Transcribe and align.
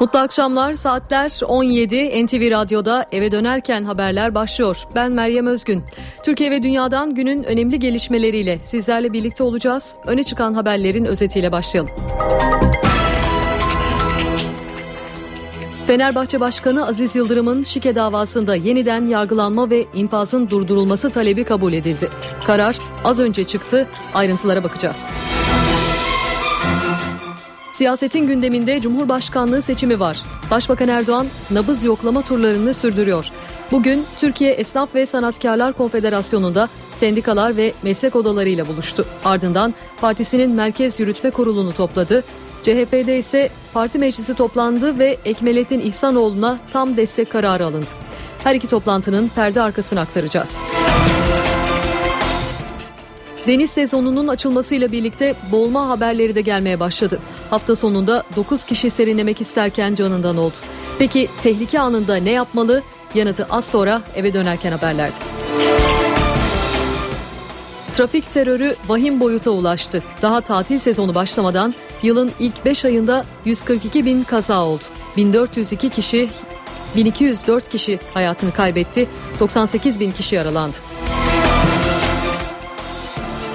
Mutlu 0.00 0.18
akşamlar. 0.18 0.74
Saatler 0.74 1.40
17. 1.46 2.26
NTV 2.26 2.50
Radyo'da 2.50 3.06
eve 3.12 3.32
dönerken 3.32 3.84
haberler 3.84 4.34
başlıyor. 4.34 4.84
Ben 4.94 5.12
Meryem 5.12 5.46
Özgün. 5.46 5.82
Türkiye 6.22 6.50
ve 6.50 6.62
dünyadan 6.62 7.14
günün 7.14 7.42
önemli 7.42 7.78
gelişmeleriyle 7.78 8.58
sizlerle 8.62 9.12
birlikte 9.12 9.42
olacağız. 9.42 9.96
Öne 10.06 10.24
çıkan 10.24 10.54
haberlerin 10.54 11.04
özetiyle 11.04 11.52
başlayalım. 11.52 11.90
Fenerbahçe 15.86 16.40
Başkanı 16.40 16.86
Aziz 16.86 17.16
Yıldırım'ın 17.16 17.62
şike 17.62 17.94
davasında 17.94 18.54
yeniden 18.54 19.06
yargılanma 19.06 19.70
ve 19.70 19.84
infazın 19.94 20.50
durdurulması 20.50 21.10
talebi 21.10 21.44
kabul 21.44 21.72
edildi. 21.72 22.08
Karar 22.46 22.78
az 23.04 23.20
önce 23.20 23.44
çıktı. 23.44 23.88
Ayrıntılara 24.14 24.64
bakacağız. 24.64 25.10
Siyasetin 27.80 28.26
gündeminde 28.26 28.80
Cumhurbaşkanlığı 28.80 29.62
seçimi 29.62 30.00
var. 30.00 30.22
Başbakan 30.50 30.88
Erdoğan 30.88 31.26
nabız 31.50 31.84
yoklama 31.84 32.22
turlarını 32.22 32.74
sürdürüyor. 32.74 33.28
Bugün 33.72 34.04
Türkiye 34.18 34.52
Esnaf 34.52 34.94
ve 34.94 35.06
Sanatkarlar 35.06 35.72
Konfederasyonu'nda 35.72 36.68
sendikalar 36.94 37.56
ve 37.56 37.72
meslek 37.82 38.16
odalarıyla 38.16 38.68
buluştu. 38.68 39.06
Ardından 39.24 39.74
partisinin 40.00 40.50
Merkez 40.50 41.00
Yürütme 41.00 41.30
Kurulu'nu 41.30 41.72
topladı. 41.72 42.24
CHP'de 42.62 43.18
ise 43.18 43.50
parti 43.72 43.98
meclisi 43.98 44.34
toplandı 44.34 44.98
ve 44.98 45.16
Ekmelettin 45.24 45.80
İhsanoğlu'na 45.80 46.58
tam 46.72 46.96
destek 46.96 47.30
kararı 47.30 47.66
alındı. 47.66 47.90
Her 48.44 48.54
iki 48.54 48.66
toplantının 48.66 49.28
perde 49.28 49.62
arkasını 49.62 50.00
aktaracağız. 50.00 50.58
Deniz 53.46 53.70
sezonunun 53.70 54.28
açılmasıyla 54.28 54.92
birlikte 54.92 55.34
boğulma 55.52 55.88
haberleri 55.88 56.34
de 56.34 56.40
gelmeye 56.40 56.80
başladı. 56.80 57.18
Hafta 57.50 57.76
sonunda 57.76 58.24
9 58.36 58.64
kişi 58.64 58.90
serinlemek 58.90 59.40
isterken 59.40 59.94
canından 59.94 60.36
oldu. 60.36 60.54
Peki 60.98 61.28
tehlike 61.42 61.80
anında 61.80 62.16
ne 62.16 62.30
yapmalı? 62.30 62.82
Yanıtı 63.14 63.46
az 63.50 63.64
sonra 63.64 64.02
eve 64.14 64.34
dönerken 64.34 64.72
haberlerde. 64.72 65.16
Trafik 67.94 68.32
terörü 68.32 68.76
vahim 68.88 69.20
boyuta 69.20 69.50
ulaştı. 69.50 70.02
Daha 70.22 70.40
tatil 70.40 70.78
sezonu 70.78 71.14
başlamadan 71.14 71.74
yılın 72.02 72.32
ilk 72.40 72.64
5 72.64 72.84
ayında 72.84 73.24
142 73.44 74.04
bin 74.04 74.22
kaza 74.22 74.64
oldu. 74.64 74.82
1402 75.16 75.88
kişi 75.88 76.30
1204 76.96 77.68
kişi 77.68 77.98
hayatını 78.14 78.52
kaybetti. 78.52 79.08
98 79.40 80.00
bin 80.00 80.12
kişi 80.12 80.34
yaralandı. 80.34 80.76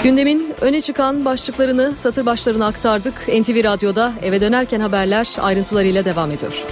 Gündemin 0.06 0.53
öne 0.61 0.81
çıkan 0.81 1.25
başlıklarını 1.25 1.94
satır 1.98 2.25
başlarına 2.25 2.66
aktardık. 2.66 3.14
NTV 3.28 3.64
Radyo'da 3.64 4.14
eve 4.22 4.42
dönerken 4.42 4.80
haberler 4.80 5.36
ayrıntılarıyla 5.42 6.06
devam 6.06 6.31
ediyor. 6.31 6.66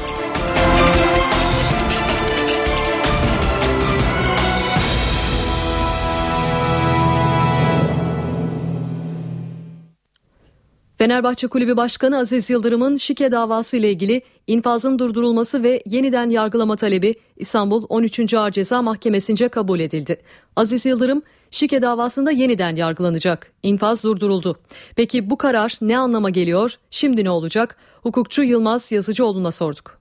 Fenerbahçe 10.98 11.48
Kulübü 11.48 11.78
Başkanı 11.78 12.18
Aziz 12.18 12.50
Yıldırım'ın 12.50 12.96
şike 12.96 13.32
davası 13.32 13.78
ile 13.78 13.92
ilgili 13.92 14.22
infazın 14.48 15.00
durdurulması 15.00 15.64
ve 15.64 15.84
yeniden 15.86 16.30
yargılama 16.30 16.76
talebi 16.76 17.14
İstanbul 17.38 17.86
13. 17.90 18.34
Ağır 18.34 18.52
Ceza 18.52 18.82
Mahkemesi'nce 18.82 19.50
kabul 19.50 19.80
edildi. 19.80 20.22
Aziz 20.56 20.86
Yıldırım 20.86 21.24
şike 21.54 21.82
davasında 21.82 22.32
yeniden 22.32 22.76
yargılanacak. 22.76 23.52
İnfaz 23.64 24.04
durduruldu. 24.04 24.60
Peki 24.96 25.30
bu 25.30 25.38
karar 25.38 25.78
ne 25.82 25.98
anlama 25.98 26.30
geliyor? 26.30 26.76
Şimdi 26.92 27.26
ne 27.26 27.30
olacak? 27.30 27.78
Hukukçu 28.04 28.44
Yılmaz 28.44 28.92
Yazıcıoğlu'na 28.92 29.52
sorduk. 29.52 29.98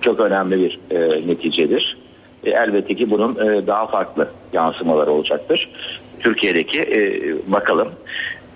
Çok 0.00 0.20
önemli 0.20 0.58
bir 0.58 0.80
e, 0.90 1.28
neticedir. 1.28 1.98
E, 2.44 2.50
elbette 2.50 2.94
ki 2.94 3.10
bunun 3.10 3.34
e, 3.34 3.66
daha 3.66 3.86
farklı 3.86 4.30
yansımaları 4.52 5.10
olacaktır. 5.10 5.70
Türkiye'deki 6.20 6.80
e, 6.80 6.98
bakalım 7.52 7.88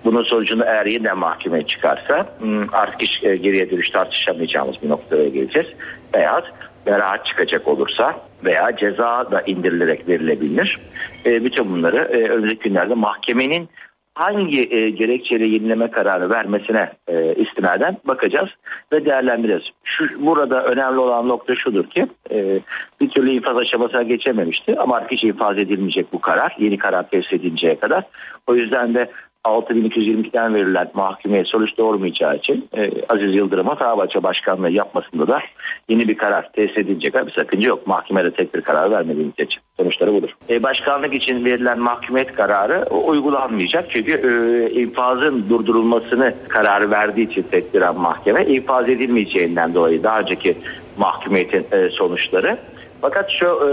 bunun 0.04 0.24
sonucunda 0.24 0.64
eğer 0.64 0.86
yeniden 0.86 1.18
mahkemeye 1.18 1.66
çıkarsa 1.66 2.26
hmm, 2.38 2.74
artık 2.74 3.02
hiç 3.02 3.24
e, 3.24 3.36
geriye 3.36 3.70
dönüş 3.70 3.90
tartışamayacağımız 3.90 4.76
bir 4.82 4.88
noktaya 4.88 5.28
geleceğiz. 5.28 5.68
Beyaz 6.14 6.44
beraat 6.86 7.26
çıkacak 7.26 7.68
olursa 7.68 8.20
veya 8.44 8.76
ceza 8.76 9.30
da 9.30 9.42
indirilerek 9.46 10.08
verilebilir. 10.08 10.78
E, 11.26 11.44
bütün 11.44 11.72
bunları 11.72 11.96
e, 11.96 12.28
önümüzdeki 12.28 12.68
günlerde 12.68 12.94
mahkemenin 12.94 13.68
hangi 14.14 14.74
e, 14.74 14.90
gerekçeyle 14.90 15.46
yenileme 15.46 15.90
kararı 15.90 16.30
vermesine 16.30 16.92
e, 17.08 17.34
istinaden 17.34 17.96
bakacağız 18.04 18.48
ve 18.92 19.04
değerlendireceğiz. 19.04 19.64
Şu, 19.84 20.26
burada 20.26 20.64
önemli 20.64 20.98
olan 20.98 21.28
nokta 21.28 21.54
şudur 21.54 21.86
ki 21.86 22.06
e, 22.30 22.60
bir 23.00 23.08
türlü 23.08 23.30
infaz 23.30 23.56
aşamasına 23.56 24.02
geçememişti 24.02 24.78
ama 24.78 24.96
artık 24.96 25.12
hiç 25.12 25.24
infaz 25.24 25.58
edilmeyecek 25.58 26.12
bu 26.12 26.20
karar. 26.20 26.56
Yeni 26.58 26.78
karar 26.78 27.10
tesis 27.10 27.32
edinceye 27.32 27.78
kadar. 27.78 28.04
O 28.46 28.54
yüzden 28.54 28.94
de 28.94 29.10
6222'den 29.44 30.54
verilen 30.54 30.90
mahkemeye 30.94 31.44
sonuç 31.44 31.78
doğurmayacağı 31.78 32.36
için 32.36 32.68
e, 32.76 32.90
Aziz 33.08 33.34
Yıldırım'a 33.34 33.74
Fenerbahçe 33.74 34.22
Başkanlığı 34.22 34.70
yapmasında 34.70 35.28
da 35.28 35.40
yeni 35.88 36.08
bir 36.08 36.16
karar 36.16 36.52
tesis 36.52 36.76
edilecek 36.76 37.14
bir 37.26 37.32
sakınca 37.32 37.68
yok. 37.68 37.86
Mahkemede 37.86 38.30
tek 38.30 38.54
bir 38.54 38.60
karar 38.60 38.90
vermediği 38.90 39.32
için 39.32 39.60
sonuçları 39.76 40.14
budur. 40.14 40.30
E, 40.50 40.62
başkanlık 40.62 41.14
için 41.14 41.44
verilen 41.44 41.78
mahkumiyet 41.78 42.34
kararı 42.34 42.84
uygulanmayacak 42.90 43.90
çünkü 43.90 44.12
e, 44.12 44.70
infazın 44.80 45.48
durdurulmasını 45.48 46.34
kararı 46.48 46.90
verdiği 46.90 47.30
için 47.30 47.42
tedbiren 47.42 47.96
mahkeme 47.96 48.44
infaz 48.44 48.88
edilmeyeceğinden 48.88 49.74
dolayı 49.74 50.02
daha 50.02 50.20
önceki 50.20 50.58
mahkumiyetin 50.98 51.66
e, 51.72 51.88
sonuçları 51.88 52.58
fakat 53.04 53.30
şu 53.38 53.46
e, 53.46 53.70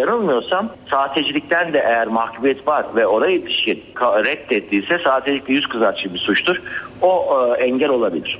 yanılmıyorsam 0.00 0.70
sahtecilikten 0.90 1.72
de 1.72 1.78
eğer 1.78 2.06
mahkumiyet 2.06 2.66
var 2.66 2.86
ve 2.96 3.06
oraya 3.06 3.36
ilişkin 3.36 3.84
reddettiyse 4.00 4.98
sahtecilik 5.04 5.48
yüz 5.48 5.68
kızartıcı 5.68 6.14
bir 6.14 6.18
suçtur. 6.18 6.56
O 7.02 7.38
e, 7.58 7.64
engel 7.64 7.88
olabilir. 7.88 8.38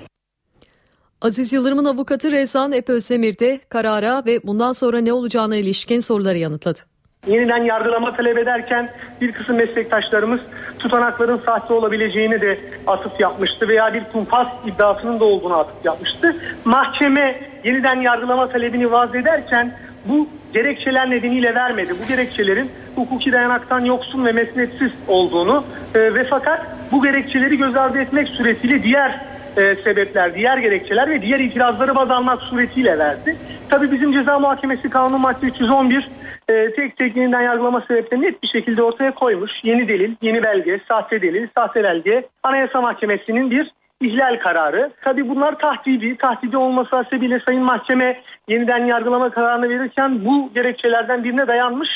Aziz 1.22 1.52
Yıldırım'ın 1.52 1.84
avukatı 1.84 2.30
Rezan 2.30 2.72
Ep 2.72 2.88
Özdemir 2.88 3.38
de 3.38 3.60
karara 3.68 4.22
ve 4.26 4.40
bundan 4.44 4.72
sonra 4.72 4.98
ne 4.98 5.12
olacağına 5.12 5.56
ilişkin 5.56 6.00
soruları 6.00 6.38
yanıtladı. 6.38 6.78
Yeniden 7.26 7.64
yargılama 7.64 8.16
talep 8.16 8.38
ederken 8.38 8.90
bir 9.20 9.32
kısım 9.32 9.56
meslektaşlarımız 9.56 10.40
tutanakların 10.78 11.40
sahte 11.46 11.74
olabileceğini 11.74 12.40
de 12.40 12.60
atıf 12.86 13.20
yapmıştı 13.20 13.68
veya 13.68 13.94
bir 13.94 14.04
kumpas 14.12 14.46
iddiasının 14.66 15.20
da 15.20 15.24
olduğunu 15.24 15.58
atıf 15.58 15.84
yapmıştı. 15.84 16.36
Mahkeme 16.64 17.40
yeniden 17.64 18.00
yargılama 18.00 18.48
talebini 18.48 18.92
vaz 18.92 19.14
ederken 19.14 19.78
bu 20.08 20.28
gerekçeler 20.54 21.10
nedeniyle 21.10 21.54
vermedi. 21.54 21.92
Bu 22.04 22.08
gerekçelerin 22.08 22.70
hukuki 22.94 23.32
dayanaktan 23.32 23.84
yoksun 23.84 24.24
ve 24.24 24.32
mesnetsiz 24.32 24.92
olduğunu 25.08 25.64
e, 25.94 26.14
ve 26.14 26.24
fakat 26.30 26.66
bu 26.92 27.02
gerekçeleri 27.02 27.56
göz 27.56 27.76
ardı 27.76 27.98
etmek 27.98 28.28
suretiyle 28.28 28.82
diğer 28.82 29.20
e, 29.56 29.74
sebepler, 29.84 30.34
diğer 30.34 30.58
gerekçeler 30.58 31.10
ve 31.10 31.22
diğer 31.22 31.40
itirazları 31.40 31.94
baz 31.94 32.10
almak 32.10 32.42
suretiyle 32.42 32.98
verdi. 32.98 33.36
Tabi 33.68 33.92
bizim 33.92 34.12
ceza 34.12 34.38
muhakemesi 34.38 34.90
kanunu 34.90 35.18
madde 35.18 35.46
311 35.46 36.08
e, 36.48 36.74
tek 36.74 36.96
tek 36.96 37.16
yeniden 37.16 37.40
yargılama 37.40 37.80
sebeplerini 37.80 38.26
net 38.26 38.42
bir 38.42 38.48
şekilde 38.48 38.82
ortaya 38.82 39.14
koymuş. 39.14 39.50
Yeni 39.62 39.88
delil, 39.88 40.14
yeni 40.22 40.42
belge, 40.42 40.80
sahte 40.88 41.22
delil, 41.22 41.48
sahte 41.58 41.84
belge 41.84 42.22
Anayasa 42.42 42.80
Mahkemesi'nin 42.80 43.50
bir 43.50 43.70
ihlal 44.00 44.38
kararı. 44.38 44.90
Tabi 45.02 45.28
bunlar 45.28 45.58
tahdidi. 45.58 46.16
Tahdidi 46.16 46.56
olması 46.56 46.96
hasebiyle 46.96 47.40
Sayın 47.46 47.62
Mahkeme 47.62 48.20
yeniden 48.48 48.84
yargılama 48.84 49.30
kararını 49.30 49.68
verirken 49.68 50.24
bu 50.24 50.50
gerekçelerden 50.54 51.24
birine 51.24 51.46
dayanmış 51.46 51.88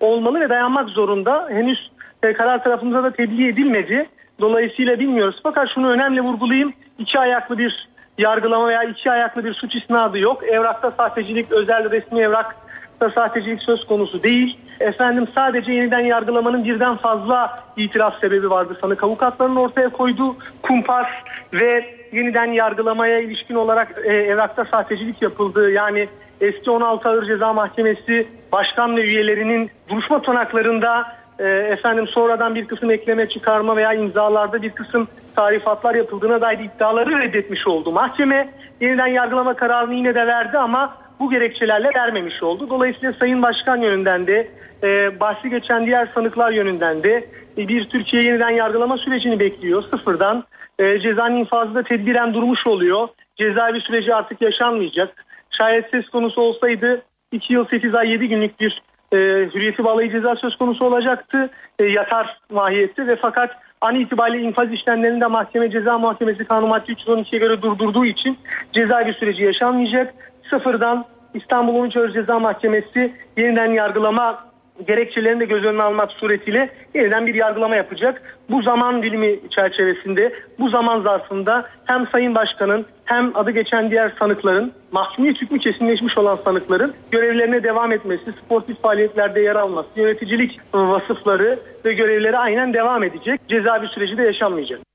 olmalı 0.00 0.40
ve 0.40 0.48
dayanmak 0.48 0.88
zorunda. 0.88 1.48
Henüz 1.50 1.90
e, 2.22 2.32
karar 2.32 2.64
tarafımıza 2.64 3.02
da 3.02 3.10
tebliğ 3.10 3.48
edilmedi. 3.48 4.08
Dolayısıyla 4.40 4.98
bilmiyoruz. 4.98 5.40
Fakat 5.42 5.68
şunu 5.74 5.90
önemli 5.90 6.20
vurgulayayım. 6.20 6.72
İki 6.98 7.18
ayaklı 7.18 7.58
bir 7.58 7.88
yargılama 8.18 8.68
veya 8.68 8.82
iki 8.82 9.10
ayaklı 9.10 9.44
bir 9.44 9.54
suç 9.54 9.74
isnadı 9.74 10.18
yok. 10.18 10.42
Evrakta 10.48 10.90
sahtecilik, 10.90 11.52
özel 11.52 11.90
resmi 11.90 12.20
evrak 12.20 12.56
da 13.00 13.10
sahtecilik 13.10 13.62
söz 13.62 13.86
konusu 13.86 14.22
değil. 14.22 14.58
Efendim 14.80 15.28
sadece 15.34 15.72
yeniden 15.72 16.00
yargılamanın 16.00 16.64
birden 16.64 16.96
fazla 16.96 17.64
itiraz 17.76 18.12
sebebi 18.20 18.50
vardı 18.50 18.78
sanık 18.80 19.04
avukatların 19.04 19.56
ortaya 19.56 19.88
koyduğu 19.88 20.36
kumpas 20.62 21.06
ve 21.52 21.98
yeniden 22.12 22.52
yargılamaya 22.52 23.18
ilişkin 23.18 23.54
olarak 23.54 24.00
e, 24.04 24.12
evrakta 24.12 24.64
sahtecilik 24.64 25.22
yapıldığı 25.22 25.70
yani 25.70 26.08
eski 26.40 26.70
16 26.70 27.08
Ağır 27.08 27.26
Ceza 27.26 27.52
Mahkemesi 27.52 28.28
başkan 28.52 28.96
ve 28.96 29.00
üyelerinin 29.00 29.70
duruşma 29.88 30.22
tonaklarında 30.22 31.18
e, 31.38 31.44
efendim 31.48 32.06
sonradan 32.06 32.54
bir 32.54 32.66
kısım 32.66 32.90
ekleme 32.90 33.28
çıkarma 33.28 33.76
veya 33.76 33.92
imzalarda 33.92 34.62
bir 34.62 34.70
kısım 34.70 35.08
tarifatlar 35.36 35.94
yapıldığına 35.94 36.40
dair 36.40 36.58
iddiaları 36.58 37.22
reddetmiş 37.22 37.66
oldu. 37.66 37.92
Mahkeme 37.92 38.48
yeniden 38.80 39.06
yargılama 39.06 39.54
kararını 39.54 39.94
yine 39.94 40.14
de 40.14 40.26
verdi 40.26 40.58
ama 40.58 40.96
bu 41.20 41.30
gerekçelerle 41.30 41.90
vermemiş 41.96 42.42
oldu. 42.42 42.70
Dolayısıyla 42.70 43.12
Sayın 43.12 43.42
Başkan 43.42 43.76
yönünden 43.76 44.26
de 44.26 44.48
e, 44.82 45.20
bahsi 45.20 45.50
geçen 45.50 45.86
diğer 45.86 46.08
sanıklar 46.14 46.52
yönünden 46.52 47.02
de 47.02 47.26
e, 47.58 47.68
bir 47.68 47.88
Türkiye 47.88 48.22
yeniden 48.22 48.50
yargılama 48.50 48.96
sürecini 48.98 49.40
bekliyor. 49.40 49.82
Sıfırdan 49.90 50.44
e, 50.78 51.00
cezanın 51.00 51.36
infazı 51.36 51.74
da 51.74 51.82
tedbiren 51.82 52.34
durmuş 52.34 52.66
oluyor. 52.66 53.08
Cezaevi 53.36 53.80
süreci 53.80 54.14
artık 54.14 54.42
yaşanmayacak. 54.42 55.24
Şayet 55.50 55.90
söz 55.90 56.08
konusu 56.08 56.40
olsaydı 56.40 57.02
2 57.32 57.52
yıl 57.52 57.64
8 57.64 57.94
ay 57.94 58.10
7 58.10 58.28
günlük 58.28 58.60
bir 58.60 58.82
e, 59.12 59.16
hürriyeti 59.54 59.84
bağlayıcı 59.84 60.16
ceza 60.16 60.36
söz 60.36 60.56
konusu 60.56 60.84
olacaktı. 60.84 61.50
E, 61.78 61.84
yatar 61.84 62.38
mahiyette 62.50 63.06
ve 63.06 63.16
fakat 63.16 63.50
an 63.80 63.94
itibariyle 63.94 64.42
infaz 64.42 64.72
işlemlerinde 64.72 65.26
mahkeme 65.26 65.70
ceza 65.70 65.98
muhakemesi 65.98 66.44
kanun 66.44 66.68
madde 66.68 66.92
312'ye 66.92 67.38
göre 67.38 67.62
durdurduğu 67.62 68.04
için 68.04 68.38
cezaevi 68.72 69.12
süreci 69.12 69.44
yaşanmayacak. 69.44 70.14
Sıfırdan 70.50 71.04
İstanbul 71.34 71.74
13 71.74 71.96
Ağır 71.96 72.12
Ceza 72.12 72.38
Mahkemesi 72.38 73.14
yeniden 73.36 73.72
yargılama 73.72 74.47
gerekçelerini 74.86 75.40
de 75.40 75.44
göz 75.44 75.64
önüne 75.64 75.82
almak 75.82 76.12
suretiyle 76.12 76.70
yeniden 76.94 77.26
bir 77.26 77.34
yargılama 77.34 77.76
yapacak. 77.76 78.38
Bu 78.50 78.62
zaman 78.62 79.02
dilimi 79.02 79.40
çerçevesinde, 79.50 80.32
bu 80.58 80.70
zaman 80.70 81.00
zarfında 81.00 81.66
hem 81.84 82.06
Sayın 82.06 82.34
Başkan'ın 82.34 82.86
hem 83.04 83.36
adı 83.36 83.50
geçen 83.50 83.90
diğer 83.90 84.12
sanıkların, 84.18 84.72
mahkumiyet 84.92 85.42
hükmü 85.42 85.58
kesinleşmiş 85.58 86.18
olan 86.18 86.38
sanıkların 86.44 86.94
görevlerine 87.10 87.62
devam 87.62 87.92
etmesi, 87.92 88.32
sportif 88.44 88.82
faaliyetlerde 88.82 89.40
yer 89.40 89.56
alması, 89.56 89.88
yöneticilik 89.96 90.60
vasıfları 90.74 91.58
ve 91.84 91.92
görevleri 91.92 92.38
aynen 92.38 92.74
devam 92.74 93.02
edecek. 93.02 93.40
Cezaevi 93.48 93.86
süreci 93.86 94.18
de 94.18 94.22
yaşanmayacak. 94.22 94.87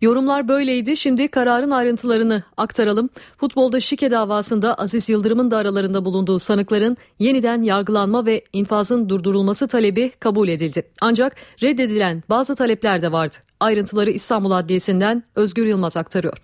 Yorumlar 0.00 0.48
böyleydi. 0.48 0.96
Şimdi 0.96 1.28
kararın 1.28 1.70
ayrıntılarını 1.70 2.42
aktaralım. 2.56 3.10
Futbolda 3.36 3.80
şike 3.80 4.10
davasında 4.10 4.74
Aziz 4.74 5.08
Yıldırım'ın 5.08 5.50
da 5.50 5.56
aralarında 5.56 6.04
bulunduğu 6.04 6.38
sanıkların 6.38 6.96
yeniden 7.18 7.62
yargılanma 7.62 8.26
ve 8.26 8.44
infazın 8.52 9.08
durdurulması 9.08 9.68
talebi 9.68 10.10
kabul 10.10 10.48
edildi. 10.48 10.82
Ancak 11.00 11.36
reddedilen 11.62 12.22
bazı 12.30 12.54
talepler 12.54 13.02
de 13.02 13.12
vardı. 13.12 13.36
Ayrıntıları 13.60 14.10
İstanbul 14.10 14.50
Adliyesi'nden 14.50 15.22
Özgür 15.34 15.66
Yılmaz 15.66 15.96
aktarıyor. 15.96 16.38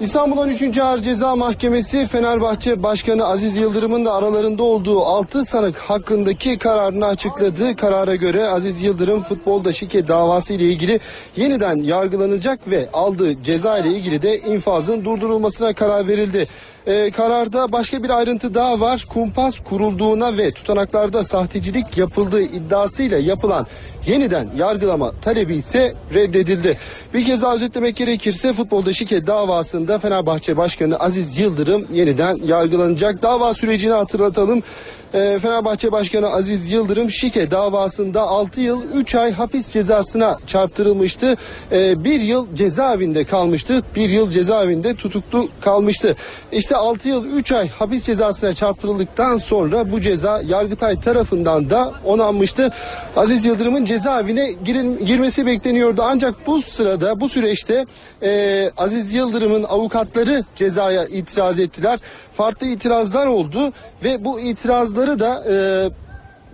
İstanbul 0.00 0.36
13. 0.36 0.78
Ağır 0.78 0.98
Ceza 1.02 1.36
Mahkemesi 1.36 2.06
Fenerbahçe 2.06 2.82
Başkanı 2.82 3.24
Aziz 3.24 3.56
Yıldırım'ın 3.56 4.04
da 4.04 4.14
aralarında 4.14 4.62
olduğu 4.62 5.00
6 5.00 5.44
sanık 5.44 5.78
hakkındaki 5.78 6.58
kararını 6.58 7.06
açıkladı. 7.06 7.76
Karara 7.76 8.14
göre 8.14 8.46
Aziz 8.46 8.82
Yıldırım 8.82 9.22
futbolda 9.22 9.72
şike 9.72 10.08
davası 10.08 10.52
ile 10.54 10.64
ilgili 10.64 11.00
yeniden 11.36 11.76
yargılanacak 11.76 12.70
ve 12.70 12.88
aldığı 12.92 13.42
ceza 13.42 13.78
ile 13.78 13.88
ilgili 13.88 14.22
de 14.22 14.38
infazın 14.38 15.04
durdurulmasına 15.04 15.72
karar 15.72 16.08
verildi. 16.08 16.48
Ee, 16.86 17.10
kararda 17.10 17.72
başka 17.72 18.02
bir 18.02 18.10
ayrıntı 18.10 18.54
daha 18.54 18.80
var. 18.80 19.06
Kumpas 19.08 19.60
kurulduğuna 19.60 20.36
ve 20.36 20.50
tutanaklarda 20.50 21.24
sahtecilik 21.24 21.98
yapıldığı 21.98 22.42
iddiasıyla 22.42 23.18
yapılan 23.18 23.66
yeniden 24.06 24.48
yargılama 24.56 25.12
talebi 25.22 25.54
ise 25.54 25.94
reddedildi. 26.14 26.78
Bir 27.14 27.24
kez 27.24 27.42
daha 27.42 27.54
özetlemek 27.54 27.96
gerekirse 27.96 28.52
futbolda 28.52 28.92
şike 28.92 29.26
davasında 29.26 29.98
Fenerbahçe 29.98 30.56
Başkanı 30.56 30.96
Aziz 30.96 31.38
Yıldırım 31.38 31.86
yeniden 31.92 32.38
yargılanacak. 32.46 33.22
Dava 33.22 33.54
sürecini 33.54 33.92
hatırlatalım. 33.92 34.62
Ee, 35.14 35.38
Fenerbahçe 35.42 35.92
Başkanı 35.92 36.28
Aziz 36.28 36.70
Yıldırım 36.72 37.10
şike 37.10 37.50
davasında 37.50 38.20
6 38.20 38.60
yıl 38.60 38.82
3 38.94 39.14
ay 39.14 39.32
hapis 39.32 39.72
cezasına 39.72 40.38
çarptırılmıştı. 40.46 41.36
Ee, 41.72 42.04
bir 42.04 42.20
yıl 42.20 42.54
cezaevinde 42.54 43.24
kalmıştı. 43.24 43.82
Bir 43.96 44.08
yıl 44.08 44.30
cezaevinde 44.30 44.94
tutuklu 44.94 45.48
kalmıştı. 45.60 46.16
İşte 46.52 46.76
6 46.76 47.08
yıl 47.08 47.24
3 47.24 47.52
ay 47.52 47.68
hapis 47.68 48.04
cezasına 48.04 48.52
çarptırıldıktan 48.52 49.38
sonra 49.38 49.92
bu 49.92 50.00
ceza 50.00 50.42
Yargıtay 50.46 51.00
tarafından 51.00 51.70
da 51.70 51.92
onanmıştı. 52.04 52.70
Aziz 53.16 53.44
Yıldırım'ın 53.44 53.84
cezaevine 53.84 54.52
girin, 54.64 55.06
girmesi 55.06 55.46
bekleniyordu. 55.46 56.02
Ancak 56.04 56.46
bu 56.46 56.62
sırada 56.62 57.20
bu 57.20 57.28
süreçte 57.28 57.86
e, 58.22 58.70
Aziz 58.76 59.14
Yıldırım'ın 59.14 59.62
avukatları 59.62 60.44
cezaya 60.56 61.04
itiraz 61.04 61.60
ettiler. 61.60 61.98
Farklı 62.34 62.66
itirazlar 62.66 63.26
oldu 63.26 63.72
ve 64.04 64.24
bu 64.24 64.40
itirazları 64.40 65.20
da 65.20 65.44
e, 65.50 65.54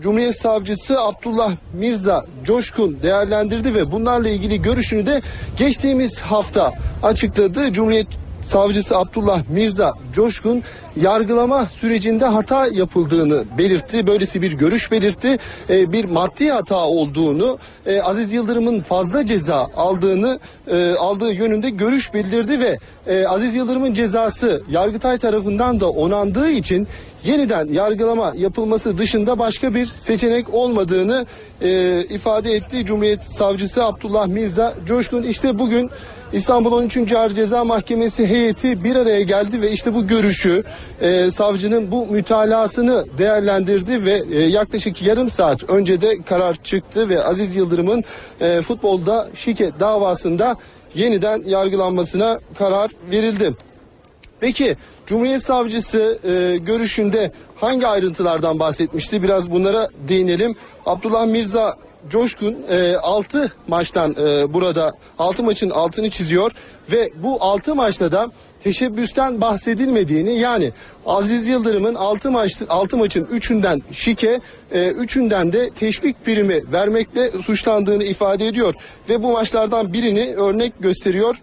Cumhuriyet 0.00 0.36
Savcısı 0.40 1.00
Abdullah 1.00 1.52
Mirza 1.72 2.24
Coşkun 2.44 3.02
değerlendirdi 3.02 3.74
ve 3.74 3.92
bunlarla 3.92 4.28
ilgili 4.28 4.62
görüşünü 4.62 5.06
de 5.06 5.22
geçtiğimiz 5.56 6.20
hafta 6.20 6.72
açıkladı. 7.02 7.72
Cumhuriyet 7.72 8.06
Savcısı 8.42 8.96
Abdullah 8.98 9.42
Mirza 9.48 9.94
Coşkun 10.14 10.62
yargılama 10.96 11.66
sürecinde 11.66 12.24
hata 12.24 12.66
yapıldığını 12.66 13.44
belirtti. 13.58 14.06
Böylesi 14.06 14.42
bir 14.42 14.52
görüş 14.52 14.90
belirtti. 14.90 15.38
E, 15.70 15.92
bir 15.92 16.04
maddi 16.04 16.50
hata 16.50 16.86
olduğunu, 16.86 17.58
e, 17.86 18.00
Aziz 18.00 18.32
Yıldırım'ın 18.32 18.80
fazla 18.80 19.26
ceza 19.26 19.70
aldığını 19.76 20.38
e, 20.70 20.94
aldığı 20.94 21.32
yönünde 21.32 21.70
görüş 21.70 22.14
bildirdi 22.14 22.60
ve 22.60 22.78
e, 23.08 23.26
Aziz 23.26 23.54
Yıldırım'ın 23.54 23.94
cezası 23.94 24.62
Yargıtay 24.70 25.18
tarafından 25.18 25.80
da 25.80 25.90
onandığı 25.90 26.50
için 26.50 26.88
yeniden 27.24 27.72
yargılama 27.72 28.32
yapılması 28.36 28.98
dışında 28.98 29.38
başka 29.38 29.74
bir 29.74 29.86
seçenek 29.96 30.54
olmadığını 30.54 31.26
e, 31.62 32.00
ifade 32.10 32.52
etti. 32.52 32.86
Cumhuriyet 32.86 33.24
Savcısı 33.24 33.84
Abdullah 33.84 34.26
Mirza 34.26 34.74
Coşkun 34.86 35.22
işte 35.22 35.58
bugün 35.58 35.90
İstanbul 36.32 36.72
13. 36.72 37.12
Ağır 37.12 37.30
Ceza 37.30 37.64
Mahkemesi 37.64 38.26
heyeti 38.26 38.84
bir 38.84 38.96
araya 38.96 39.22
geldi 39.22 39.62
ve 39.62 39.72
işte 39.72 39.94
bu 39.94 40.06
görüşü 40.06 40.64
e, 41.00 41.30
savcının 41.30 41.90
bu 41.90 42.06
mütalasını 42.06 43.04
değerlendirdi 43.18 44.04
ve 44.04 44.22
e, 44.32 44.42
yaklaşık 44.42 45.02
yarım 45.02 45.30
saat 45.30 45.70
önce 45.70 46.00
de 46.00 46.22
karar 46.22 46.56
çıktı 46.64 47.08
ve 47.08 47.22
Aziz 47.22 47.56
Yıldırım'ın 47.56 48.04
e, 48.40 48.62
futbolda 48.62 49.28
şike 49.34 49.70
davasında 49.80 50.56
yeniden 50.94 51.42
yargılanmasına 51.46 52.40
karar 52.58 52.90
verildi. 53.10 53.54
Peki 54.40 54.76
Cumhuriyet 55.06 55.42
Savcısı 55.42 56.18
e, 56.24 56.56
görüşünde 56.58 57.32
hangi 57.56 57.86
ayrıntılardan 57.86 58.58
bahsetmişti? 58.58 59.22
Biraz 59.22 59.50
bunlara 59.50 59.88
değinelim. 60.08 60.56
Abdullah 60.86 61.26
Mirza 61.26 61.76
Coşkun 62.10 62.56
e, 62.70 62.96
6 62.96 63.52
maçtan 63.68 64.16
e, 64.18 64.54
burada 64.54 64.92
6 65.18 65.42
maçın 65.42 65.70
altını 65.70 66.10
çiziyor 66.10 66.52
ve 66.92 67.10
bu 67.22 67.36
6 67.40 67.74
maçta 67.74 68.12
da 68.12 68.30
teşebbüsten 68.64 69.40
bahsedilmediğini 69.40 70.38
yani 70.38 70.72
Aziz 71.06 71.46
Yıldırım'ın 71.46 71.94
6 71.94 72.30
maç 72.30 72.62
6 72.68 72.96
maçın 72.96 73.24
3'ünden 73.24 73.82
şike, 73.92 74.40
3'ünden 74.74 75.48
e, 75.48 75.52
de 75.52 75.70
teşvik 75.70 76.24
primi 76.24 76.72
vermekle 76.72 77.30
suçlandığını 77.30 78.04
ifade 78.04 78.46
ediyor 78.46 78.74
ve 79.08 79.22
bu 79.22 79.32
maçlardan 79.32 79.92
birini 79.92 80.34
örnek 80.36 80.72
gösteriyor. 80.80 81.36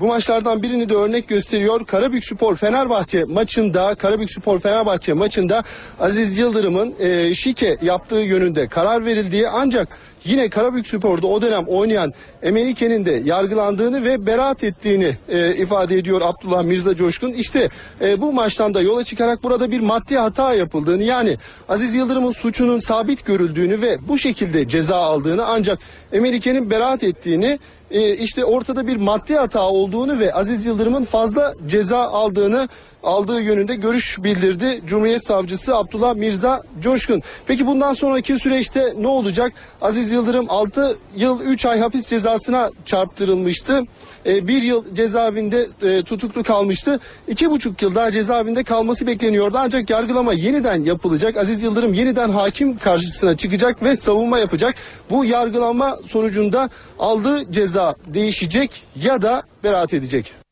Bu 0.00 0.06
maçlardan 0.06 0.62
birini 0.62 0.88
de 0.88 0.94
örnek 0.94 1.28
gösteriyor. 1.28 1.86
Karabük 1.86 2.24
Spor 2.24 2.56
Fenerbahçe 2.56 3.24
maçında, 3.24 3.94
Karabük 3.94 4.30
Spor 4.30 4.60
Fenerbahçe 4.60 5.12
maçında 5.12 5.62
Aziz 6.00 6.38
Yıldırım'ın 6.38 6.94
e, 7.00 7.34
şike 7.34 7.76
yaptığı 7.82 8.16
yönünde 8.16 8.68
karar 8.68 9.04
verildiği 9.04 9.48
ancak 9.48 9.88
yine 10.26 10.48
Karabük 10.48 10.88
Spor'da 10.88 11.26
o 11.26 11.42
dönem 11.42 11.64
oynayan 11.64 12.12
Emenike'nin 12.42 13.06
de 13.06 13.22
yargılandığını 13.24 14.04
ve 14.04 14.26
beraat 14.26 14.64
ettiğini 14.64 15.16
e, 15.28 15.54
ifade 15.54 15.98
ediyor 15.98 16.20
Abdullah 16.24 16.62
Mirza 16.62 16.94
Coşkun. 16.96 17.32
İşte 17.32 17.68
e, 18.00 18.20
bu 18.20 18.32
maçtan 18.32 18.74
da 18.74 18.80
yola 18.80 19.04
çıkarak 19.04 19.42
burada 19.42 19.70
bir 19.70 19.80
maddi 19.80 20.16
hata 20.16 20.54
yapıldığını 20.54 21.02
yani 21.02 21.36
Aziz 21.68 21.94
Yıldırım'ın 21.94 22.32
suçunun 22.32 22.78
sabit 22.78 23.26
görüldüğünü 23.26 23.82
ve 23.82 23.98
bu 24.08 24.18
şekilde 24.18 24.68
ceza 24.68 24.96
aldığını 24.96 25.44
ancak 25.46 25.78
Emenike'nin 26.12 26.70
beraat 26.70 27.02
ettiğini 27.02 27.58
e, 27.90 28.16
işte 28.16 28.44
ortada 28.44 28.86
bir 28.86 28.96
maddi 28.96 29.34
hata 29.34 29.68
olduğunu 29.68 30.18
ve 30.18 30.34
Aziz 30.34 30.66
Yıldırım'ın 30.66 31.04
fazla 31.04 31.54
ceza 31.68 31.98
aldığını 31.98 32.68
aldığı 33.06 33.40
yönünde 33.40 33.74
görüş 33.74 34.18
bildirdi 34.24 34.80
Cumhuriyet 34.86 35.26
Savcısı 35.26 35.76
Abdullah 35.76 36.14
Mirza 36.14 36.62
Coşkun. 36.80 37.22
Peki 37.46 37.66
bundan 37.66 37.92
sonraki 37.92 38.38
süreçte 38.38 38.94
ne 38.98 39.06
olacak? 39.06 39.52
Aziz 39.80 40.12
Yıldırım 40.12 40.46
6 40.48 40.98
yıl 41.16 41.40
3 41.40 41.66
ay 41.66 41.80
hapis 41.80 42.08
cezasına 42.08 42.70
çarptırılmıştı. 42.84 43.82
E, 44.26 44.48
bir 44.48 44.62
yıl 44.62 44.94
cezaevinde 44.94 45.66
e, 45.82 46.02
tutuklu 46.02 46.42
kalmıştı. 46.42 47.00
İki 47.28 47.50
buçuk 47.50 47.82
yıl 47.82 47.94
daha 47.94 48.12
cezaevinde 48.12 48.64
kalması 48.64 49.06
bekleniyordu. 49.06 49.56
Ancak 49.60 49.90
yargılama 49.90 50.32
yeniden 50.32 50.84
yapılacak. 50.84 51.36
Aziz 51.36 51.62
Yıldırım 51.62 51.94
yeniden 51.94 52.30
hakim 52.30 52.78
karşısına 52.78 53.36
çıkacak 53.36 53.82
ve 53.82 53.96
savunma 53.96 54.38
yapacak. 54.38 54.74
Bu 55.10 55.24
yargılama 55.24 55.98
sonucunda 56.06 56.70
aldığı 56.98 57.52
ceza 57.52 57.94
değişecek 58.06 58.82
ya 58.96 59.22
da 59.22 59.42
beraat 59.64 59.94
edecek. 59.94 60.45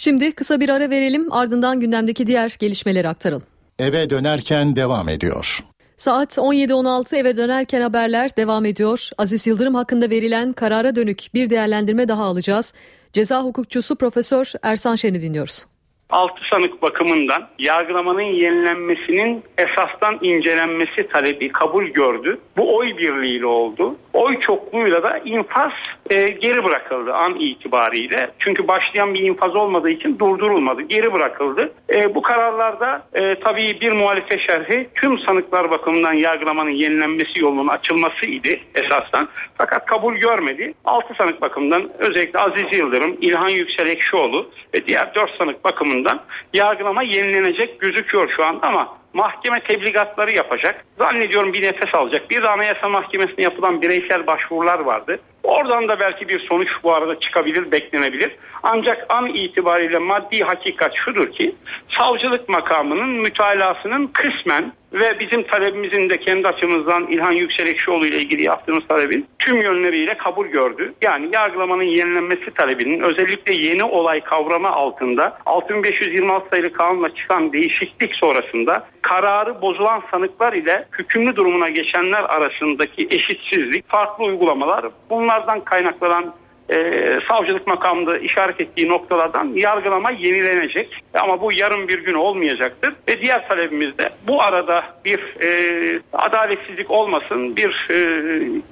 Şimdi 0.00 0.34
kısa 0.34 0.60
bir 0.60 0.68
ara 0.68 0.90
verelim 0.90 1.32
ardından 1.32 1.80
gündemdeki 1.80 2.26
diğer 2.26 2.56
gelişmeleri 2.60 3.08
aktaralım. 3.08 3.46
Eve 3.78 4.10
dönerken 4.10 4.76
devam 4.76 5.08
ediyor. 5.08 5.60
Saat 5.96 6.38
17.16 6.38 7.16
eve 7.16 7.36
dönerken 7.36 7.80
haberler 7.80 8.36
devam 8.36 8.64
ediyor. 8.64 9.08
Aziz 9.18 9.46
Yıldırım 9.46 9.74
hakkında 9.74 10.10
verilen 10.10 10.52
karara 10.52 10.96
dönük 10.96 11.18
bir 11.34 11.50
değerlendirme 11.50 12.08
daha 12.08 12.24
alacağız. 12.24 12.74
Ceza 13.12 13.42
hukukçusu 13.42 13.96
Profesör 13.96 14.52
Ersan 14.62 14.94
Şen'i 14.94 15.20
dinliyoruz. 15.20 15.66
Altı 16.10 16.40
sanık 16.50 16.82
bakımından 16.82 17.48
yargılamanın 17.58 18.22
yenilenmesinin 18.42 19.44
esastan 19.58 20.18
incelenmesi 20.22 21.08
talebi 21.12 21.52
kabul 21.52 21.84
gördü. 21.84 22.40
Bu 22.56 22.76
oy 22.76 22.96
birliğiyle 22.98 23.46
oldu. 23.46 23.96
Oy 24.20 24.40
çokluğuyla 24.40 25.02
da 25.02 25.18
infaz 25.18 25.72
e, 26.10 26.22
geri 26.22 26.64
bırakıldı 26.64 27.14
an 27.14 27.34
itibariyle. 27.34 28.30
Çünkü 28.38 28.68
başlayan 28.68 29.14
bir 29.14 29.22
infaz 29.22 29.56
olmadığı 29.56 29.90
için 29.90 30.18
durdurulmadı. 30.18 30.82
Geri 30.82 31.12
bırakıldı. 31.12 31.72
E, 31.94 32.14
bu 32.14 32.22
kararlarda 32.22 33.02
e, 33.14 33.40
tabii 33.40 33.80
bir 33.80 33.92
muhalefet 33.92 34.40
şerhi 34.46 34.88
tüm 34.94 35.18
sanıklar 35.18 35.70
bakımından 35.70 36.12
yargılamanın 36.12 36.70
yenilenmesi 36.70 37.40
yolunun 37.40 37.68
açılması 37.68 38.26
idi 38.26 38.60
esasdan. 38.74 39.28
Fakat 39.58 39.86
kabul 39.86 40.14
görmedi. 40.14 40.74
6 40.84 41.14
sanık 41.14 41.40
bakımından 41.40 41.90
özellikle 41.98 42.38
Aziz 42.38 42.78
Yıldırım, 42.78 43.16
İlhan 43.20 43.48
Yüksel 43.48 43.86
Ekşioğlu 43.86 44.50
ve 44.74 44.86
diğer 44.86 45.14
4 45.14 45.30
sanık 45.38 45.64
bakımından 45.64 46.20
yargılama 46.54 47.02
yenilenecek 47.02 47.80
gözüküyor 47.80 48.32
şu 48.36 48.44
anda 48.44 48.66
ama 48.66 48.99
mahkeme 49.12 49.60
tebligatları 49.60 50.36
yapacak. 50.36 50.84
Zannediyorum 50.98 51.52
bir 51.52 51.62
nefes 51.62 51.94
alacak. 51.94 52.30
Bir 52.30 52.42
de 52.42 52.48
Anayasa 52.48 52.88
Mahkemesi'ne 52.88 53.44
yapılan 53.44 53.82
bireysel 53.82 54.26
başvurular 54.26 54.78
vardı. 54.78 55.20
Oradan 55.42 55.88
da 55.88 56.00
belki 56.00 56.28
bir 56.28 56.46
sonuç 56.48 56.68
bu 56.82 56.94
arada 56.94 57.20
çıkabilir, 57.20 57.72
beklenebilir. 57.72 58.36
Ancak 58.62 59.06
an 59.08 59.26
itibariyle 59.26 59.98
maddi 59.98 60.40
hakikat 60.40 60.92
şudur 61.04 61.32
ki 61.32 61.54
savcılık 61.98 62.48
makamının 62.48 63.08
mütalasının 63.08 64.06
kısmen 64.06 64.72
ve 64.92 65.20
bizim 65.20 65.42
talebimizin 65.42 66.10
de 66.10 66.16
kendi 66.16 66.48
açımızdan 66.48 67.06
İlhan 67.06 67.32
Yükselekşioğlu 67.32 68.06
ile 68.06 68.16
ilgili 68.16 68.42
yaptığımız 68.42 68.86
talebin 68.88 69.26
tüm 69.38 69.62
yönleriyle 69.62 70.14
kabul 70.14 70.46
gördü. 70.46 70.94
Yani 71.02 71.28
yargılamanın 71.32 71.82
yenilenmesi 71.82 72.50
talebinin 72.54 73.00
özellikle 73.00 73.54
yeni 73.54 73.84
olay 73.84 74.20
kavramı 74.20 74.68
altında 74.68 75.38
6526 75.46 76.48
sayılı 76.50 76.72
kanunla 76.72 77.14
çıkan 77.14 77.52
değişiklik 77.52 78.14
sonrasında 78.14 78.86
kararı 79.02 79.62
bozulan 79.62 80.02
sanıklar 80.10 80.52
ile 80.52 80.86
hükümlü 80.98 81.36
durumuna 81.36 81.68
geçenler 81.68 82.22
arasındaki 82.22 83.06
eşitsizlik, 83.10 83.88
farklı 83.88 84.24
uygulamalar 84.24 84.86
bunlardan 85.10 85.60
kaynaklanan 85.60 86.34
e, 86.72 86.92
savcılık 87.28 87.66
makamında 87.66 88.18
işaret 88.18 88.60
ettiği 88.60 88.88
noktalardan 88.88 89.52
yargılama 89.54 90.10
yenilenecek. 90.10 91.02
Ama 91.14 91.40
bu 91.40 91.52
yarın 91.52 91.88
bir 91.88 91.98
gün 92.04 92.14
olmayacaktır. 92.14 92.94
Ve 93.08 93.20
diğer 93.22 93.48
talebimiz 93.48 93.98
de 93.98 94.10
bu 94.26 94.42
arada 94.42 94.84
bir 95.04 95.18
e, 95.42 96.00
adaletsizlik 96.12 96.90
olmasın, 96.90 97.56
bir 97.56 97.88
e, 97.90 97.98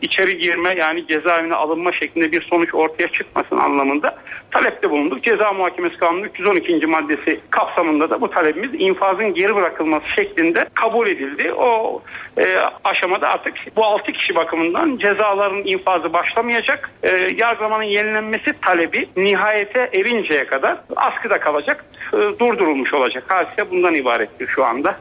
içeri 0.03 0.39
girme 0.39 0.75
yani 0.77 1.07
cezaevine 1.07 1.55
alınma 1.55 1.93
şeklinde 1.93 2.33
bir 2.33 2.43
sonuç 2.43 2.75
ortaya 2.75 3.09
çıkmasın 3.09 3.57
anlamında 3.57 4.17
talepte 4.51 4.91
bulunduk. 4.91 5.25
Ceza 5.25 5.53
Muhakemesi 5.53 5.97
Kanunu 5.97 6.27
312. 6.27 6.87
maddesi 6.87 7.41
kapsamında 7.51 8.11
da 8.11 8.21
bu 8.21 8.31
talebimiz 8.31 8.71
infazın 8.81 9.35
geri 9.35 9.57
bırakılması 9.57 10.07
şeklinde 10.17 10.65
kabul 10.75 11.09
edildi. 11.09 11.53
O 11.53 12.03
e, 12.39 12.59
aşamada 12.85 13.29
artık 13.29 13.55
bu 13.77 13.85
6 13.85 14.13
kişi 14.13 14.35
bakımından 14.35 14.97
cezaların 14.97 15.63
infazı 15.65 16.13
başlamayacak. 16.13 16.91
E, 17.03 17.09
yargılamanın 17.39 17.88
yenilenmesi 17.89 18.51
talebi 18.63 19.09
nihayete 19.17 19.91
erinceye 19.93 20.47
kadar 20.47 20.81
askıda 20.97 21.41
kalacak, 21.41 21.85
e, 22.13 22.17
durdurulmuş 22.17 22.95
olacak. 22.95 23.25
Hadise 23.27 23.71
bundan 23.71 23.95
ibarettir 23.95 24.47
şu 24.47 24.65
anda. 24.65 24.97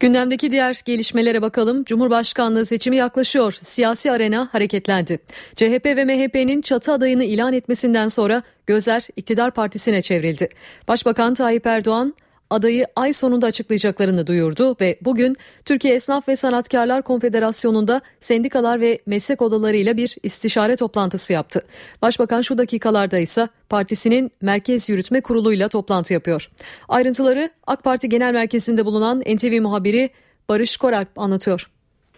Gündemdeki 0.00 0.50
diğer 0.50 0.80
gelişmelere 0.84 1.42
bakalım. 1.42 1.84
Cumhurbaşkanlığı 1.84 2.66
seçimi 2.66 2.96
yaklaşıyor. 2.96 3.52
Siyasi 3.52 4.12
arena 4.12 4.48
hareketlendi. 4.52 5.18
CHP 5.56 5.86
ve 5.86 6.04
MHP'nin 6.04 6.60
çatı 6.60 6.92
adayını 6.92 7.24
ilan 7.24 7.52
etmesinden 7.52 8.08
sonra 8.08 8.42
gözler 8.66 9.08
iktidar 9.16 9.50
partisine 9.50 10.02
çevrildi. 10.02 10.48
Başbakan 10.88 11.34
Tayyip 11.34 11.66
Erdoğan 11.66 12.14
adayı 12.50 12.86
ay 12.96 13.12
sonunda 13.12 13.46
açıklayacaklarını 13.46 14.26
duyurdu 14.26 14.76
ve 14.80 14.98
bugün 15.00 15.36
Türkiye 15.64 15.94
Esnaf 15.94 16.28
ve 16.28 16.36
Sanatkarlar 16.36 17.02
Konfederasyonu'nda 17.02 18.00
sendikalar 18.20 18.80
ve 18.80 18.98
meslek 19.06 19.42
odalarıyla 19.42 19.96
bir 19.96 20.16
istişare 20.22 20.76
toplantısı 20.76 21.32
yaptı. 21.32 21.66
Başbakan 22.02 22.42
şu 22.42 22.58
dakikalarda 22.58 23.18
ise 23.18 23.48
partisinin 23.68 24.30
Merkez 24.42 24.88
Yürütme 24.88 25.20
Kurulu'yla 25.20 25.68
toplantı 25.68 26.12
yapıyor. 26.12 26.48
Ayrıntıları 26.88 27.50
AK 27.66 27.84
Parti 27.84 28.08
Genel 28.08 28.32
Merkezi'nde 28.32 28.84
bulunan 28.84 29.20
NTV 29.20 29.60
muhabiri 29.62 30.10
Barış 30.48 30.76
Koralp 30.76 31.08
anlatıyor. 31.16 31.68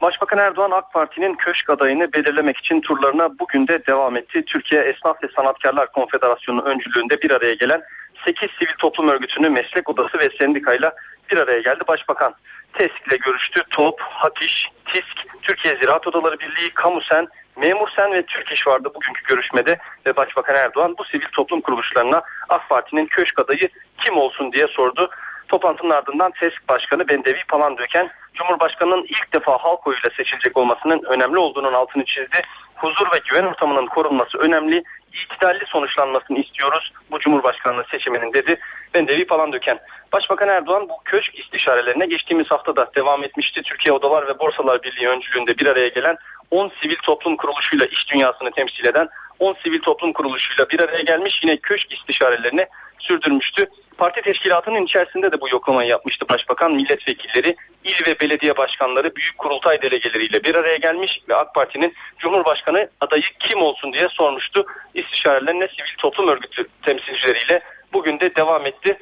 Başbakan 0.02 0.38
Erdoğan 0.38 0.70
AK 0.70 0.92
Parti'nin 0.92 1.34
köşk 1.34 1.70
adayını 1.70 2.12
belirlemek 2.12 2.56
için 2.56 2.80
turlarına 2.80 3.38
bugün 3.38 3.68
de 3.68 3.86
devam 3.86 4.16
etti. 4.16 4.44
Türkiye 4.46 4.82
Esnaf 4.82 5.24
ve 5.24 5.28
Sanatkarlar 5.36 5.92
Konfederasyonu 5.92 6.62
öncülüğünde 6.62 7.22
bir 7.22 7.30
araya 7.30 7.54
gelen 7.54 7.82
8 8.24 8.50
sivil 8.58 8.74
toplum 8.78 9.08
örgütünü 9.08 9.48
meslek 9.48 9.88
odası 9.88 10.18
ve 10.18 10.28
sendikayla 10.38 10.92
bir 11.30 11.38
araya 11.38 11.60
geldi. 11.60 11.84
Başbakan 11.88 12.34
TESK 12.72 13.06
ile 13.08 13.16
görüştü. 13.16 13.62
TOP, 13.70 14.00
HATİŞ, 14.00 14.68
TİSK, 14.86 15.42
Türkiye 15.42 15.76
Ziraat 15.76 16.06
Odaları 16.06 16.38
Birliği, 16.40 16.70
Kamusen, 16.70 17.28
Memursen 17.56 18.12
ve 18.12 18.22
Türk 18.22 18.52
İş 18.52 18.66
vardı 18.66 18.88
bugünkü 18.94 19.22
görüşmede 19.28 19.78
ve 20.06 20.16
Başbakan 20.16 20.54
Erdoğan 20.54 20.94
bu 20.98 21.04
sivil 21.04 21.26
toplum 21.32 21.60
kuruluşlarına 21.60 22.22
AK 22.48 22.68
Parti'nin 22.68 23.06
köşk 23.06 23.38
adayı 23.38 23.68
kim 24.00 24.16
olsun 24.16 24.52
diye 24.52 24.66
sordu. 24.66 25.10
Toplantının 25.48 25.90
ardından 25.90 26.32
TESK 26.40 26.68
Başkanı 26.68 27.08
Bendevi 27.08 27.44
Palandöken 27.48 28.10
Cumhurbaşkanı'nın 28.34 29.04
ilk 29.04 29.34
defa 29.34 29.52
halk 29.58 29.86
oyuyla 29.86 30.10
seçilecek 30.16 30.56
olmasının 30.56 31.02
önemli 31.02 31.38
olduğunun 31.38 31.72
altını 31.72 32.04
çizdi. 32.04 32.42
Huzur 32.74 33.06
ve 33.12 33.20
güven 33.30 33.44
ortamının 33.44 33.86
korunması 33.86 34.38
önemli 34.38 34.82
itidalli 35.12 35.66
sonuçlanmasını 35.66 36.38
istiyoruz 36.38 36.92
bu 37.10 37.18
Cumhurbaşkanlığı 37.18 37.84
seçiminin 37.90 38.32
dedi. 38.32 38.60
Ben 38.94 39.08
Devi 39.08 39.26
falan 39.26 39.52
döken. 39.52 39.78
Başbakan 40.12 40.48
Erdoğan 40.48 40.88
bu 40.88 40.92
köşk 41.04 41.38
istişarelerine 41.38 42.06
geçtiğimiz 42.06 42.50
hafta 42.50 42.76
da 42.76 42.90
devam 42.96 43.24
etmişti. 43.24 43.62
Türkiye 43.62 43.92
Odalar 43.92 44.28
ve 44.28 44.38
Borsalar 44.38 44.82
Birliği 44.82 45.08
öncülüğünde 45.08 45.58
bir 45.58 45.66
araya 45.66 45.88
gelen 45.88 46.16
10 46.50 46.72
sivil 46.82 46.96
toplum 47.02 47.36
kuruluşuyla 47.36 47.86
iş 47.86 48.10
dünyasını 48.12 48.50
temsil 48.50 48.86
eden 48.86 49.08
10 49.38 49.56
sivil 49.62 49.80
toplum 49.80 50.12
kuruluşuyla 50.12 50.70
bir 50.70 50.80
araya 50.80 51.02
gelmiş 51.02 51.40
yine 51.42 51.56
köşk 51.56 51.92
istişarelerini 51.92 52.66
sürdürmüştü. 52.98 53.66
Parti 54.00 54.22
teşkilatının 54.22 54.84
içerisinde 54.84 55.32
de 55.32 55.40
bu 55.40 55.48
yoklamayı 55.48 55.88
yapmıştı 55.88 56.28
başbakan. 56.28 56.72
Milletvekilleri, 56.72 57.56
il 57.84 58.06
ve 58.06 58.20
belediye 58.20 58.56
başkanları, 58.56 59.16
büyük 59.16 59.38
kurultay 59.38 59.82
delegeleriyle 59.82 60.44
bir 60.44 60.54
araya 60.54 60.76
gelmiş 60.76 61.20
ve 61.28 61.36
AK 61.36 61.54
Parti'nin 61.54 61.94
Cumhurbaşkanı 62.18 62.88
adayı 63.00 63.22
kim 63.38 63.62
olsun 63.62 63.92
diye 63.92 64.08
sormuştu. 64.10 64.66
İstişarelerine 64.94 65.68
sivil 65.68 65.96
toplum 65.98 66.28
örgütü 66.28 66.66
temsilcileriyle 66.82 67.62
bugün 67.92 68.20
de 68.20 68.36
devam 68.36 68.66
etti. 68.66 68.98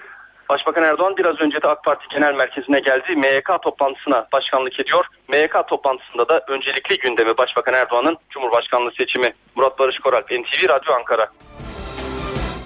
Başbakan 0.49 0.85
Erdoğan 0.85 1.17
biraz 1.17 1.40
önce 1.40 1.62
de 1.62 1.69
AK 1.69 1.85
Parti 1.85 2.07
Genel 2.14 2.35
Merkezi'ne 2.35 2.81
geldi. 2.81 3.17
MYK 3.17 3.62
toplantısına 3.62 4.28
başkanlık 4.33 4.81
ediyor. 4.81 5.07
MYK 5.28 5.69
toplantısında 5.69 6.28
da 6.28 6.45
öncelikli 6.49 6.99
gündemi 6.99 7.37
Başbakan 7.37 7.75
Erdoğan'ın 7.75 8.17
Cumhurbaşkanlığı 8.31 8.93
seçimi. 8.99 9.33
Murat 9.55 9.78
Barış 9.78 9.99
Koral, 9.99 10.23
NTV 10.23 10.69
Radyo 10.69 10.95
Ankara. 10.95 11.28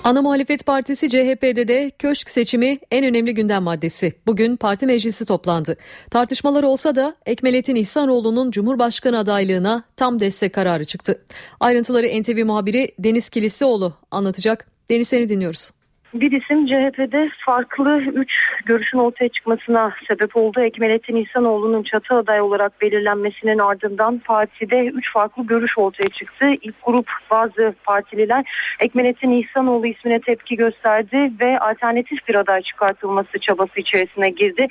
Ana 0.05 0.23
muhalefet 0.23 0.67
partisi 0.67 1.09
CHP'de 1.09 1.69
de 1.69 1.91
köşk 1.99 2.31
seçimi 2.31 2.79
en 2.91 3.05
önemli 3.05 3.35
gündem 3.35 3.63
maddesi. 3.63 4.13
Bugün 4.27 4.57
parti 4.57 4.87
meclisi 4.87 5.27
toplandı. 5.27 5.77
Tartışmalar 6.11 6.63
olsa 6.63 6.97
da 6.97 7.17
Ekmelettin 7.27 7.75
İhsanoğlu'nun 7.75 8.51
Cumhurbaşkanı 8.51 9.19
adaylığına 9.19 9.85
tam 9.97 10.21
destek 10.21 10.55
kararı 10.55 10.85
çıktı. 10.85 11.25
Ayrıntıları 11.61 12.23
NTV 12.23 12.45
muhabiri 12.45 12.95
Deniz 12.99 13.29
Kilislioğlu 13.29 13.95
anlatacak. 14.11 14.67
Deniz 14.91 15.09
seni 15.09 15.29
dinliyoruz. 15.29 15.71
Bir 16.15 16.33
isim 16.33 16.67
CHP'de 16.67 17.31
farklı 17.47 17.99
üç 18.01 18.49
görüşün 18.65 18.99
ortaya 18.99 19.29
çıkmasına 19.29 19.93
sebep 20.09 20.37
oldu. 20.37 20.61
Ekmelettin 20.61 21.17
İhsanoğlu'nun 21.17 21.83
çatı 21.83 22.15
aday 22.15 22.41
olarak 22.41 22.81
belirlenmesinin 22.81 23.59
ardından 23.59 24.19
partide 24.19 24.87
üç 24.87 25.13
farklı 25.13 25.47
görüş 25.47 25.79
ortaya 25.79 26.09
çıktı. 26.09 26.49
İlk 26.63 26.75
grup 26.83 27.11
bazı 27.31 27.75
partililer 27.85 28.45
Ekmelettin 28.81 29.31
İhsanoğlu 29.31 29.87
ismine 29.87 30.21
tepki 30.21 30.57
gösterdi 30.57 31.33
ve 31.41 31.59
alternatif 31.59 32.29
bir 32.29 32.35
aday 32.35 32.63
çıkartılması 32.63 33.39
çabası 33.39 33.81
içerisine 33.81 34.31
girdi. 34.31 34.67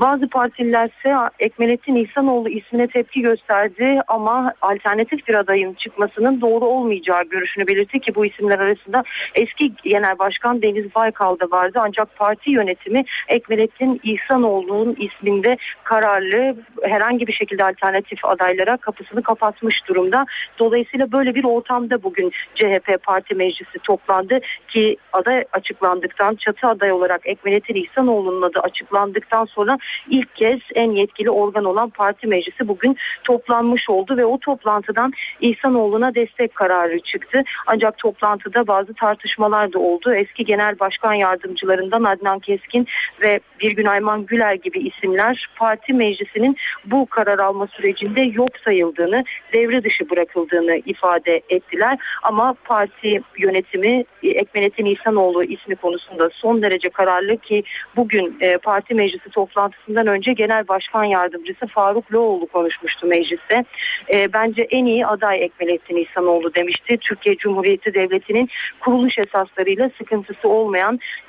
Bazı 0.00 0.28
partililer 0.28 0.90
ise 0.98 1.14
Ekmelettin 1.38 1.94
İhsanoğlu 1.94 2.48
ismine 2.48 2.86
tepki 2.86 3.22
gösterdi 3.22 4.00
ama 4.08 4.52
alternatif 4.62 5.28
bir 5.28 5.34
adayın 5.34 5.74
çıkmasının 5.74 6.40
doğru 6.40 6.64
olmayacağı 6.64 7.24
görüşünü 7.24 7.66
belirtti 7.66 8.00
ki 8.00 8.14
bu 8.14 8.26
isimler 8.26 8.58
arasında 8.58 9.02
eski 9.34 9.72
Genel 9.84 10.18
Başkan 10.18 10.62
Deniz 10.62 10.79
Cengiz 10.80 10.94
Baykal 10.94 11.38
da 11.38 11.50
vardı 11.50 11.78
ancak 11.82 12.16
parti 12.16 12.50
yönetimi 12.50 13.04
Ekmelettin 13.28 14.00
İhsanoğlu'nun 14.02 14.96
isminde 14.98 15.56
kararlı 15.84 16.56
herhangi 16.82 17.26
bir 17.26 17.32
şekilde 17.32 17.64
alternatif 17.64 18.24
adaylara 18.24 18.76
kapısını 18.76 19.22
kapatmış 19.22 19.88
durumda. 19.88 20.26
Dolayısıyla 20.58 21.12
böyle 21.12 21.34
bir 21.34 21.44
ortamda 21.44 22.02
bugün 22.02 22.32
CHP 22.54 23.02
Parti 23.02 23.34
Meclisi 23.34 23.78
toplandı 23.82 24.40
ki 24.68 24.96
aday 25.12 25.44
açıklandıktan 25.52 26.34
çatı 26.34 26.66
aday 26.66 26.92
olarak 26.92 27.20
Ekmelettin 27.24 27.74
İhsanoğlu'nun 27.74 28.42
adı 28.42 28.60
açıklandıktan 28.60 29.44
sonra 29.44 29.78
ilk 30.08 30.36
kez 30.36 30.60
en 30.74 30.90
yetkili 30.90 31.30
organ 31.30 31.64
olan 31.64 31.90
Parti 31.90 32.26
Meclisi 32.26 32.68
bugün 32.68 32.96
toplanmış 33.24 33.90
oldu 33.90 34.16
ve 34.16 34.24
o 34.24 34.38
toplantıdan 34.38 35.12
İhsanoğlu'na 35.40 36.14
destek 36.14 36.54
kararı 36.54 37.00
çıktı. 37.00 37.42
Ancak 37.66 37.98
toplantıda 37.98 38.66
bazı 38.66 38.94
tartışmalar 38.94 39.72
da 39.72 39.78
oldu. 39.78 40.14
Eski 40.14 40.44
Genel 40.44 40.69
genel 40.70 40.80
başkan 40.80 41.14
yardımcılarından 41.14 42.04
Adnan 42.04 42.38
Keskin 42.38 42.86
ve 43.22 43.40
Birgün 43.60 43.86
Ayman 43.86 44.26
Güler 44.26 44.54
gibi 44.54 44.78
isimler 44.78 45.48
parti 45.56 45.92
meclisinin 45.92 46.56
bu 46.84 47.06
karar 47.06 47.38
alma 47.38 47.66
sürecinde 47.66 48.20
yok 48.20 48.48
sayıldığını, 48.64 49.24
devre 49.52 49.84
dışı 49.84 50.10
bırakıldığını 50.10 50.76
ifade 50.86 51.42
ettiler. 51.48 51.98
Ama 52.22 52.54
parti 52.64 53.20
yönetimi 53.38 54.04
Ekmelettin 54.22 54.84
İhsanoğlu 54.84 55.44
ismi 55.44 55.76
konusunda 55.76 56.30
son 56.32 56.62
derece 56.62 56.88
kararlı 56.88 57.36
ki 57.36 57.62
bugün 57.96 58.36
e, 58.40 58.58
parti 58.58 58.94
meclisi 58.94 59.30
toplantısından 59.30 60.06
önce 60.06 60.32
genel 60.32 60.68
başkan 60.68 61.04
yardımcısı 61.04 61.66
Faruk 61.66 62.12
Loğlu 62.12 62.46
konuşmuştu 62.46 63.06
mecliste. 63.06 63.64
E, 64.14 64.32
bence 64.32 64.62
en 64.62 64.84
iyi 64.84 65.06
aday 65.06 65.44
Ekmelettin 65.44 65.96
İhsanoğlu 65.96 66.54
demişti. 66.54 66.96
Türkiye 66.96 67.36
Cumhuriyeti 67.36 67.94
Devleti'nin 67.94 68.48
kuruluş 68.80 69.18
esaslarıyla 69.18 69.90
sıkıntısı 69.98 70.48
olmayan 70.48 70.59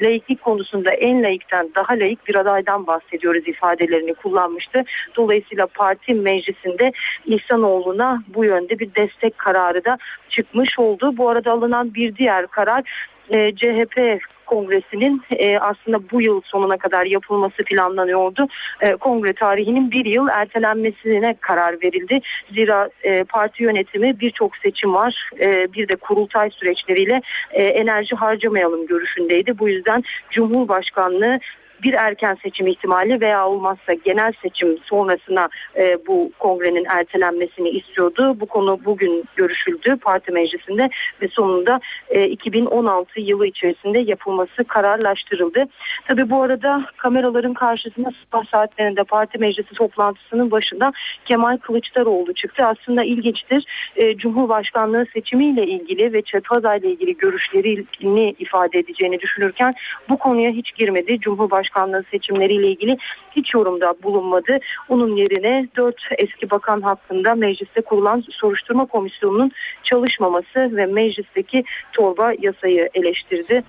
laiklik 0.01 0.41
konusunda 0.41 0.91
en 0.91 1.23
laikten 1.23 1.69
daha 1.75 1.93
laik 1.93 2.27
bir 2.27 2.35
adaydan 2.35 2.87
bahsediyoruz 2.87 3.47
ifadelerini 3.47 4.13
kullanmıştı. 4.13 4.83
Dolayısıyla 5.15 5.67
parti 5.67 6.13
meclisinde 6.13 6.91
İhsanoğlu'na 7.25 8.23
bu 8.27 8.45
yönde 8.45 8.79
bir 8.79 8.95
destek 8.95 9.37
kararı 9.37 9.85
da 9.85 9.97
çıkmış 10.29 10.79
oldu. 10.79 11.17
Bu 11.17 11.29
arada 11.29 11.51
alınan 11.51 11.93
bir 11.93 12.15
diğer 12.15 12.47
karar 12.47 12.83
e, 13.29 13.55
CHP 13.55 14.21
Kongresi'nin 14.51 15.21
e, 15.29 15.57
aslında 15.57 16.09
bu 16.11 16.21
yıl 16.21 16.41
sonuna 16.45 16.77
kadar 16.77 17.05
yapılması 17.05 17.63
planlanıyordu. 17.63 18.47
E, 18.81 18.95
kongre 18.95 19.33
tarihinin 19.33 19.91
bir 19.91 20.05
yıl 20.05 20.27
ertelenmesine 20.31 21.35
karar 21.41 21.81
verildi. 21.83 22.21
Zira 22.53 22.89
e, 23.03 23.23
parti 23.23 23.63
yönetimi 23.63 24.19
birçok 24.19 24.57
seçim 24.57 24.93
var. 24.93 25.29
E, 25.39 25.73
bir 25.73 25.87
de 25.89 25.95
kurultay 25.95 26.49
süreçleriyle 26.49 27.21
e, 27.51 27.63
enerji 27.63 28.15
harcamayalım 28.15 28.87
görüşündeydi. 28.87 29.59
Bu 29.59 29.69
yüzden 29.69 30.03
Cumhurbaşkanlığı 30.31 31.39
bir 31.83 31.93
erken 31.93 32.37
seçim 32.43 32.67
ihtimali 32.67 33.21
veya 33.21 33.47
olmazsa 33.47 33.93
genel 33.93 34.33
seçim 34.41 34.77
sonrasına 34.77 35.49
e, 35.75 35.97
bu 36.07 36.31
kongrenin 36.39 36.85
ertelenmesini 36.85 37.69
istiyordu. 37.69 38.37
Bu 38.39 38.45
konu 38.45 38.79
bugün 38.85 39.23
görüşüldü 39.35 39.95
parti 40.01 40.31
meclisinde 40.31 40.89
ve 41.21 41.27
sonunda 41.27 41.79
e, 42.09 42.25
2016 42.25 43.21
yılı 43.21 43.47
içerisinde 43.47 43.99
yapılması 43.99 44.63
kararlaştırıldı. 44.63 45.65
Tabi 46.07 46.29
bu 46.29 46.41
arada 46.41 46.85
kameraların 46.97 47.53
karşısında 47.53 48.09
sabah 48.31 48.45
saatlerinde 48.45 49.03
parti 49.03 49.37
meclisi 49.37 49.73
toplantısının 49.75 50.51
başında 50.51 50.93
Kemal 51.25 51.57
Kılıçdaroğlu 51.57 52.33
çıktı. 52.33 52.65
Aslında 52.65 53.03
ilginçtir. 53.03 53.65
E, 53.95 54.17
Cumhurbaşkanlığı 54.17 55.05
seçimiyle 55.13 55.67
ilgili 55.67 56.13
ve 56.13 56.21
Çatı 56.21 56.59
ile 56.59 56.91
ilgili 56.91 57.17
görüşlerini 57.17 58.35
ifade 58.39 58.79
edeceğini 58.79 59.19
düşünürken 59.19 59.75
bu 60.09 60.17
konuya 60.17 60.51
hiç 60.51 60.75
girmedi. 60.75 61.19
Cumhurbaşkanlığı 61.71 61.91
Başkanlığı 61.91 62.03
seçimleriyle 62.11 62.71
ilgili 62.71 62.97
hiç 63.35 63.53
yorumda 63.53 63.93
bulunmadı. 64.03 64.59
Onun 64.89 65.15
yerine 65.15 65.67
dört 65.77 66.01
eski 66.17 66.49
bakan 66.49 66.81
hakkında 66.81 67.35
mecliste 67.35 67.81
kurulan 67.81 68.23
soruşturma 68.29 68.85
komisyonunun 68.85 69.51
çalışmaması 69.83 70.55
ve 70.55 70.85
meclisteki 70.85 71.63
torba 71.93 72.33
yasayı 72.41 72.89
eleştirdi. 72.93 73.63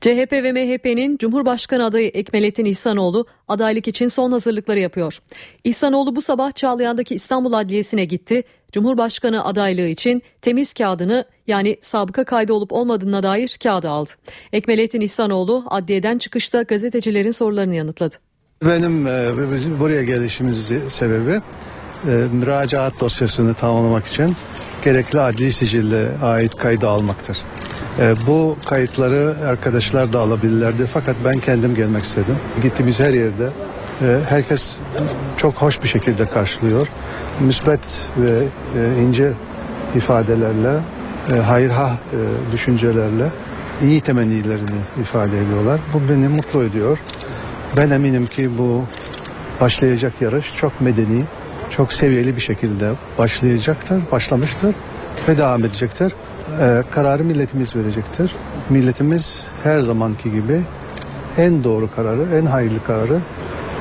CHP 0.00 0.32
ve 0.32 0.52
MHP'nin 0.52 1.16
Cumhurbaşkanı 1.16 1.84
adayı 1.84 2.08
Ekmelettin 2.08 2.64
İhsanoğlu 2.64 3.26
adaylık 3.48 3.88
için 3.88 4.08
son 4.08 4.32
hazırlıkları 4.32 4.78
yapıyor. 4.78 5.18
İhsanoğlu 5.64 6.16
bu 6.16 6.20
sabah 6.20 6.52
Çağlayan'daki 6.52 7.14
İstanbul 7.14 7.52
Adliyesi'ne 7.52 8.04
gitti. 8.04 8.42
Cumhurbaşkanı 8.72 9.44
adaylığı 9.44 9.88
için 9.88 10.22
temiz 10.40 10.74
kağıdını 10.74 11.24
yani 11.46 11.76
sabıka 11.80 12.24
kaydı 12.24 12.52
olup 12.52 12.72
olmadığına 12.72 13.22
dair 13.22 13.58
kağıdı 13.62 13.88
aldı. 13.88 14.10
Ekmelettin 14.52 15.00
İhsanoğlu 15.00 15.64
adliyeden 15.70 16.18
çıkışta 16.18 16.62
gazetecilerin 16.62 17.30
sorularını 17.30 17.74
yanıtladı. 17.74 18.14
Benim 18.64 19.06
e, 19.06 19.30
bizim 19.54 19.80
buraya 19.80 20.02
gelişimiz 20.02 20.72
sebebi 20.88 21.40
e, 22.08 22.10
müracaat 22.32 23.00
dosyasını 23.00 23.54
tamamlamak 23.54 24.06
için 24.06 24.36
gerekli 24.84 25.20
adli 25.20 25.52
sicille 25.52 26.08
ait 26.22 26.56
kaydı 26.56 26.88
almaktır. 26.88 27.38
E, 27.98 28.14
bu 28.26 28.56
kayıtları 28.66 29.34
arkadaşlar 29.46 30.12
da 30.12 30.20
alabilirlerdi 30.20 30.86
fakat 30.92 31.16
ben 31.24 31.40
kendim 31.40 31.74
gelmek 31.74 32.04
istedim. 32.04 32.36
Gittiğimiz 32.62 33.00
her 33.00 33.12
yerde 33.12 33.48
e, 34.02 34.18
herkes 34.28 34.76
çok 35.36 35.54
hoş 35.54 35.82
bir 35.82 35.88
şekilde 35.88 36.26
karşılıyor. 36.26 36.88
Müsbet 37.40 38.08
ve 38.16 38.42
e, 38.78 39.02
ince 39.02 39.32
ifadelerle, 39.96 40.78
e, 41.34 41.38
hayırha 41.38 41.90
e, 41.90 42.52
düşüncelerle 42.52 43.28
iyi 43.82 44.00
temennilerini 44.00 44.80
ifade 45.00 45.40
ediyorlar. 45.40 45.80
Bu 45.94 46.00
beni 46.08 46.28
mutlu 46.28 46.62
ediyor. 46.62 46.98
Ben 47.76 47.90
eminim 47.90 48.26
ki 48.26 48.58
bu 48.58 48.84
başlayacak 49.60 50.12
yarış 50.20 50.54
çok 50.54 50.80
medeni, 50.80 51.24
çok 51.70 51.92
seviyeli 51.92 52.36
bir 52.36 52.40
şekilde 52.40 52.90
başlayacaktır, 53.18 54.02
başlamıştır 54.12 54.74
ve 55.28 55.38
devam 55.38 55.64
edecektir. 55.64 56.12
Ee, 56.60 56.82
kararı 56.90 57.24
milletimiz 57.24 57.76
verecektir. 57.76 58.34
Milletimiz 58.70 59.46
her 59.62 59.80
zamanki 59.80 60.32
gibi 60.32 60.60
en 61.38 61.64
doğru 61.64 61.88
kararı, 61.96 62.26
en 62.42 62.46
hayırlı 62.46 62.84
kararı 62.84 63.18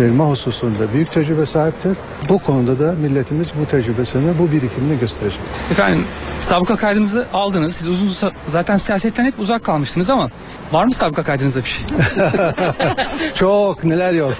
verme 0.02 0.24
hususunda 0.24 0.94
büyük 0.94 1.12
tecrübe 1.12 1.46
sahiptir. 1.46 1.92
Bu 2.30 2.40
konuda 2.40 2.80
da 2.80 2.94
milletimiz 2.94 3.54
bu 3.62 3.66
tecrübesini, 3.66 4.40
bu 4.40 4.52
birikimini 4.52 5.00
gösterecek. 5.00 5.40
Efendim 5.72 6.06
sabıka 6.40 6.76
kaydınızı 6.76 7.28
aldınız. 7.34 7.76
Siz 7.76 7.90
uzun 7.90 8.32
zaten 8.46 8.78
siyasetten 8.78 9.26
hep 9.26 9.40
uzak 9.40 9.64
kalmıştınız 9.64 10.10
ama 10.10 10.30
var 10.72 10.86
mı 10.86 10.94
sabıka 10.94 11.24
kaydınızda 11.24 11.60
bir 11.60 11.70
şey? 11.70 11.86
Çok 13.36 13.84
neler 13.84 14.14
yok. 14.14 14.34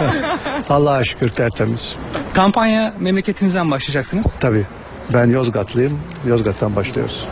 Allah'a 0.70 1.04
şükür 1.04 1.28
tertemiz. 1.28 1.96
Kampanya 2.34 2.94
memleketinizden 2.98 3.70
başlayacaksınız. 3.70 4.26
Tabii. 4.40 4.64
Ben 5.12 5.30
Yozgatlıyım. 5.30 6.00
Yozgat'tan 6.26 6.76
başlıyoruz. 6.76 7.26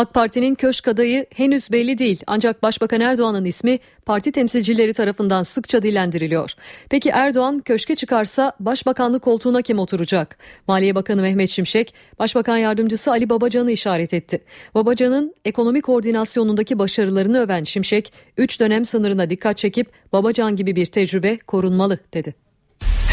AK 0.00 0.14
Parti'nin 0.14 0.54
köşk 0.54 0.88
adayı 0.88 1.26
henüz 1.34 1.72
belli 1.72 1.98
değil 1.98 2.22
ancak 2.26 2.62
Başbakan 2.62 3.00
Erdoğan'ın 3.00 3.44
ismi 3.44 3.78
parti 4.06 4.32
temsilcileri 4.32 4.92
tarafından 4.92 5.42
sıkça 5.42 5.82
dillendiriliyor. 5.82 6.50
Peki 6.90 7.08
Erdoğan 7.08 7.62
köşke 7.64 7.94
çıkarsa 7.94 8.52
başbakanlık 8.60 9.22
koltuğuna 9.22 9.62
kim 9.62 9.78
oturacak? 9.78 10.38
Maliye 10.68 10.94
Bakanı 10.94 11.22
Mehmet 11.22 11.48
Şimşek, 11.48 11.94
Başbakan 12.18 12.56
Yardımcısı 12.56 13.10
Ali 13.10 13.30
Babacan'ı 13.30 13.72
işaret 13.72 14.14
etti. 14.14 14.44
Babacan'ın 14.74 15.34
ekonomi 15.44 15.80
koordinasyonundaki 15.80 16.78
başarılarını 16.78 17.38
öven 17.38 17.64
Şimşek, 17.64 18.12
3 18.36 18.60
dönem 18.60 18.84
sınırına 18.84 19.30
dikkat 19.30 19.56
çekip 19.56 19.92
Babacan 20.12 20.56
gibi 20.56 20.76
bir 20.76 20.86
tecrübe 20.86 21.38
korunmalı 21.38 21.98
dedi. 22.14 22.34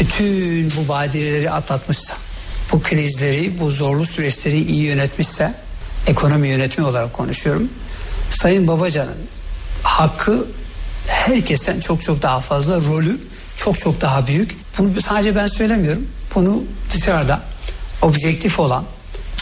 Bütün 0.00 0.70
bu 0.70 0.88
badireleri 0.88 1.50
atlatmışsa, 1.50 2.14
bu 2.72 2.82
krizleri, 2.82 3.60
bu 3.60 3.70
zorlu 3.70 4.04
süreçleri 4.04 4.60
iyi 4.60 4.82
yönetmişse 4.84 5.67
ekonomi 6.06 6.48
yönetimi 6.48 6.86
olarak 6.86 7.12
konuşuyorum. 7.12 7.68
Sayın 8.30 8.68
Babacan'ın 8.68 9.16
hakkı 9.82 10.46
herkesten 11.06 11.80
çok 11.80 12.02
çok 12.02 12.22
daha 12.22 12.40
fazla 12.40 12.76
rolü 12.76 13.18
çok 13.56 13.78
çok 13.78 14.00
daha 14.00 14.26
büyük. 14.26 14.56
Bunu 14.78 15.02
sadece 15.02 15.36
ben 15.36 15.46
söylemiyorum. 15.46 16.08
Bunu 16.34 16.62
dışarıda 16.94 17.42
objektif 18.02 18.60
olan 18.60 18.84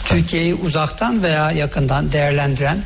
Türkiye'yi 0.05 0.55
uzaktan 0.55 1.23
veya 1.23 1.51
yakından 1.51 2.11
değerlendiren 2.11 2.83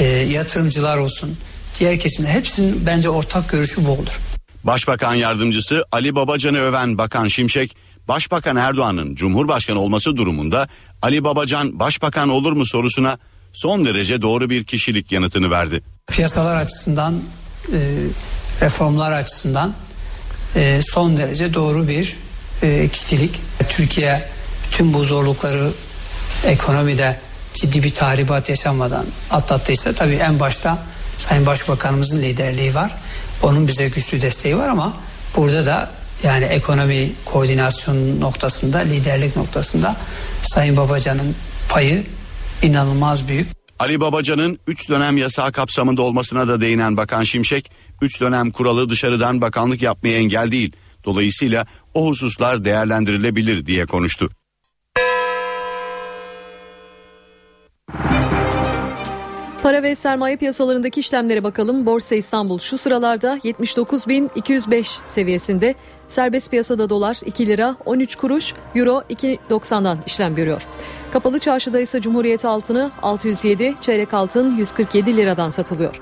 e, 0.00 0.04
yatırımcılar 0.04 0.98
olsun 0.98 1.38
diğer 1.78 2.00
kesimler 2.00 2.30
hepsinin 2.30 2.86
bence 2.86 3.08
ortak 3.10 3.48
görüşü 3.48 3.84
bu 3.86 3.90
olur. 3.90 4.20
Başbakan 4.64 5.14
yardımcısı 5.14 5.84
Ali 5.92 6.14
Babacan'ı 6.14 6.58
öven 6.58 6.98
Bakan 6.98 7.28
Şimşek, 7.28 7.76
Başbakan 8.08 8.56
Erdoğan'ın 8.56 9.14
Cumhurbaşkanı 9.14 9.80
olması 9.80 10.16
durumunda 10.16 10.68
Ali 11.02 11.24
Babacan 11.24 11.78
başbakan 11.78 12.28
olur 12.28 12.52
mu 12.52 12.66
sorusuna 12.66 13.18
son 13.52 13.84
derece 13.84 14.22
doğru 14.22 14.50
bir 14.50 14.64
kişilik 14.64 15.12
yanıtını 15.12 15.50
verdi. 15.50 15.82
Piyasalar 16.06 16.56
açısından, 16.56 17.14
e, 17.72 17.78
reformlar 18.60 19.12
açısından 19.12 19.74
e, 20.56 20.80
son 20.82 21.16
derece 21.16 21.54
doğru 21.54 21.88
bir 21.88 22.16
e, 22.62 22.88
kişilik. 22.88 23.40
Türkiye 23.68 24.28
tüm 24.70 24.94
bu 24.94 25.04
zorlukları 25.04 25.70
ekonomide 26.44 27.20
ciddi 27.54 27.82
bir 27.82 27.94
tahribat 27.94 28.48
yaşamadan 28.48 29.06
atlattıysa 29.30 29.92
tabii 29.92 30.14
en 30.14 30.40
başta 30.40 30.78
Sayın 31.18 31.46
Başbakanımızın 31.46 32.22
liderliği 32.22 32.74
var. 32.74 32.94
Onun 33.42 33.68
bize 33.68 33.88
güçlü 33.88 34.20
desteği 34.20 34.58
var 34.58 34.68
ama 34.68 34.96
burada 35.36 35.66
da 35.66 35.90
yani 36.22 36.44
ekonomi 36.44 37.12
koordinasyon 37.24 38.20
noktasında, 38.20 38.78
liderlik 38.78 39.36
noktasında 39.36 39.96
Sayın 40.42 40.76
Babacan'ın 40.76 41.34
payı 41.68 42.02
inanılmaz 42.62 43.28
büyük. 43.28 43.48
Ali 43.78 44.00
Babacan'ın 44.00 44.58
3 44.66 44.88
dönem 44.88 45.16
yasağı 45.16 45.52
kapsamında 45.52 46.02
olmasına 46.02 46.48
da 46.48 46.60
değinen 46.60 46.96
Bakan 46.96 47.22
Şimşek, 47.22 47.70
3 48.02 48.20
dönem 48.20 48.50
kuralı 48.50 48.88
dışarıdan 48.88 49.40
bakanlık 49.40 49.82
yapmaya 49.82 50.18
engel 50.18 50.52
değil. 50.52 50.72
Dolayısıyla 51.04 51.66
o 51.94 52.06
hususlar 52.06 52.64
değerlendirilebilir 52.64 53.66
diye 53.66 53.86
konuştu. 53.86 54.30
Para 59.62 59.82
ve 59.82 59.94
sermaye 59.94 60.36
piyasalarındaki 60.36 61.00
işlemlere 61.00 61.42
bakalım. 61.42 61.86
Borsa 61.86 62.14
İstanbul 62.14 62.58
şu 62.58 62.78
sıralarda 62.78 63.38
79.205 63.44 65.00
seviyesinde. 65.06 65.74
Serbest 66.08 66.50
piyasada 66.50 66.90
dolar 66.90 67.20
2 67.26 67.46
lira 67.46 67.76
13 67.84 68.16
kuruş, 68.16 68.54
euro 68.74 69.02
2.90'dan 69.10 69.98
işlem 70.06 70.34
görüyor. 70.34 70.66
Kapalı 71.12 71.38
çarşıda 71.38 71.80
ise 71.80 72.00
Cumhuriyet 72.00 72.44
altını 72.44 72.90
607, 73.02 73.74
çeyrek 73.80 74.14
altın 74.14 74.56
147 74.56 75.16
liradan 75.16 75.50
satılıyor. 75.50 76.00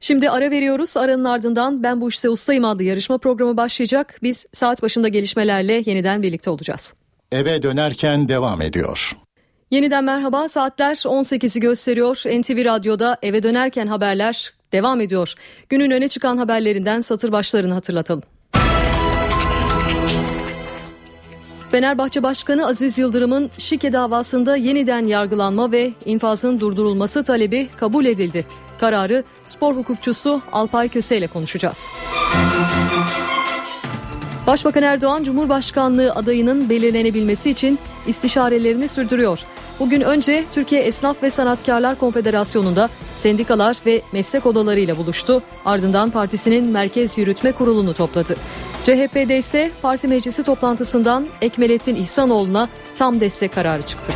Şimdi 0.00 0.30
ara 0.30 0.50
veriyoruz. 0.50 0.96
Aranın 0.96 1.24
ardından 1.24 1.82
Ben 1.82 2.00
Bu 2.00 2.08
İşte 2.08 2.30
Ustayım 2.30 2.64
adlı 2.64 2.82
yarışma 2.82 3.18
programı 3.18 3.56
başlayacak. 3.56 4.18
Biz 4.22 4.46
saat 4.52 4.82
başında 4.82 5.08
gelişmelerle 5.08 5.82
yeniden 5.86 6.22
birlikte 6.22 6.50
olacağız. 6.50 6.94
Eve 7.32 7.62
dönerken 7.62 8.28
devam 8.28 8.62
ediyor. 8.62 9.16
Yeniden 9.70 10.04
merhaba. 10.04 10.48
Saatler 10.48 10.94
18'i 10.94 11.60
gösteriyor. 11.60 12.16
NTV 12.16 12.64
Radyo'da 12.64 13.18
eve 13.22 13.42
dönerken 13.42 13.86
haberler 13.86 14.52
devam 14.72 15.00
ediyor. 15.00 15.34
Günün 15.68 15.90
öne 15.90 16.08
çıkan 16.08 16.36
haberlerinden 16.36 17.00
satır 17.00 17.32
başlarını 17.32 17.74
hatırlatalım. 17.74 18.22
Fenerbahçe 21.70 22.22
Başkanı 22.22 22.66
Aziz 22.66 22.98
Yıldırım'ın 22.98 23.50
şike 23.58 23.92
davasında 23.92 24.56
yeniden 24.56 25.06
yargılanma 25.06 25.72
ve 25.72 25.92
infazın 26.04 26.60
durdurulması 26.60 27.24
talebi 27.24 27.68
kabul 27.76 28.04
edildi. 28.04 28.46
Kararı 28.80 29.24
spor 29.44 29.76
hukukçusu 29.76 30.42
Alpay 30.52 30.88
Köse 30.88 31.18
ile 31.18 31.26
konuşacağız. 31.26 31.86
Başbakan 34.46 34.82
Erdoğan 34.82 35.24
Cumhurbaşkanlığı 35.24 36.12
adayının 36.12 36.70
belirlenebilmesi 36.70 37.50
için 37.50 37.78
istişarelerini 38.06 38.88
sürdürüyor. 38.88 39.40
Bugün 39.80 40.00
önce 40.00 40.44
Türkiye 40.52 40.82
Esnaf 40.82 41.22
ve 41.22 41.30
Sanatkarlar 41.30 41.98
Konfederasyonu'nda 41.98 42.88
sendikalar 43.18 43.76
ve 43.86 44.02
meslek 44.12 44.46
odalarıyla 44.46 44.96
buluştu. 44.96 45.42
Ardından 45.64 46.10
partisinin 46.10 46.64
Merkez 46.64 47.18
Yürütme 47.18 47.52
Kurulu'nu 47.52 47.94
topladı. 47.94 48.36
CHP'de 48.88 49.38
ise 49.38 49.70
parti 49.82 50.08
meclisi 50.08 50.42
toplantısından 50.42 51.26
Ekmelettin 51.42 51.94
İhsanoğlu'na 51.94 52.68
tam 52.96 53.20
destek 53.20 53.52
kararı 53.52 53.82
çıktı. 53.82 54.12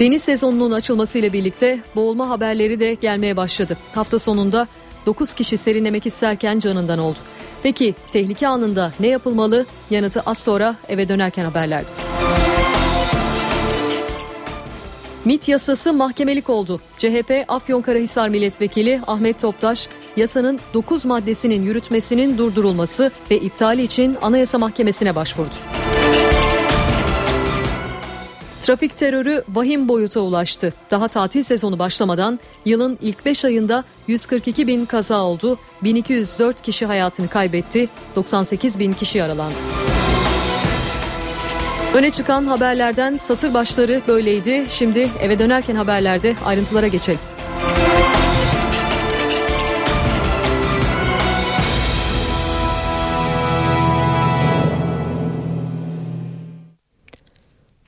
Deniz 0.00 0.22
sezonunun 0.22 0.72
açılmasıyla 0.72 1.32
birlikte 1.32 1.80
boğulma 1.96 2.28
haberleri 2.28 2.80
de 2.80 2.94
gelmeye 2.94 3.36
başladı. 3.36 3.76
Hafta 3.94 4.18
sonunda 4.18 4.68
9 5.06 5.34
kişi 5.34 5.56
serinlemek 5.56 6.06
isterken 6.06 6.58
canından 6.58 6.98
oldu. 6.98 7.18
Peki 7.62 7.94
tehlike 8.10 8.48
anında 8.48 8.92
ne 9.00 9.06
yapılmalı? 9.06 9.66
Yanıtı 9.90 10.20
az 10.20 10.38
sonra 10.38 10.76
eve 10.88 11.08
dönerken 11.08 11.44
haberlerdi. 11.44 11.92
MIT 15.24 15.48
yasası 15.48 15.92
mahkemelik 15.92 16.50
oldu. 16.50 16.80
CHP 16.98 17.44
Afyonkarahisar 17.48 18.28
Milletvekili 18.28 19.00
Ahmet 19.06 19.40
Toptaş, 19.40 19.88
yasanın 20.18 20.60
9 20.74 21.04
maddesinin 21.04 21.62
yürütmesinin 21.62 22.38
durdurulması 22.38 23.10
ve 23.30 23.38
iptali 23.38 23.82
için 23.82 24.16
Anayasa 24.22 24.58
Mahkemesi'ne 24.58 25.14
başvurdu. 25.14 25.54
Trafik 28.60 28.96
terörü 28.96 29.44
vahim 29.48 29.88
boyuta 29.88 30.20
ulaştı. 30.20 30.72
Daha 30.90 31.08
tatil 31.08 31.42
sezonu 31.42 31.78
başlamadan 31.78 32.40
yılın 32.64 32.98
ilk 33.02 33.26
5 33.26 33.44
ayında 33.44 33.84
142 34.06 34.66
bin 34.66 34.84
kaza 34.84 35.22
oldu, 35.22 35.58
1204 35.82 36.62
kişi 36.62 36.86
hayatını 36.86 37.28
kaybetti, 37.28 37.88
98 38.16 38.78
bin 38.78 38.92
kişi 38.92 39.18
yaralandı. 39.18 39.58
Öne 41.94 42.10
çıkan 42.10 42.46
haberlerden 42.46 43.16
satır 43.16 43.54
başları 43.54 44.02
böyleydi. 44.08 44.66
Şimdi 44.70 45.08
eve 45.20 45.38
dönerken 45.38 45.74
haberlerde 45.74 46.36
ayrıntılara 46.44 46.86
geçelim. 46.86 47.20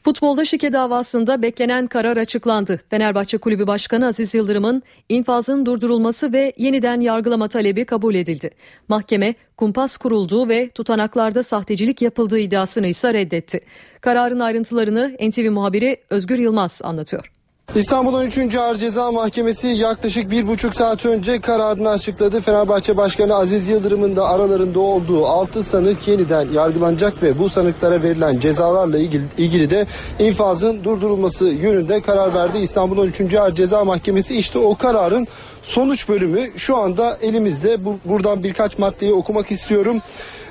Futbolda 0.02 0.44
şike 0.44 0.72
davasında 0.72 1.42
beklenen 1.42 1.86
karar 1.86 2.16
açıklandı. 2.16 2.80
Fenerbahçe 2.90 3.38
Kulübü 3.38 3.66
Başkanı 3.66 4.06
Aziz 4.06 4.34
Yıldırım'ın 4.34 4.82
infazın 5.08 5.66
durdurulması 5.66 6.32
ve 6.32 6.52
yeniden 6.56 7.00
yargılama 7.00 7.48
talebi 7.48 7.84
kabul 7.84 8.14
edildi. 8.14 8.50
Mahkeme 8.88 9.34
kumpas 9.56 9.96
kurulduğu 9.96 10.48
ve 10.48 10.68
tutanaklarda 10.68 11.42
sahtecilik 11.42 12.02
yapıldığı 12.02 12.38
iddiasını 12.38 12.86
ise 12.86 13.14
reddetti. 13.14 13.60
Kararın 14.00 14.40
ayrıntılarını 14.40 15.16
NTV 15.20 15.50
muhabiri 15.50 15.96
Özgür 16.10 16.38
Yılmaz 16.38 16.80
anlatıyor. 16.84 17.39
İstanbul 17.74 18.14
13. 18.14 18.54
Ağır 18.54 18.76
Ceza 18.76 19.12
Mahkemesi 19.12 19.66
yaklaşık 19.66 20.30
bir 20.30 20.46
buçuk 20.46 20.74
saat 20.74 21.06
önce 21.06 21.40
kararını 21.40 21.88
açıkladı. 21.88 22.40
Fenerbahçe 22.40 22.96
Başkanı 22.96 23.34
Aziz 23.34 23.68
Yıldırım'ın 23.68 24.16
da 24.16 24.28
aralarında 24.28 24.80
olduğu 24.80 25.26
6 25.26 25.64
sanık 25.64 26.08
yeniden 26.08 26.52
yargılanacak 26.52 27.22
ve 27.22 27.38
bu 27.38 27.48
sanıklara 27.48 28.02
verilen 28.02 28.40
cezalarla 28.40 28.98
ilgili, 28.98 29.24
ilgili 29.38 29.70
de 29.70 29.86
infazın 30.18 30.84
durdurulması 30.84 31.46
yönünde 31.46 32.00
karar 32.00 32.34
verdi. 32.34 32.58
İstanbul 32.58 32.98
13. 32.98 33.34
Ağır 33.34 33.54
Ceza 33.54 33.84
Mahkemesi 33.84 34.36
işte 34.36 34.58
o 34.58 34.74
kararın 34.74 35.26
sonuç 35.62 36.08
bölümü 36.08 36.50
şu 36.56 36.76
anda 36.76 37.18
elimizde. 37.22 37.84
Bu, 37.84 37.98
buradan 38.04 38.44
birkaç 38.44 38.78
maddeyi 38.78 39.12
okumak 39.12 39.50
istiyorum 39.50 40.02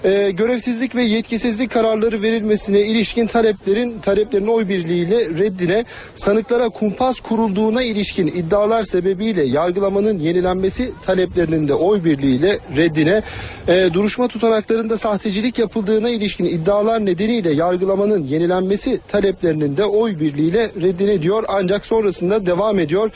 e, 0.04 0.32
görevsizlik 0.32 0.96
ve 0.96 1.04
yetkisizlik 1.04 1.72
kararları 1.72 2.22
verilmesine 2.22 2.82
ilişkin 2.82 3.28
taleplerin 3.28 4.00
taleplerin 4.00 4.48
oy 4.48 4.68
birliğiyle 4.68 5.30
reddine 5.30 5.86
sanıklara 6.16 6.70
kumpas 6.70 7.20
kurulduğuna 7.20 7.84
ilişkin 7.84 8.28
iddialar 8.28 8.84
sebebiyle 8.84 9.44
yargılamanın 9.44 10.20
yenilenmesi 10.20 10.92
taleplerinin 11.06 11.68
de 11.68 11.74
oy 11.74 12.04
birliğiyle 12.04 12.60
reddine 12.78 13.22
e, 13.68 13.90
duruşma 13.94 14.28
tutanaklarında 14.28 14.98
sahtecilik 14.98 15.60
yapıldığına 15.60 16.10
ilişkin 16.10 16.46
iddialar 16.46 17.06
nedeniyle 17.06 17.52
yargılamanın 17.52 18.24
yenilenmesi 18.24 19.00
taleplerinin 19.08 19.78
de 19.78 19.86
oy 19.86 20.20
birliğiyle 20.20 20.72
reddine 20.82 21.22
diyor 21.22 21.44
ancak 21.48 21.86
sonrasında 21.86 22.46
devam 22.46 22.80
ediyor. 22.80 23.12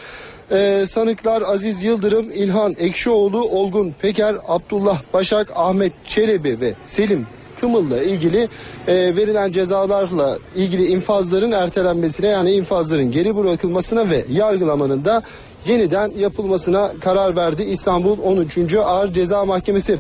Ee, 0.54 0.86
sanıklar 0.88 1.42
Aziz 1.42 1.84
Yıldırım, 1.84 2.32
İlhan 2.32 2.76
Ekşioğlu, 2.80 3.44
Olgun 3.44 3.94
Peker, 4.02 4.36
Abdullah 4.48 5.02
Başak, 5.14 5.52
Ahmet 5.56 5.94
Çelebi 6.06 6.62
ve 6.62 6.74
Selim 6.84 7.28
Kımıl'la 7.62 8.04
ilgili 8.04 8.50
e, 8.88 8.94
verilen 9.16 9.52
cezalarla 9.52 10.38
ilgili 10.56 10.88
infazların 10.88 11.52
ertelenmesine 11.52 12.28
yani 12.28 12.52
infazların 12.52 13.12
geri 13.12 13.38
bırakılmasına 13.38 14.10
ve 14.10 14.26
yargılamanın 14.32 15.06
da 15.06 15.24
yeniden 15.66 16.12
yapılmasına 16.18 16.92
karar 17.02 17.36
verdi 17.36 17.64
İstanbul 17.64 18.18
13. 18.20 18.76
Ağır 18.76 19.14
Ceza 19.14 19.46
Mahkemesi. 19.46 20.00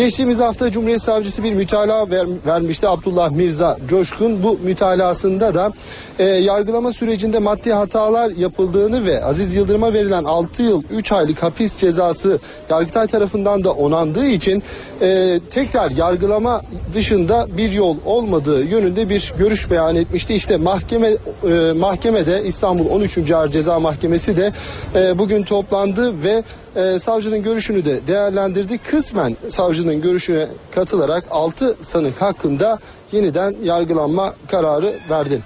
Geçtiğimiz 0.00 0.40
hafta 0.40 0.70
Cumhuriyet 0.70 1.02
Savcısı 1.02 1.44
bir 1.44 1.52
mütalaa 1.52 2.10
ver, 2.10 2.26
vermişti 2.46 2.88
Abdullah 2.88 3.30
Mirza 3.30 3.76
Coşkun. 3.88 4.42
Bu 4.42 4.58
mütalasında 4.62 5.54
da 5.54 5.72
e, 6.18 6.24
yargılama 6.24 6.92
sürecinde 6.92 7.38
maddi 7.38 7.72
hatalar 7.72 8.30
yapıldığını 8.30 9.04
ve 9.04 9.24
Aziz 9.24 9.56
Yıldırım'a 9.56 9.92
verilen 9.92 10.24
6 10.24 10.62
yıl 10.62 10.82
3 10.90 11.12
aylık 11.12 11.42
hapis 11.42 11.76
cezası 11.76 12.38
Yargıtay 12.70 13.06
tarafından 13.06 13.64
da 13.64 13.72
onandığı 13.72 14.26
için 14.26 14.62
e, 15.02 15.40
tekrar 15.50 15.90
yargılama 15.90 16.62
dışında 16.94 17.46
bir 17.56 17.72
yol 17.72 17.96
olmadığı 18.04 18.64
yönünde 18.64 19.08
bir 19.08 19.32
görüş 19.38 19.70
beyan 19.70 19.96
etmişti. 19.96 20.34
İşte 20.34 20.56
mahkeme 20.56 21.08
e, 21.08 21.72
mahkemede 21.72 22.42
İstanbul 22.44 22.86
13. 22.90 23.30
Ağır 23.30 23.50
Ceza 23.50 23.80
Mahkemesi 23.80 24.36
de 24.36 24.52
e, 24.94 25.18
bugün 25.18 25.42
toplandı 25.42 26.24
ve 26.24 26.42
e, 26.76 26.98
savcının 26.98 27.42
görüşünü 27.42 27.84
de 27.84 28.06
değerlendirdi. 28.06 28.78
Kısmen 28.78 29.36
savcının 29.48 30.00
görüşüne 30.00 30.46
katılarak 30.74 31.24
6 31.30 31.76
sanık 31.80 32.22
hakkında 32.22 32.78
yeniden 33.12 33.54
yargılanma 33.64 34.34
kararı 34.50 34.94
verdi. 35.10 35.40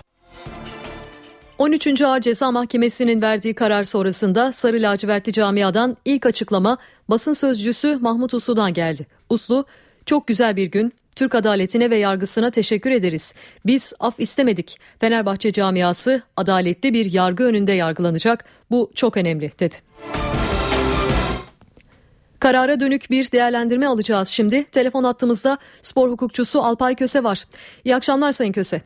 13. 1.59 2.03
Ağır 2.03 2.21
Ceza 2.21 2.51
Mahkemesi'nin 2.51 3.23
verdiği 3.23 3.55
karar 3.55 3.85
sonrasında 3.85 4.53
Sarı 4.53 4.77
Lacivertli 4.77 5.33
Camia'dan 5.33 5.97
ilk 6.05 6.27
açıklama 6.27 6.79
basın 7.09 7.33
sözcüsü 7.33 7.99
Mahmut 8.01 8.35
Uslu'dan 8.35 8.75
geldi. 8.75 9.07
Uslu, 9.31 9.65
çok 10.07 10.27
güzel 10.27 10.57
bir 10.57 10.67
gün, 10.67 10.93
Türk 11.17 11.35
adaletine 11.35 11.91
ve 11.91 11.99
yargısına 11.99 12.51
teşekkür 12.51 12.91
ederiz. 12.91 13.35
Biz 13.67 13.93
af 14.01 14.15
istemedik. 14.21 14.79
Fenerbahçe 15.01 15.53
camiası 15.53 16.23
adaletli 16.37 16.95
bir 16.95 17.13
yargı 17.13 17.45
önünde 17.45 17.73
yargılanacak. 17.73 18.45
Bu 18.71 18.91
çok 18.95 19.17
önemli 19.17 19.51
dedi. 19.61 19.75
Karara 22.45 22.81
dönük 22.81 23.11
bir 23.11 23.33
değerlendirme 23.33 23.87
alacağız 23.87 24.29
şimdi. 24.29 24.65
Telefon 24.65 25.05
attığımızda 25.05 25.59
spor 25.83 26.11
hukukçusu 26.11 26.61
Alpay 26.61 26.95
Köse 26.95 27.25
var. 27.25 27.45
İyi 27.85 27.97
akşamlar 27.97 28.31
Sayın 28.31 28.53
Köse. 28.53 28.81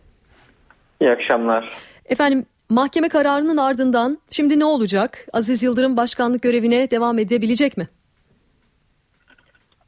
İyi 1.01 1.11
akşamlar. 1.11 1.79
Efendim 2.05 2.47
mahkeme 2.71 3.09
kararının 3.09 3.57
ardından 3.57 4.18
şimdi 4.31 4.59
ne 4.59 4.64
olacak? 4.64 5.27
Aziz 5.33 5.62
Yıldırım 5.62 5.97
başkanlık 5.97 6.42
görevine 6.42 6.90
devam 6.90 7.18
edebilecek 7.18 7.77
mi? 7.77 7.87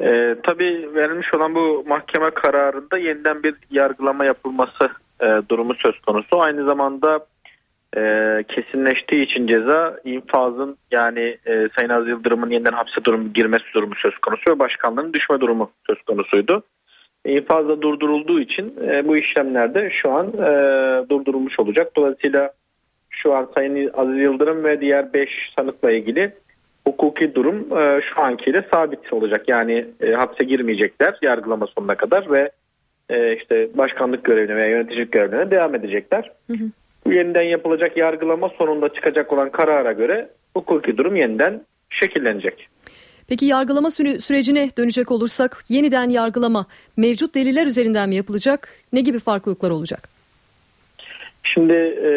Ee, 0.01 0.37
tabii 0.43 0.91
verilmiş 0.95 1.35
olan 1.35 1.55
bu 1.55 1.85
mahkeme 1.87 2.31
kararında 2.31 2.99
yeniden 2.99 3.43
bir 3.43 3.55
yargılama 3.71 4.25
yapılması 4.25 4.89
e, 5.21 5.27
durumu 5.49 5.75
söz 5.75 6.01
konusu. 6.01 6.41
Aynı 6.41 6.65
zamanda 6.65 7.27
e, 7.97 8.45
kesinleştiği 8.49 9.25
için 9.25 9.47
ceza 9.47 9.97
infazın 10.05 10.77
yani 10.91 11.37
e, 11.47 11.69
Sayın 11.77 11.89
Aziz 11.89 12.09
Yıldırım'ın 12.09 12.51
yeniden 12.51 12.73
hapse 12.73 13.05
durum, 13.05 13.33
girmesi 13.33 13.65
durumu 13.75 13.95
söz 13.95 14.19
konusu 14.19 14.51
ve 14.51 14.59
başkanlığın 14.59 15.13
düşme 15.13 15.41
durumu 15.41 15.71
söz 15.87 16.03
konusuydu. 16.03 16.63
İnfazda 17.27 17.83
durdurulduğu 17.83 18.41
için 18.41 18.75
e, 18.89 19.09
bu 19.09 19.17
işlemlerde 19.17 19.91
şu 20.03 20.11
an 20.13 20.27
e, 20.27 21.09
durdurulmuş 21.09 21.61
olacak. 21.61 21.97
Dolayısıyla 21.97 22.53
şu 23.11 23.35
an 23.35 23.49
Sayın 23.55 23.91
Aziz 23.95 24.19
Yıldırım 24.19 24.65
ve 24.65 24.81
diğer 24.81 25.13
5 25.13 25.53
sanıkla 25.57 25.93
ilgili 25.93 26.33
hukuki 26.87 27.35
durum 27.35 27.79
e, 27.79 28.01
şu 28.03 28.21
ankiyle 28.21 28.65
sabit 28.73 29.13
olacak. 29.13 29.49
Yani 29.49 29.87
e, 30.01 30.13
hapse 30.13 30.45
girmeyecekler 30.45 31.19
yargılama 31.23 31.67
sonuna 31.67 31.95
kadar 31.95 32.33
ve 32.33 32.51
e, 33.11 33.37
işte 33.37 33.69
başkanlık 33.75 34.25
görevine 34.25 34.57
veya 34.57 34.69
yöneticilik 34.69 35.13
görevine 35.13 35.51
devam 35.51 35.75
edecekler. 35.75 36.33
Hı 36.47 36.53
hı. 36.53 36.65
Bu 37.07 37.13
yeniden 37.13 37.43
yapılacak 37.43 37.97
yargılama 37.97 38.49
sonunda 38.49 38.89
çıkacak 38.89 39.33
olan 39.33 39.51
karara 39.51 39.93
göre 39.93 40.29
hukuki 40.55 40.97
durum 40.97 41.17
yeniden 41.17 41.61
şekillenecek. 41.91 42.69
Peki 43.29 43.47
yargılama 43.47 43.91
süre, 43.91 44.19
sürecine 44.19 44.69
dönecek 44.79 45.11
olursak 45.11 45.65
yeniden 45.69 46.09
yargılama 46.09 46.67
mevcut 46.97 47.35
deliller 47.35 47.67
üzerinden 47.67 48.09
mi 48.09 48.15
yapılacak? 48.15 48.69
Ne 48.93 49.01
gibi 49.01 49.19
farklılıklar 49.19 49.71
olacak? 49.71 50.09
Şimdi 51.43 51.73
e, 51.73 52.11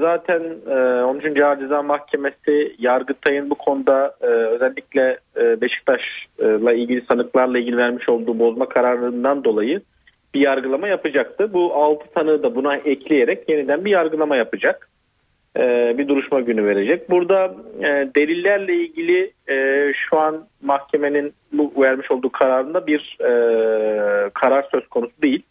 zaten 0.00 0.42
e, 0.70 1.02
13. 1.02 1.40
Ağır 1.40 1.58
Ceza 1.58 1.82
Mahkemesi 1.82 2.76
Yargıtay'ın 2.78 3.50
bu 3.50 3.54
konuda 3.54 4.16
e, 4.20 4.26
özellikle 4.26 5.18
e, 5.36 5.60
Beşiktaş'la 5.60 6.72
ilgili 6.72 7.04
sanıklarla 7.10 7.58
ilgili 7.58 7.76
vermiş 7.76 8.08
olduğu 8.08 8.38
bozma 8.38 8.68
kararından 8.68 9.44
dolayı 9.44 9.80
bir 10.34 10.40
yargılama 10.40 10.88
yapacaktı. 10.88 11.52
Bu 11.52 11.74
6 11.74 12.10
tanığı 12.14 12.42
da 12.42 12.54
buna 12.54 12.76
ekleyerek 12.76 13.48
yeniden 13.48 13.84
bir 13.84 13.90
yargılama 13.90 14.36
yapacak. 14.36 14.88
E, 15.56 15.94
bir 15.98 16.08
duruşma 16.08 16.40
günü 16.40 16.64
verecek. 16.64 17.10
Burada 17.10 17.54
e, 17.80 17.86
delillerle 18.16 18.74
ilgili 18.74 19.32
e, 19.48 19.92
şu 20.08 20.18
an 20.18 20.46
mahkemenin 20.62 21.32
bu 21.52 21.72
vermiş 21.82 22.10
olduğu 22.10 22.30
kararında 22.32 22.86
bir 22.86 23.16
e, 23.20 23.30
karar 24.30 24.68
söz 24.72 24.88
konusu 24.88 25.12
değil. 25.22 25.42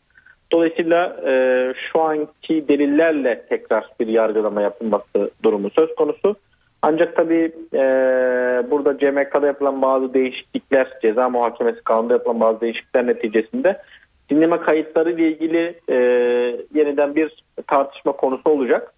Dolayısıyla 0.51 1.17
e, 1.27 1.73
şu 1.91 2.01
anki 2.01 2.67
delillerle 2.67 3.45
tekrar 3.49 3.85
bir 3.99 4.07
yargılama 4.07 4.61
yapılması 4.61 5.31
durumu 5.43 5.69
söz 5.69 5.95
konusu. 5.95 6.35
Ancak 6.81 7.15
tabii 7.15 7.51
e, 7.73 7.81
burada 8.71 8.97
CMK'da 8.97 9.47
yapılan 9.47 9.81
bazı 9.81 10.13
değişiklikler, 10.13 10.87
ceza 11.01 11.29
muhakemesi 11.29 11.83
kanunda 11.83 12.13
yapılan 12.13 12.39
bazı 12.39 12.61
değişiklikler 12.61 13.07
neticesinde 13.07 13.81
dinleme 14.29 14.59
kayıtları 14.59 15.11
ile 15.11 15.31
ilgili 15.31 15.79
e, 15.89 15.95
yeniden 16.73 17.15
bir 17.15 17.43
tartışma 17.67 18.11
konusu 18.11 18.49
olacak. 18.49 18.93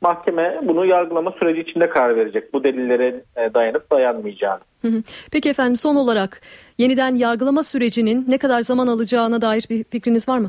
Mahkeme 0.00 0.60
bunu 0.62 0.86
yargılama 0.86 1.30
süreci 1.30 1.60
içinde 1.60 1.88
karar 1.88 2.16
verecek. 2.16 2.52
Bu 2.54 2.64
delillere 2.64 3.22
e, 3.36 3.54
dayanıp 3.54 3.90
dayanmayacağını. 3.90 4.60
Peki 5.32 5.50
efendim 5.50 5.76
son 5.76 5.96
olarak 5.96 6.40
yeniden 6.78 7.14
yargılama 7.14 7.62
sürecinin 7.62 8.24
ne 8.28 8.38
kadar 8.38 8.60
zaman 8.60 8.86
alacağına 8.86 9.40
dair 9.40 9.66
bir 9.70 9.84
fikriniz 9.84 10.28
var 10.28 10.38
mı? 10.38 10.48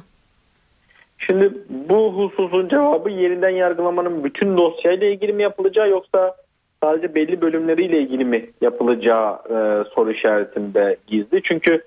Şimdi 1.17 1.53
bu 1.69 2.13
hususun 2.13 2.69
cevabı 2.69 3.09
yeniden 3.09 3.49
yargılamanın 3.49 4.23
bütün 4.23 4.57
dosyayla 4.57 5.07
ilgili 5.07 5.33
mi 5.33 5.43
yapılacağı 5.43 5.89
yoksa 5.89 6.35
sadece 6.83 7.15
belli 7.15 7.41
bölümleriyle 7.41 7.99
ilgili 7.99 8.25
mi 8.25 8.49
yapılacağı 8.61 9.33
e, 9.33 9.55
soru 9.95 10.11
işaretinde 10.11 10.97
gizli. 11.07 11.41
Çünkü 11.43 11.81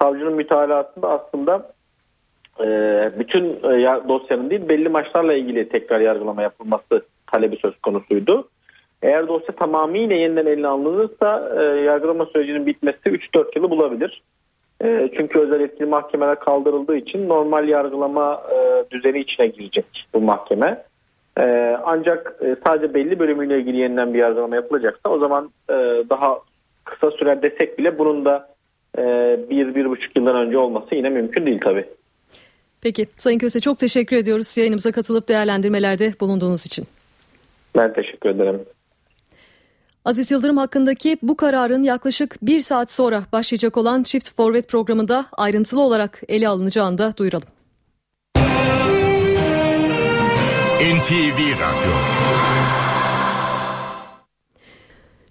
savcının 0.00 0.34
mütalasında 0.34 1.08
aslında 1.08 1.72
bütün 3.18 3.44
e, 3.44 4.08
dosyanın 4.08 4.50
değil 4.50 4.68
belli 4.68 4.88
maçlarla 4.88 5.34
ilgili 5.34 5.68
tekrar 5.68 6.00
yargılama 6.00 6.42
yapılması 6.42 7.02
talebi 7.26 7.56
söz 7.56 7.80
konusuydu. 7.80 8.48
Eğer 9.02 9.28
dosya 9.28 9.54
tamamıyla 9.54 10.16
yeniden 10.16 10.46
eline 10.46 10.66
alınırsa 10.66 11.52
e, 11.58 11.62
yargılama 11.62 12.26
sürecinin 12.26 12.66
bitmesi 12.66 12.98
3-4 13.04 13.58
yılı 13.58 13.70
bulabilir. 13.70 14.22
E, 14.84 15.10
çünkü 15.16 15.38
özel 15.38 15.60
etkili 15.60 15.86
mahkemeler 15.86 16.38
kaldırıldığı 16.38 16.96
için 16.96 17.28
normal 17.28 17.68
yargılama 17.68 18.42
düzeni 18.90 19.20
içine 19.20 19.46
girecek 19.46 20.06
bu 20.14 20.20
mahkeme. 20.20 20.82
Ancak 21.84 22.40
sadece 22.66 22.94
belli 22.94 23.18
bölümüyle 23.18 23.58
ilgili 23.58 23.76
yeniden 23.76 24.14
bir 24.14 24.18
yargılama 24.18 24.56
yapılacaksa 24.56 25.08
o 25.08 25.18
zaman 25.18 25.50
daha 26.10 26.38
kısa 26.84 27.10
sürer 27.10 27.42
desek 27.42 27.78
bile 27.78 27.98
bunun 27.98 28.24
da 28.24 28.48
bir, 29.50 29.74
bir 29.74 29.90
buçuk 29.90 30.16
yıldan 30.16 30.36
önce 30.36 30.58
olması 30.58 30.94
yine 30.94 31.08
mümkün 31.08 31.46
değil 31.46 31.60
tabii. 31.60 31.84
Peki 32.82 33.06
Sayın 33.16 33.38
Köse 33.38 33.60
çok 33.60 33.78
teşekkür 33.78 34.16
ediyoruz 34.16 34.56
yayınımıza 34.58 34.92
katılıp 34.92 35.28
değerlendirmelerde 35.28 36.12
bulunduğunuz 36.20 36.66
için. 36.66 36.86
Ben 37.76 37.94
teşekkür 37.94 38.30
ederim. 38.30 38.60
Aziz 40.04 40.30
Yıldırım 40.30 40.56
hakkındaki 40.56 41.18
bu 41.22 41.36
kararın 41.36 41.82
yaklaşık 41.82 42.36
bir 42.42 42.60
saat 42.60 42.90
sonra 42.90 43.22
başlayacak 43.32 43.76
olan 43.76 44.02
Çift 44.02 44.34
Forvet 44.36 44.68
programında 44.68 45.26
ayrıntılı 45.32 45.80
olarak 45.80 46.22
ele 46.28 46.48
alınacağını 46.48 46.98
da 46.98 47.16
duyuralım. 47.16 47.48
NTV 50.82 51.38
Radyo 51.38 52.21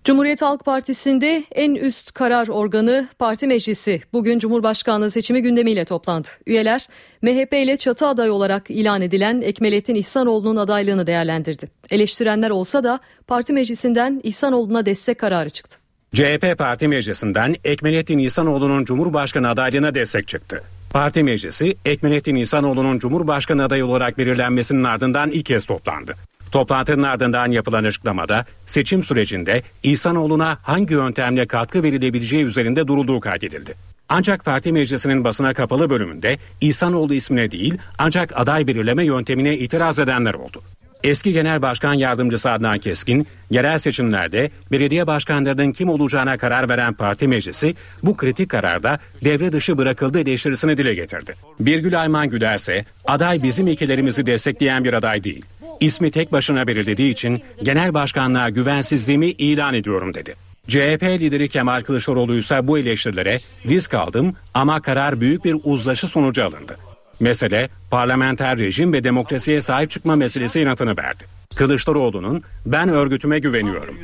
Cumhuriyet 0.04 0.42
Halk 0.42 0.66
Partisi'nde 0.66 1.44
en 1.52 1.76
üst 1.76 2.12
karar 2.12 2.48
organı 2.48 3.08
Parti 3.20 3.48
Meclisi 3.48 4.02
bugün 4.14 4.40
Cumhurbaşkanlığı 4.40 5.12
seçimi 5.12 5.42
gündemiyle 5.42 5.86
toplandı. 5.86 6.28
Üyeler 6.48 6.88
MHP 7.22 7.54
ile 7.54 7.78
çatı 7.78 8.08
aday 8.08 8.30
olarak 8.30 8.70
ilan 8.70 9.02
edilen 9.02 9.42
Ekmelettin 9.42 9.96
İhsanoğlu'nun 9.96 10.56
adaylığını 10.56 11.08
değerlendirdi. 11.08 11.70
Eleştirenler 11.90 12.50
olsa 12.50 12.84
da 12.84 13.00
Parti 13.28 13.54
Meclisi'nden 13.54 14.22
İhsanoğlu'na 14.24 14.86
destek 14.86 15.20
kararı 15.20 15.50
çıktı. 15.50 15.78
CHP 16.14 16.58
Parti 16.58 16.88
Meclisi'nden 16.88 17.56
Ekmelettin 17.64 18.18
İhsanoğlu'nun 18.18 18.86
Cumhurbaşkanı 18.86 19.50
adaylığına 19.50 19.96
destek 19.96 20.28
çıktı. 20.28 20.64
Parti 20.94 21.24
Meclisi 21.24 21.76
Ekmelettin 21.86 22.36
İhsanoğlu'nun 22.36 23.00
Cumhurbaşkanı 23.00 23.64
adayı 23.64 23.86
olarak 23.86 24.18
belirlenmesinin 24.18 24.84
ardından 24.84 25.32
ilk 25.32 25.46
kez 25.46 25.66
toplandı. 25.66 26.16
Toplantının 26.52 27.04
ardından 27.04 27.52
yapılan 27.52 27.84
açıklamada 27.84 28.46
seçim 28.66 29.04
sürecinde 29.04 29.64
İhsanoğlu'na 29.84 30.58
hangi 30.64 30.94
yöntemle 30.94 31.48
katkı 31.48 31.84
verilebileceği 31.84 32.46
üzerinde 32.46 32.88
durulduğu 32.88 33.20
kaydedildi. 33.20 33.76
Ancak 34.10 34.46
parti 34.46 34.72
meclisinin 34.72 35.24
basına 35.24 35.54
kapalı 35.54 35.90
bölümünde 35.90 36.38
İhsanoğlu 36.62 37.14
ismine 37.14 37.52
değil 37.52 37.78
ancak 37.98 38.40
aday 38.40 38.68
belirleme 38.68 39.06
yöntemine 39.06 39.58
itiraz 39.58 40.00
edenler 40.00 40.34
oldu. 40.34 40.62
Eski 41.04 41.34
Genel 41.34 41.62
Başkan 41.62 41.94
Yardımcısı 41.94 42.52
Adnan 42.52 42.80
Keskin, 42.80 43.28
yerel 43.50 43.78
seçimlerde 43.78 44.52
belediye 44.72 45.08
başkanlarının 45.08 45.72
kim 45.72 45.90
olacağına 45.90 46.38
karar 46.38 46.70
veren 46.70 46.94
parti 46.94 47.28
meclisi 47.28 47.76
bu 48.04 48.18
kritik 48.18 48.50
kararda 48.50 49.00
devre 49.24 49.52
dışı 49.52 49.78
bırakıldı 49.78 50.20
eleştirisini 50.20 50.78
dile 50.78 50.94
getirdi. 50.94 51.36
Birgül 51.60 52.02
Ayman 52.02 52.30
Güler 52.30 52.56
ise 52.56 52.86
aday 53.06 53.44
bizim 53.44 53.68
ilkelerimizi 53.68 54.26
destekleyen 54.26 54.84
bir 54.84 54.94
aday 54.94 55.24
değil. 55.24 55.46
İsmi 55.82 56.12
tek 56.12 56.32
başına 56.32 56.68
belirlediği 56.68 57.12
için 57.12 57.42
genel 57.64 57.94
başkanlığa 57.94 58.50
güvensizliğimi 58.50 59.28
ilan 59.28 59.74
ediyorum 59.74 60.14
dedi. 60.14 60.36
CHP 60.68 61.04
lideri 61.04 61.50
Kemal 61.50 61.82
Kılıçdaroğlu 61.82 62.36
ise 62.36 62.68
bu 62.68 62.78
eleştirilere 62.78 63.40
risk 63.66 63.94
aldım 63.94 64.36
ama 64.54 64.82
karar 64.82 65.22
büyük 65.22 65.46
bir 65.46 65.56
uzlaşı 65.64 66.08
sonucu 66.08 66.46
alındı. 66.46 66.78
Mesele 67.20 67.70
parlamenter 67.92 68.58
rejim 68.58 68.94
ve 68.94 69.04
demokrasiye 69.04 69.62
sahip 69.62 69.92
çıkma 69.92 70.16
meselesi 70.16 70.62
inatını 70.62 70.98
verdi. 70.98 71.24
Kılıçdaroğlu'nun 71.56 72.44
ben 72.66 72.90
örgütüme 72.90 73.40
güveniyorum. 73.40 73.96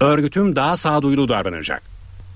Örgütüm 0.00 0.56
daha 0.56 0.76
sağduyulu 0.76 1.28
davranacak. 1.28 1.82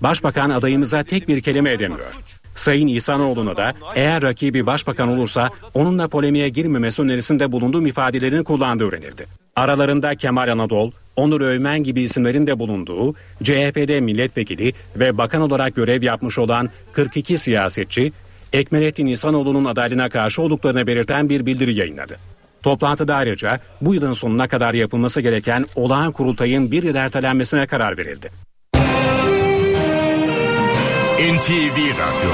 Başbakan 0.01 0.51
adayımıza 0.51 1.03
tek 1.03 1.29
bir 1.29 1.41
kelime 1.41 1.73
edemiyor. 1.73 2.15
Sayın 2.59 2.87
İhsanoğlu'na 2.87 3.57
da 3.57 3.75
eğer 3.95 4.23
rakibi 4.23 4.67
başbakan 4.67 5.09
olursa 5.09 5.51
onunla 5.75 6.09
polemiğe 6.09 6.49
girmemesi 6.49 7.03
önerisinde 7.03 7.53
bulunduğum 7.53 7.87
ifadelerini 7.87 8.45
kullandığı 8.45 8.89
öğrenildi. 8.89 9.27
Aralarında 9.57 10.15
Kemal 10.15 10.49
Anadol, 10.53 10.91
Onur 11.17 11.41
Övmen 11.41 11.83
gibi 11.83 12.01
isimlerin 12.01 12.47
de 12.47 12.59
bulunduğu 12.59 13.15
CHP'de 13.43 14.01
milletvekili 14.01 14.73
ve 14.97 15.19
bakan 15.19 15.43
olarak 15.43 15.75
görev 15.75 16.03
yapmış 16.03 16.39
olan 16.39 16.71
42 16.93 17.39
siyasetçi 17.39 18.13
Ekmelettin 18.53 19.07
İhsanoğlu'nun 19.07 19.65
adaylığına 19.65 20.09
karşı 20.09 20.43
olduklarını 20.43 20.87
belirten 20.87 21.29
bir 21.29 21.47
bildiri 21.47 21.75
yayınladı. 21.75 22.17
Toplantıda 22.63 23.15
ayrıca 23.15 23.61
bu 23.81 23.95
yılın 23.95 24.13
sonuna 24.13 24.49
kadar 24.49 24.75
yapılması 24.75 25.21
gereken 25.21 25.67
olağan 25.77 26.13
kurultayın 26.13 26.71
bir 26.71 26.83
yıl 26.83 26.95
ertelenmesine 26.95 27.67
karar 27.67 27.99
verildi. 27.99 28.48
NTV 31.19 31.79
Radyo 31.79 32.31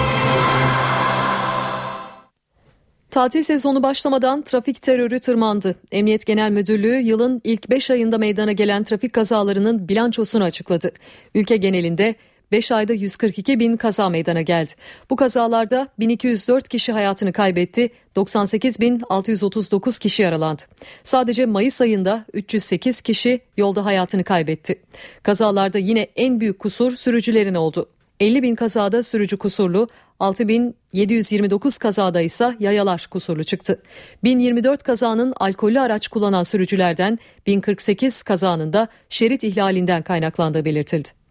Tatil 3.11 3.43
sezonu 3.43 3.83
başlamadan 3.83 4.43
trafik 4.43 4.83
terörü 4.83 5.21
tırmandı. 5.21 5.77
Emniyet 5.93 6.27
Genel 6.27 6.51
Müdürlüğü 6.51 6.97
yılın 6.97 7.41
ilk 7.45 7.71
5 7.71 7.91
ayında 7.91 8.19
meydana 8.19 8.53
gelen 8.53 8.85
trafik 8.85 9.13
kazalarının 9.13 9.89
bilançosunu 9.89 10.45
açıkladı. 10.45 10.93
Ülke 11.35 11.57
genelinde 11.57 12.15
5 12.53 12.73
ayda 12.73 12.93
142 12.93 13.61
bin 13.61 13.77
kaza 13.77 14.09
meydana 14.09 14.43
geldi. 14.43 14.71
Bu 15.11 15.17
kazalarda 15.17 15.89
1204 15.99 16.69
kişi 16.69 16.93
hayatını 16.93 17.33
kaybetti, 17.33 17.91
98.639 18.17 20.01
kişi 20.01 20.23
yaralandı. 20.23 20.63
Sadece 21.03 21.47
Mayıs 21.47 21.81
ayında 21.81 22.25
308 22.33 23.01
kişi 23.01 23.41
yolda 23.57 23.85
hayatını 23.85 24.25
kaybetti. 24.25 24.83
Kazalarda 25.23 25.79
yine 25.79 26.09
en 26.17 26.41
büyük 26.41 26.59
kusur 26.59 26.97
sürücülerin 26.97 27.55
oldu. 27.55 27.89
50 28.21 28.43
bin 28.43 28.55
kazada 28.55 29.03
sürücü 29.03 29.37
kusurlu, 29.37 29.89
6729 30.21 31.79
kazada 31.79 32.21
ise 32.21 32.57
yayalar 32.61 33.07
kusurlu 33.11 33.45
çıktı. 33.45 33.83
1024 34.25 34.83
kazanın 34.83 35.35
alkollü 35.37 35.81
araç 35.81 36.09
kullanan 36.09 36.43
sürücülerden 36.43 37.19
1048 37.47 38.23
kazanın 38.23 38.73
da 38.73 38.89
şerit 39.09 39.45
ihlalinden 39.45 40.03
kaynaklandığı 40.03 40.65
belirtildi. 40.65 41.24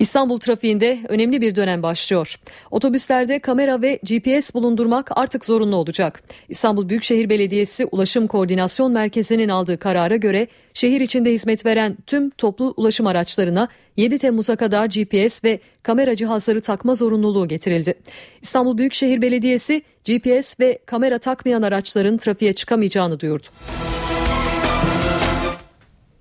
İstanbul 0.00 0.38
trafiğinde 0.38 0.98
önemli 1.08 1.40
bir 1.40 1.56
dönem 1.56 1.82
başlıyor. 1.82 2.36
Otobüslerde 2.70 3.38
kamera 3.38 3.82
ve 3.82 4.00
GPS 4.02 4.54
bulundurmak 4.54 5.10
artık 5.18 5.44
zorunlu 5.44 5.76
olacak. 5.76 6.22
İstanbul 6.48 6.88
Büyükşehir 6.88 7.30
Belediyesi 7.30 7.86
Ulaşım 7.86 8.26
Koordinasyon 8.26 8.92
Merkezi'nin 8.92 9.48
aldığı 9.48 9.78
karara 9.78 10.16
göre 10.16 10.46
şehir 10.74 11.00
içinde 11.00 11.32
hizmet 11.32 11.66
veren 11.66 11.96
tüm 12.06 12.30
toplu 12.30 12.74
ulaşım 12.76 13.06
araçlarına 13.06 13.68
7 13.96 14.18
Temmuz'a 14.18 14.56
kadar 14.56 14.86
GPS 14.86 15.44
ve 15.44 15.60
kamera 15.82 16.16
cihazları 16.16 16.60
takma 16.60 16.94
zorunluluğu 16.94 17.48
getirildi. 17.48 17.94
İstanbul 18.42 18.78
Büyükşehir 18.78 19.22
Belediyesi 19.22 19.82
GPS 20.04 20.60
ve 20.60 20.78
kamera 20.86 21.18
takmayan 21.18 21.62
araçların 21.62 22.16
trafiğe 22.16 22.52
çıkamayacağını 22.52 23.20
duyurdu. 23.20 23.46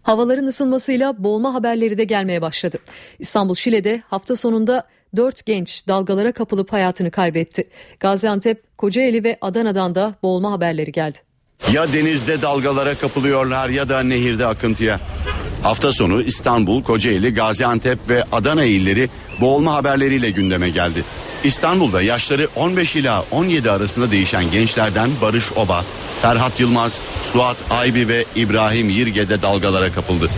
Havaların 0.09 0.45
ısınmasıyla 0.45 1.23
boğulma 1.23 1.53
haberleri 1.53 1.97
de 1.97 2.03
gelmeye 2.03 2.41
başladı. 2.41 2.77
İstanbul 3.19 3.55
Şile'de 3.55 4.03
hafta 4.07 4.35
sonunda 4.35 4.87
4 5.15 5.45
genç 5.45 5.87
dalgalara 5.87 6.31
kapılıp 6.31 6.73
hayatını 6.73 7.11
kaybetti. 7.11 7.69
Gaziantep, 7.99 8.77
Kocaeli 8.77 9.23
ve 9.23 9.37
Adana'dan 9.41 9.95
da 9.95 10.15
boğulma 10.23 10.51
haberleri 10.51 10.91
geldi. 10.91 11.17
Ya 11.73 11.93
denizde 11.93 12.41
dalgalara 12.41 12.95
kapılıyorlar 12.95 13.69
ya 13.69 13.89
da 13.89 14.03
nehirde 14.03 14.45
akıntıya. 14.45 14.99
Hafta 15.63 15.91
sonu 15.91 16.21
İstanbul, 16.21 16.83
Kocaeli, 16.83 17.33
Gaziantep 17.33 17.99
ve 18.09 18.23
Adana 18.31 18.63
illeri 18.63 19.09
boğulma 19.41 19.73
haberleriyle 19.73 20.31
gündeme 20.31 20.69
geldi. 20.69 21.03
İstanbul'da 21.43 22.01
yaşları 22.01 22.47
15 22.55 22.95
ila 22.95 23.25
17 23.31 23.71
arasında 23.71 24.11
değişen 24.11 24.51
gençlerden 24.51 25.09
Barış 25.21 25.51
Oba, 25.55 25.85
Ferhat 26.21 26.59
Yılmaz, 26.59 26.99
Suat 27.23 27.57
Aybi 27.69 28.07
ve 28.07 28.25
İbrahim 28.35 28.89
Yirge'de 28.89 29.41
dalgalara 29.41 29.91
kapıldı. 29.91 30.29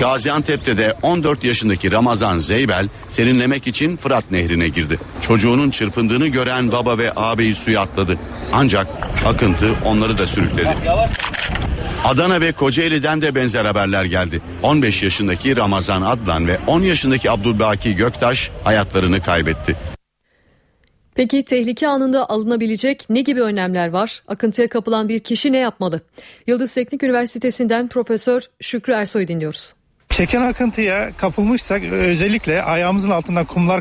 Gaziantep'te 0.00 0.78
de 0.78 0.94
14 1.02 1.44
yaşındaki 1.44 1.92
Ramazan 1.92 2.38
Zeybel 2.38 2.88
serinlemek 3.08 3.66
için 3.66 3.96
Fırat 3.96 4.30
Nehri'ne 4.30 4.68
girdi. 4.68 4.98
Çocuğunun 5.20 5.70
çırpındığını 5.70 6.26
gören 6.26 6.72
baba 6.72 6.98
ve 6.98 7.12
ağabeyi 7.12 7.54
suya 7.54 7.80
atladı. 7.80 8.18
Ancak 8.52 8.86
akıntı 9.26 9.74
onları 9.84 10.18
da 10.18 10.26
sürükledi. 10.26 10.68
Adana 12.04 12.40
ve 12.40 12.52
Kocaeli'den 12.52 13.22
de 13.22 13.34
benzer 13.34 13.64
haberler 13.64 14.04
geldi. 14.04 14.40
15 14.62 15.02
yaşındaki 15.02 15.56
Ramazan 15.56 16.02
Adlan 16.02 16.46
ve 16.46 16.58
10 16.66 16.80
yaşındaki 16.80 17.30
Abdülbaki 17.30 17.96
Göktaş 17.96 18.50
hayatlarını 18.64 19.22
kaybetti. 19.22 19.76
Peki 21.14 21.44
tehlike 21.44 21.88
anında 21.88 22.30
alınabilecek 22.30 23.10
ne 23.10 23.20
gibi 23.20 23.42
önlemler 23.42 23.88
var? 23.88 24.22
Akıntıya 24.28 24.68
kapılan 24.68 25.08
bir 25.08 25.18
kişi 25.18 25.52
ne 25.52 25.58
yapmalı? 25.58 26.00
Yıldız 26.46 26.74
Teknik 26.74 27.02
Üniversitesi'nden 27.02 27.88
Profesör 27.88 28.42
Şükrü 28.60 28.92
Ersoy 28.92 29.28
dinliyoruz. 29.28 29.74
Çeken 30.10 30.42
akıntıya 30.42 31.10
kapılmışsak 31.16 31.82
özellikle 31.84 32.62
ayağımızın 32.62 33.10
altından 33.10 33.44
kumlar 33.44 33.80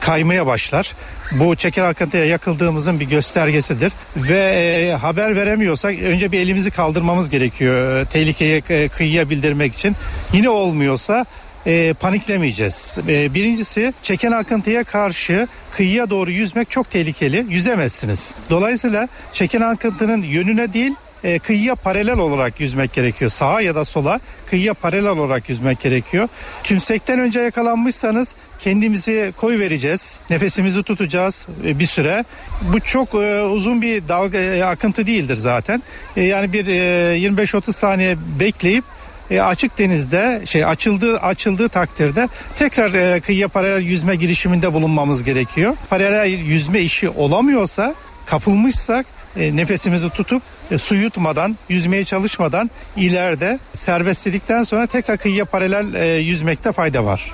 kaymaya 0.00 0.46
başlar. 0.46 0.94
Bu 1.32 1.56
çeken 1.56 1.84
akıntıya 1.84 2.24
yakıldığımızın 2.24 3.00
bir 3.00 3.04
göstergesidir 3.08 3.92
ve 4.16 4.38
e, 4.38 4.92
haber 4.92 5.36
veremiyorsak 5.36 5.98
önce 5.98 6.32
bir 6.32 6.40
elimizi 6.40 6.70
kaldırmamız 6.70 7.30
gerekiyor 7.30 8.00
e, 8.00 8.04
tehlikeyi 8.04 8.62
e, 8.68 8.88
kıyıya 8.88 9.30
bildirmek 9.30 9.74
için. 9.74 9.96
Yine 10.32 10.48
olmuyorsa 10.48 11.26
e, 11.66 11.94
paniklemeyeceğiz. 12.00 12.98
E, 13.08 13.34
birincisi 13.34 13.94
çeken 14.02 14.32
akıntıya 14.32 14.84
karşı 14.84 15.48
kıyıya 15.72 16.10
doğru 16.10 16.30
yüzmek 16.30 16.70
çok 16.70 16.90
tehlikeli. 16.90 17.46
Yüzemezsiniz. 17.48 18.34
Dolayısıyla 18.50 19.08
çeken 19.32 19.60
akıntının 19.60 20.22
yönüne 20.22 20.72
değil 20.72 20.92
e, 21.24 21.38
kıyıya 21.38 21.74
paralel 21.74 22.18
olarak 22.18 22.60
yüzmek 22.60 22.92
gerekiyor. 22.92 23.30
Sağa 23.30 23.60
ya 23.60 23.74
da 23.74 23.84
sola 23.84 24.20
kıyıya 24.46 24.74
paralel 24.74 25.08
olarak 25.08 25.48
yüzmek 25.48 25.80
gerekiyor. 25.80 26.28
Tümsekten 26.64 27.18
önce 27.18 27.40
yakalanmışsanız 27.40 28.34
kendimizi 28.58 29.32
koy 29.36 29.58
vereceğiz. 29.58 30.20
Nefesimizi 30.30 30.82
tutacağız 30.82 31.46
e, 31.64 31.78
bir 31.78 31.86
süre. 31.86 32.24
Bu 32.62 32.80
çok 32.80 33.14
e, 33.14 33.42
uzun 33.42 33.82
bir 33.82 34.08
dalga 34.08 34.38
e, 34.38 34.64
akıntı 34.64 35.06
değildir 35.06 35.36
zaten. 35.36 35.82
E, 36.16 36.24
yani 36.24 36.52
bir 36.52 36.66
e, 36.66 37.18
25-30 37.18 37.72
saniye 37.72 38.16
bekleyip 38.40 38.84
e, 39.30 39.40
açık 39.40 39.78
denizde 39.78 40.42
şey 40.44 40.64
açıldığı 40.64 41.20
açıldığı 41.20 41.68
takdirde 41.68 42.28
tekrar 42.56 42.94
e, 42.94 43.20
kıyıya 43.20 43.48
paralel 43.48 43.82
yüzme 43.82 44.16
girişiminde 44.16 44.72
bulunmamız 44.72 45.24
gerekiyor. 45.24 45.76
Paralel 45.90 46.28
yüzme 46.28 46.80
işi 46.80 47.08
olamıyorsa 47.08 47.94
kapılmışsak 48.26 49.06
e, 49.36 49.56
nefesimizi 49.56 50.10
tutup 50.10 50.42
e, 50.70 50.78
su 50.78 50.94
yutmadan, 50.94 51.56
yüzmeye 51.68 52.04
çalışmadan 52.04 52.70
ileride 52.96 53.58
serbestledikten 53.74 54.64
sonra 54.64 54.86
tekrar 54.86 55.18
kıyıya 55.18 55.44
paralel 55.44 55.94
e, 55.94 56.06
yüzmekte 56.06 56.72
fayda 56.72 57.04
var. 57.04 57.32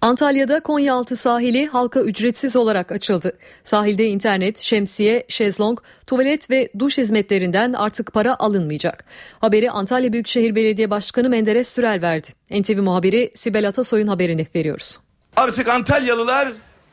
Antalya'da 0.00 0.60
Konyaaltı 0.60 1.16
sahili 1.16 1.66
halka 1.66 2.00
ücretsiz 2.00 2.56
olarak 2.56 2.92
açıldı. 2.92 3.38
Sahilde 3.62 4.06
internet, 4.06 4.58
şemsiye, 4.58 5.24
şezlong, 5.28 5.78
tuvalet 6.06 6.50
ve 6.50 6.68
duş 6.78 6.98
hizmetlerinden 6.98 7.72
artık 7.72 8.12
para 8.12 8.36
alınmayacak. 8.38 9.04
Haberi 9.40 9.70
Antalya 9.70 10.12
Büyükşehir 10.12 10.54
Belediye 10.54 10.90
Başkanı 10.90 11.28
Menderes 11.28 11.68
Sürel 11.68 12.02
verdi. 12.02 12.28
NTV 12.50 12.82
muhabiri 12.82 13.30
Sibel 13.34 13.68
Atasoy'un 13.68 14.06
haberini 14.06 14.46
veriyoruz. 14.54 14.98
Artık 15.36 15.68
Antalyalılar 15.68 16.48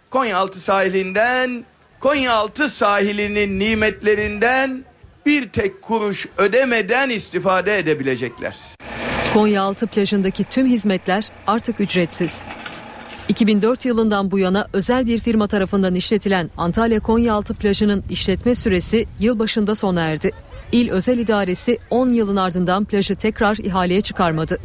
Konyaaltı 0.09 0.59
sahilinden 0.59 1.65
Konyaaltı 1.99 2.69
sahilinin 2.69 3.59
nimetlerinden 3.59 4.85
bir 5.25 5.49
tek 5.49 5.81
kuruş 5.81 6.27
ödemeden 6.37 7.09
istifade 7.09 7.77
edebilecekler. 7.77 8.55
Konyaaltı 9.33 9.87
plajındaki 9.87 10.43
tüm 10.43 10.67
hizmetler 10.67 11.29
artık 11.47 11.79
ücretsiz. 11.79 12.43
2004 13.29 13.85
yılından 13.85 14.31
bu 14.31 14.39
yana 14.39 14.67
özel 14.73 15.05
bir 15.07 15.19
firma 15.19 15.47
tarafından 15.47 15.95
işletilen 15.95 16.49
Antalya 16.57 16.99
Konyaaltı 16.99 17.53
plajının 17.53 18.03
işletme 18.09 18.55
süresi 18.55 19.05
yılbaşında 19.19 19.75
sona 19.75 20.01
erdi. 20.01 20.31
İl 20.71 20.89
Özel 20.91 21.17
İdaresi 21.17 21.77
10 21.89 22.09
yılın 22.09 22.35
ardından 22.35 22.85
plajı 22.85 23.15
tekrar 23.15 23.57
ihaleye 23.57 24.01
çıkarmadı. 24.01 24.59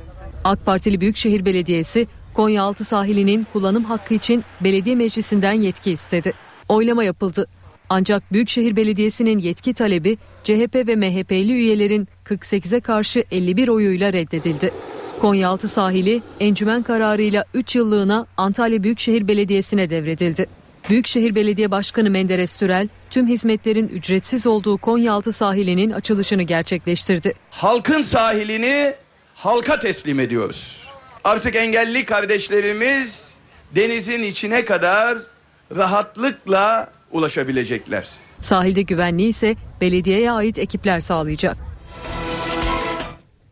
AK 0.44 0.66
Partili 0.66 1.00
Büyükşehir 1.00 1.44
Belediyesi 1.44 2.06
Konyaaltı 2.34 2.84
sahilinin 2.84 3.46
kullanım 3.52 3.84
hakkı 3.84 4.14
için 4.14 4.44
belediye 4.60 4.96
meclisinden 4.96 5.52
yetki 5.52 5.90
istedi. 5.90 6.32
Oylama 6.68 7.04
yapıldı. 7.04 7.46
Ancak 7.88 8.32
Büyükşehir 8.32 8.76
Belediyesi'nin 8.76 9.38
yetki 9.38 9.74
talebi 9.74 10.18
CHP 10.44 10.74
ve 10.74 10.96
MHP'li 10.96 11.52
üyelerin 11.52 12.08
48'e 12.24 12.80
karşı 12.80 13.24
51 13.30 13.68
oyuyla 13.68 14.12
reddedildi. 14.12 14.70
Konyaaltı 15.20 15.68
sahili 15.68 16.22
encümen 16.40 16.82
kararıyla 16.82 17.44
3 17.54 17.76
yıllığına 17.76 18.26
Antalya 18.36 18.82
Büyükşehir 18.82 19.28
Belediyesi'ne 19.28 19.90
devredildi. 19.90 20.46
Büyükşehir 20.90 21.34
Belediye 21.34 21.70
Başkanı 21.70 22.10
Menderes 22.10 22.56
Türel 22.56 22.88
tüm 23.10 23.26
hizmetlerin 23.26 23.88
ücretsiz 23.88 24.46
olduğu 24.46 24.78
Konyaaltı 24.78 25.32
sahilinin 25.32 25.90
açılışını 25.90 26.42
gerçekleştirdi. 26.42 27.34
Halkın 27.50 28.02
sahilini 28.02 28.94
halka 29.34 29.78
teslim 29.78 30.20
ediyoruz. 30.20 30.86
Artık 31.24 31.56
engelli 31.56 32.04
kardeşlerimiz 32.04 33.34
denizin 33.74 34.22
içine 34.22 34.64
kadar 34.64 35.18
rahatlıkla 35.76 36.90
ulaşabilecekler. 37.10 38.08
Sahilde 38.40 38.82
güvenliği 38.82 39.28
ise 39.28 39.56
belediyeye 39.80 40.32
ait 40.32 40.58
ekipler 40.58 41.00
sağlayacak. 41.00 41.56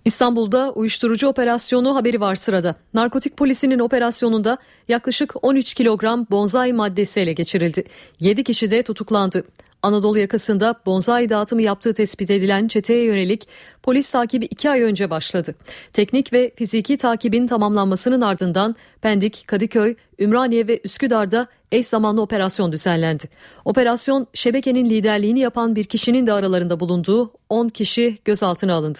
İstanbul'da 0.05 0.73
uyuşturucu 0.73 1.29
operasyonu 1.29 1.97
haberi 1.97 2.21
var 2.21 2.35
sırada. 2.35 2.75
Narkotik 2.95 3.37
polisinin 3.37 3.79
operasyonunda 3.79 4.59
yaklaşık 4.89 5.35
13 5.43 5.75
kilogram 5.75 6.27
bonzai 6.31 6.73
maddesi 6.73 7.21
ele 7.21 7.33
geçirildi. 7.33 7.85
7 8.21 8.45
kişi 8.45 8.71
de 8.71 8.83
tutuklandı. 8.83 9.45
Anadolu 9.83 10.19
yakasında 10.19 10.75
bonzai 10.87 11.29
dağıtımı 11.29 11.63
yaptığı 11.63 11.95
tespit 11.95 12.31
edilen 12.31 12.69
çeteye 12.69 13.05
yönelik 13.05 13.49
polis 13.83 14.13
takibi 14.13 14.45
2 14.45 14.71
ay 14.71 14.83
önce 14.83 15.11
başladı. 15.11 15.55
Teknik 15.93 16.33
ve 16.33 16.53
fiziki 16.57 16.97
takibin 16.97 17.47
tamamlanmasının 17.47 18.21
ardından 18.21 18.77
Pendik, 19.01 19.45
Kadıköy, 19.47 19.95
Ümraniye 20.19 20.67
ve 20.67 20.81
Üsküdar'da 20.85 21.47
eş 21.73 21.87
zamanlı 21.87 22.23
operasyon 22.23 22.73
düzenlendi. 22.73 23.25
Operasyon 23.65 24.27
şebekenin 24.35 24.91
liderliğini 24.91 25.41
yapan 25.41 25.77
bir 25.77 25.85
kişinin 25.85 26.27
de 26.27 26.33
aralarında 26.33 26.81
bulunduğu 26.81 27.33
10 27.49 27.69
kişi 27.69 28.19
gözaltına 28.25 28.75
alındı. 28.75 28.99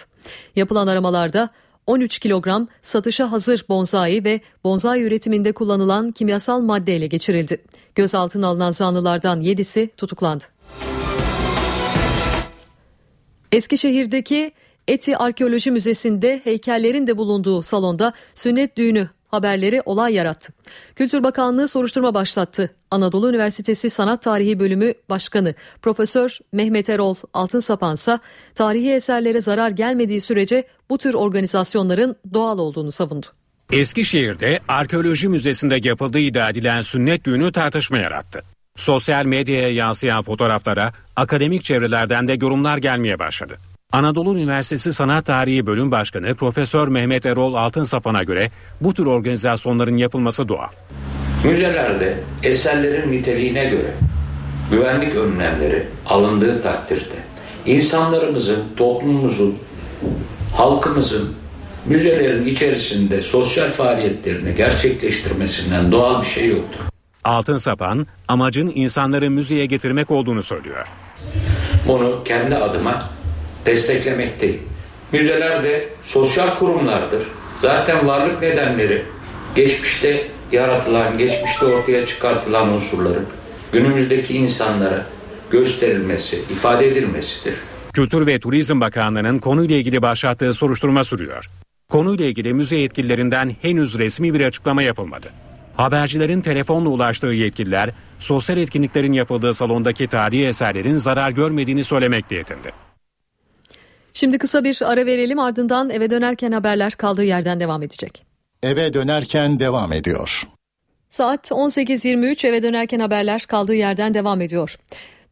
Yapılan 0.55 0.87
aramalarda 0.87 1.49
13 1.87 2.19
kilogram 2.19 2.67
satışa 2.81 3.31
hazır 3.31 3.65
bonsai 3.69 4.23
ve 4.23 4.41
bonsai 4.63 5.01
üretiminde 5.01 5.51
kullanılan 5.51 6.11
kimyasal 6.11 6.61
madde 6.61 7.07
geçirildi. 7.07 7.61
Gözaltına 7.95 8.47
alınan 8.47 8.71
zanlılardan 8.71 9.41
7'si 9.41 9.89
tutuklandı. 9.97 10.43
Eskişehir'deki 13.51 14.51
Eti 14.87 15.17
Arkeoloji 15.17 15.71
Müzesi'nde 15.71 16.41
heykellerin 16.43 17.07
de 17.07 17.17
bulunduğu 17.17 17.61
salonda 17.61 18.13
sünnet 18.35 18.77
düğünü 18.77 19.09
haberleri 19.33 19.81
olay 19.85 20.13
yarattı. 20.13 20.53
Kültür 20.95 21.23
Bakanlığı 21.23 21.67
soruşturma 21.67 22.13
başlattı. 22.13 22.75
Anadolu 22.91 23.29
Üniversitesi 23.29 23.89
Sanat 23.89 24.21
Tarihi 24.21 24.59
Bölümü 24.59 24.93
Başkanı 25.09 25.53
Profesör 25.81 26.37
Mehmet 26.51 26.89
Erol 26.89 27.15
Altınsapansa 27.33 28.19
tarihi 28.55 28.91
eserlere 28.91 29.41
zarar 29.41 29.71
gelmediği 29.71 30.21
sürece 30.21 30.67
bu 30.89 30.97
tür 30.97 31.13
organizasyonların 31.13 32.15
doğal 32.33 32.57
olduğunu 32.57 32.91
savundu. 32.91 33.25
Eskişehir'de 33.71 34.59
Arkeoloji 34.67 35.27
Müzesi'nde 35.27 35.79
yapıldığı 35.83 36.19
iddia 36.19 36.49
edilen 36.49 36.81
sünnet 36.81 37.25
düğünü 37.25 37.51
tartışma 37.51 37.97
yarattı. 37.97 38.43
Sosyal 38.75 39.25
medyaya 39.25 39.69
yansıyan 39.69 40.23
fotoğraflara 40.23 40.93
akademik 41.15 41.63
çevrelerden 41.63 42.27
de 42.27 42.33
yorumlar 42.41 42.77
gelmeye 42.77 43.19
başladı. 43.19 43.57
Anadolu 43.93 44.37
Üniversitesi 44.37 44.93
Sanat 44.93 45.25
Tarihi 45.25 45.65
Bölüm 45.65 45.91
Başkanı 45.91 46.35
Profesör 46.35 46.87
Mehmet 46.87 47.25
Erol 47.25 47.53
Altınsapan'a 47.53 48.23
göre 48.23 48.51
bu 48.81 48.93
tür 48.93 49.05
organizasyonların 49.05 49.97
yapılması 49.97 50.47
doğal. 50.47 50.67
Müzelerde 51.43 52.17
eserlerin 52.43 53.11
niteliğine 53.11 53.65
göre 53.65 53.93
güvenlik 54.71 55.15
önlemleri 55.15 55.87
alındığı 56.05 56.61
takdirde 56.61 57.15
insanlarımızın, 57.65 58.63
toplumumuzun, 58.77 59.57
halkımızın 60.55 61.35
müzelerin 61.85 62.45
içerisinde 62.45 63.21
sosyal 63.21 63.69
faaliyetlerini 63.69 64.55
gerçekleştirmesinden 64.55 65.91
doğal 65.91 66.21
bir 66.21 66.27
şey 66.27 66.47
yoktur. 66.47 66.79
Altın 67.23 67.57
Sapan 67.57 68.07
amacın 68.27 68.71
insanları 68.75 69.31
müzeye 69.31 69.65
getirmek 69.65 70.11
olduğunu 70.11 70.43
söylüyor. 70.43 70.87
Bunu 71.87 72.23
kendi 72.23 72.55
adıma 72.55 73.03
desteklemekteyim. 73.65 74.61
Müzeler 75.11 75.63
de 75.63 75.89
sosyal 76.03 76.57
kurumlardır. 76.57 77.23
Zaten 77.61 78.07
varlık 78.07 78.41
nedenleri 78.41 79.05
geçmişte 79.55 80.27
yaratılan, 80.51 81.17
geçmişte 81.17 81.65
ortaya 81.65 82.05
çıkartılan 82.05 82.69
unsurların 82.69 83.25
günümüzdeki 83.71 84.37
insanlara 84.37 85.05
gösterilmesi, 85.51 86.35
ifade 86.35 86.87
edilmesidir. 86.87 87.53
Kültür 87.93 88.27
ve 88.27 88.39
Turizm 88.39 88.81
Bakanlığı'nın 88.81 89.39
konuyla 89.39 89.75
ilgili 89.75 90.01
başlattığı 90.01 90.53
soruşturma 90.53 91.03
sürüyor. 91.03 91.45
Konuyla 91.89 92.25
ilgili 92.25 92.53
müze 92.53 92.77
yetkililerinden 92.77 93.55
henüz 93.61 93.99
resmi 93.99 94.33
bir 94.33 94.45
açıklama 94.45 94.83
yapılmadı. 94.83 95.29
Habercilerin 95.77 96.41
telefonla 96.41 96.89
ulaştığı 96.89 97.27
yetkililer 97.27 97.89
sosyal 98.19 98.57
etkinliklerin 98.57 99.13
yapıldığı 99.13 99.53
salondaki 99.53 100.07
tarihi 100.07 100.45
eserlerin 100.45 100.95
zarar 100.95 101.31
görmediğini 101.31 101.83
söylemekle 101.83 102.35
yetindi. 102.35 102.71
Şimdi 104.13 104.37
kısa 104.37 104.63
bir 104.63 104.79
ara 104.85 105.05
verelim 105.05 105.39
ardından 105.39 105.89
eve 105.89 106.09
dönerken 106.09 106.51
haberler 106.51 106.93
kaldığı 106.93 107.23
yerden 107.23 107.59
devam 107.59 107.83
edecek. 107.83 108.25
Eve 108.63 108.93
dönerken 108.93 109.59
devam 109.59 109.93
ediyor. 109.93 110.47
Saat 111.09 111.51
18.23 111.51 112.47
eve 112.47 112.63
dönerken 112.63 112.99
haberler 112.99 113.41
kaldığı 113.41 113.75
yerden 113.75 114.13
devam 114.13 114.41
ediyor. 114.41 114.77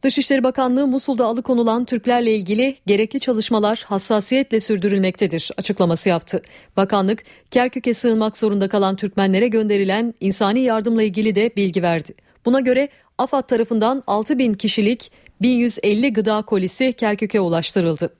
Dışişleri 0.02 0.44
Bakanlığı 0.44 0.86
Musul'da 0.86 1.26
alıkonulan 1.26 1.84
Türklerle 1.84 2.34
ilgili 2.34 2.76
gerekli 2.86 3.20
çalışmalar 3.20 3.84
hassasiyetle 3.86 4.60
sürdürülmektedir 4.60 5.50
açıklaması 5.56 6.08
yaptı. 6.08 6.42
Bakanlık 6.76 7.22
Kerkük'e 7.50 7.94
sığınmak 7.94 8.36
zorunda 8.36 8.68
kalan 8.68 8.96
Türkmenlere 8.96 9.48
gönderilen 9.48 10.14
insani 10.20 10.60
yardımla 10.60 11.02
ilgili 11.02 11.34
de 11.34 11.50
bilgi 11.56 11.82
verdi. 11.82 12.14
Buna 12.44 12.60
göre 12.60 12.88
AFAD 13.18 13.42
tarafından 13.42 14.02
6 14.06 14.38
bin 14.38 14.52
kişilik 14.52 15.12
1150 15.42 16.12
gıda 16.12 16.42
kolisi 16.42 16.92
Kerkük'e 16.92 17.40
ulaştırıldı. 17.40 18.14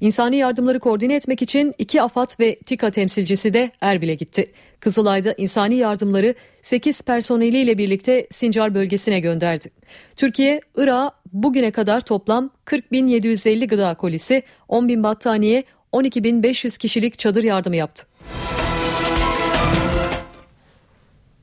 İnsani 0.00 0.36
yardımları 0.36 0.80
koordine 0.80 1.14
etmek 1.14 1.42
için 1.42 1.74
iki 1.78 2.02
AFAD 2.02 2.40
ve 2.40 2.56
TİKA 2.56 2.90
temsilcisi 2.90 3.54
de 3.54 3.70
Erbil'e 3.80 4.14
gitti. 4.14 4.52
Kızılay'da 4.80 5.34
insani 5.38 5.74
yardımları 5.74 6.34
8 6.62 7.02
personeliyle 7.02 7.78
birlikte 7.78 8.26
Sincar 8.30 8.74
bölgesine 8.74 9.20
gönderdi. 9.20 9.70
Türkiye, 10.16 10.60
Irak'a 10.76 11.12
bugüne 11.32 11.70
kadar 11.70 12.00
toplam 12.00 12.50
40.750 12.66 13.66
gıda 13.66 13.94
kolisi, 13.94 14.42
10.000 14.68 15.02
battaniye, 15.02 15.64
12.500 15.92 16.78
kişilik 16.78 17.18
çadır 17.18 17.44
yardımı 17.44 17.76
yaptı. 17.76 18.06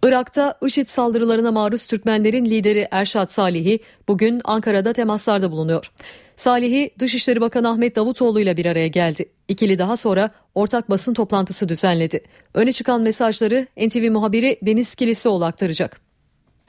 Irak'ta 0.06 0.58
IŞİD 0.66 0.88
saldırılarına 0.88 1.52
maruz 1.52 1.86
Türkmenlerin 1.86 2.46
lideri 2.46 2.88
Erşat 2.92 3.32
Salihi 3.32 3.80
bugün 4.08 4.42
Ankara'da 4.44 4.94
temaslarda 4.94 5.52
bulunuyor. 5.52 5.92
Salihi 6.36 6.92
Dışişleri 7.00 7.42
Bakanı 7.42 7.70
Ahmet 7.70 7.96
Davutoğlu 7.96 8.40
ile 8.40 8.58
bir 8.58 8.66
araya 8.66 8.88
geldi. 8.88 9.26
İkili 9.48 9.80
daha 9.80 9.98
sonra 9.98 10.30
ortak 10.56 10.90
basın 10.90 11.14
toplantısı 11.14 11.70
düzenledi. 11.70 12.22
Öne 12.54 12.72
çıkan 12.72 13.02
mesajları 13.02 13.68
NTV 13.78 14.12
muhabiri 14.12 14.60
Deniz 14.62 14.96
Kilisioğlu 14.96 15.46
aktaracak. 15.46 16.05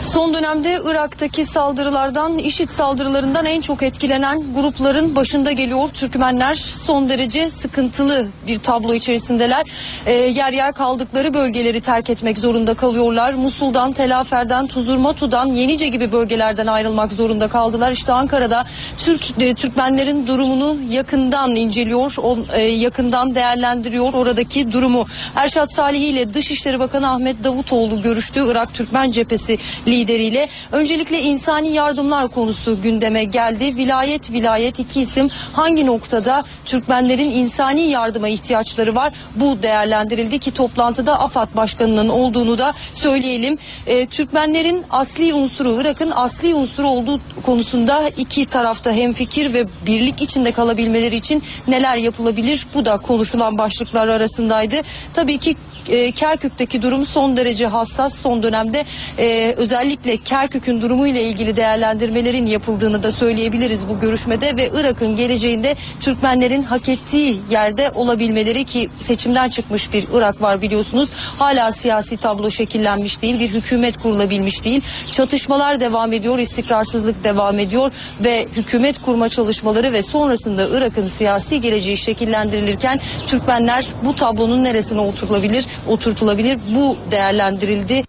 Son 0.03 0.35
dönemde 0.35 0.81
Irak'taki 0.85 1.45
saldırılardan, 1.45 2.39
IŞİD 2.39 2.69
saldırılarından 2.69 3.47
en 3.47 3.61
çok 3.61 3.83
etkilenen 3.83 4.55
grupların 4.55 5.17
başında 5.17 5.53
geliyor 5.53 5.89
Türkmenler. 5.89 6.55
Son 6.55 7.09
derece 7.09 7.51
sıkıntılı 7.51 8.29
bir 8.47 8.59
tablo 8.59 8.95
içerisindeler. 8.95 9.67
E, 10.07 10.13
yer 10.13 10.53
yer 10.53 10.73
kaldıkları 10.73 11.35
bölgeleri 11.35 11.81
terk 11.81 12.11
etmek 12.11 12.39
zorunda 12.39 12.75
kalıyorlar. 12.75 13.35
Musul'dan, 13.35 13.93
Telafer'den, 13.93 14.67
Tuzurmatu'dan, 14.67 15.47
Yenice 15.47 15.89
gibi 15.89 16.13
bölgelerden 16.13 16.67
ayrılmak 16.67 17.13
zorunda 17.13 17.49
kaldılar. 17.49 17.93
İşte 17.93 18.13
Ankara'da 18.13 18.65
Türk 18.99 19.43
e, 19.43 19.55
Türkmenlerin 19.55 20.27
durumunu 20.27 20.77
yakından 20.91 21.57
inceliyor, 21.57 22.17
on, 22.23 22.47
e, 22.53 22.63
yakından 22.63 23.35
değerlendiriyor 23.35 24.15
oradaki 24.15 24.73
durumu. 24.73 25.07
Erşat 25.37 25.73
Salih 25.73 26.09
ile 26.09 26.35
Dışişleri 26.35 26.81
Bakanı 26.81 27.11
Ahmet 27.11 27.45
Davutoğlu 27.45 28.03
görüştü. 28.03 28.45
Irak 28.49 28.75
Türkmen 28.75 29.11
Cephesi 29.11 29.59
lideriyle. 29.87 30.49
Öncelikle 30.73 31.23
insani 31.23 31.73
yardımlar 31.73 32.29
konusu 32.29 32.83
gündeme 32.83 33.25
geldi. 33.25 33.77
Vilayet 33.77 34.33
vilayet 34.33 34.79
iki 34.79 35.01
isim 35.01 35.29
hangi 35.53 35.87
noktada 35.87 36.45
Türkmenlerin 36.65 37.31
insani 37.31 37.81
yardıma 37.81 38.29
ihtiyaçları 38.29 38.95
var? 38.95 39.13
Bu 39.37 39.63
değerlendirildi 39.63 40.39
ki 40.39 40.51
toplantıda 40.51 41.21
AFAD 41.21 41.57
Başkanı'nın 41.57 42.09
olduğunu 42.09 42.59
da 42.59 42.75
söyleyelim. 42.93 43.59
E, 43.87 44.07
Türkmenlerin 44.07 44.85
asli 44.91 45.35
unsuru, 45.35 45.81
Irak'ın 45.81 46.11
asli 46.11 46.55
unsuru 46.55 46.89
olduğu 46.89 47.21
konusunda 47.43 48.09
iki 48.17 48.47
tarafta 48.47 48.93
hemfikir 48.93 49.55
ve 49.55 49.65
birlik 49.87 50.23
içinde 50.23 50.53
kalabilmeleri 50.53 51.17
için 51.17 51.43
neler 51.69 51.97
yapılabilir? 51.97 52.67
Bu 52.75 52.85
da 52.85 52.99
konuşulan 52.99 53.59
başlıklar 53.59 54.09
arasındaydı. 54.09 54.77
Tabii 55.15 55.39
ki 55.39 55.57
e, 55.89 56.11
Kerkük'teki 56.11 56.83
durum 56.83 57.05
son 57.07 57.37
derece 57.37 57.67
hassas. 57.67 58.19
Son 58.19 58.43
dönemde 58.43 58.85
e, 59.19 59.55
özellikle 59.57 60.17
Kerkük'ün 60.17 60.83
durumu 60.83 61.07
ile 61.07 61.23
ilgili 61.23 61.57
değerlendirmelerin 61.57 62.47
yapıldığını 62.47 63.03
da 63.03 63.13
söyleyebiliriz 63.13 63.89
bu 63.89 64.01
görüşmede 64.01 64.57
ve 64.57 64.71
Irak'ın 64.75 65.17
geleceğinde 65.17 65.77
Türkmenlerin 66.01 66.63
hak 66.63 66.89
ettiği 66.89 67.41
yerde 67.51 67.91
olabilmeleri 67.95 68.65
ki 68.65 68.89
seçimden 69.01 69.49
çıkmış 69.49 69.93
bir 69.93 70.07
Irak 70.15 70.43
var 70.43 70.63
biliyorsunuz. 70.63 71.11
Hala 71.39 71.73
siyasi 71.73 72.17
tablo 72.17 72.51
şekillenmiş 72.51 73.23
değil, 73.23 73.41
bir 73.41 73.49
hükümet 73.49 73.99
kurulabilmiş 73.99 74.65
değil. 74.65 74.83
Çatışmalar 75.13 75.81
devam 75.81 76.13
ediyor, 76.13 76.39
istikrarsızlık 76.39 77.25
devam 77.25 77.59
ediyor 77.59 77.93
ve 78.25 78.47
hükümet 78.57 79.03
kurma 79.03 79.29
çalışmaları 79.29 79.93
ve 79.93 80.03
sonrasında 80.03 80.69
Irak'ın 80.73 81.07
siyasi 81.07 81.61
geleceği 81.61 81.97
şekillendirilirken 81.97 83.01
Türkmenler 83.27 83.87
bu 84.05 84.15
tablonun 84.15 84.65
neresine 84.65 85.01
oturulabilir? 85.01 85.67
Oturtulabilir. 85.89 86.59
Bu 86.75 86.97
değerlendirildi. 87.11 88.03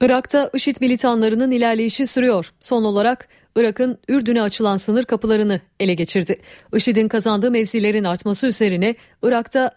Irak'ta 0.00 0.50
IŞİD 0.54 0.76
militanlarının 0.80 1.50
ilerleyişi 1.50 2.06
sürüyor. 2.06 2.52
Son 2.60 2.84
olarak 2.84 3.28
Irak'ın 3.56 3.98
Ürdün'e 4.08 4.42
açılan 4.42 4.76
sınır 4.76 5.04
kapılarını 5.04 5.60
ele 5.80 5.94
geçirdi. 5.94 6.40
IŞİD'in 6.74 7.08
kazandığı 7.08 7.50
mevzilerin 7.50 8.04
artması 8.04 8.46
üzerine 8.46 8.94
Irak'ta 9.22 9.70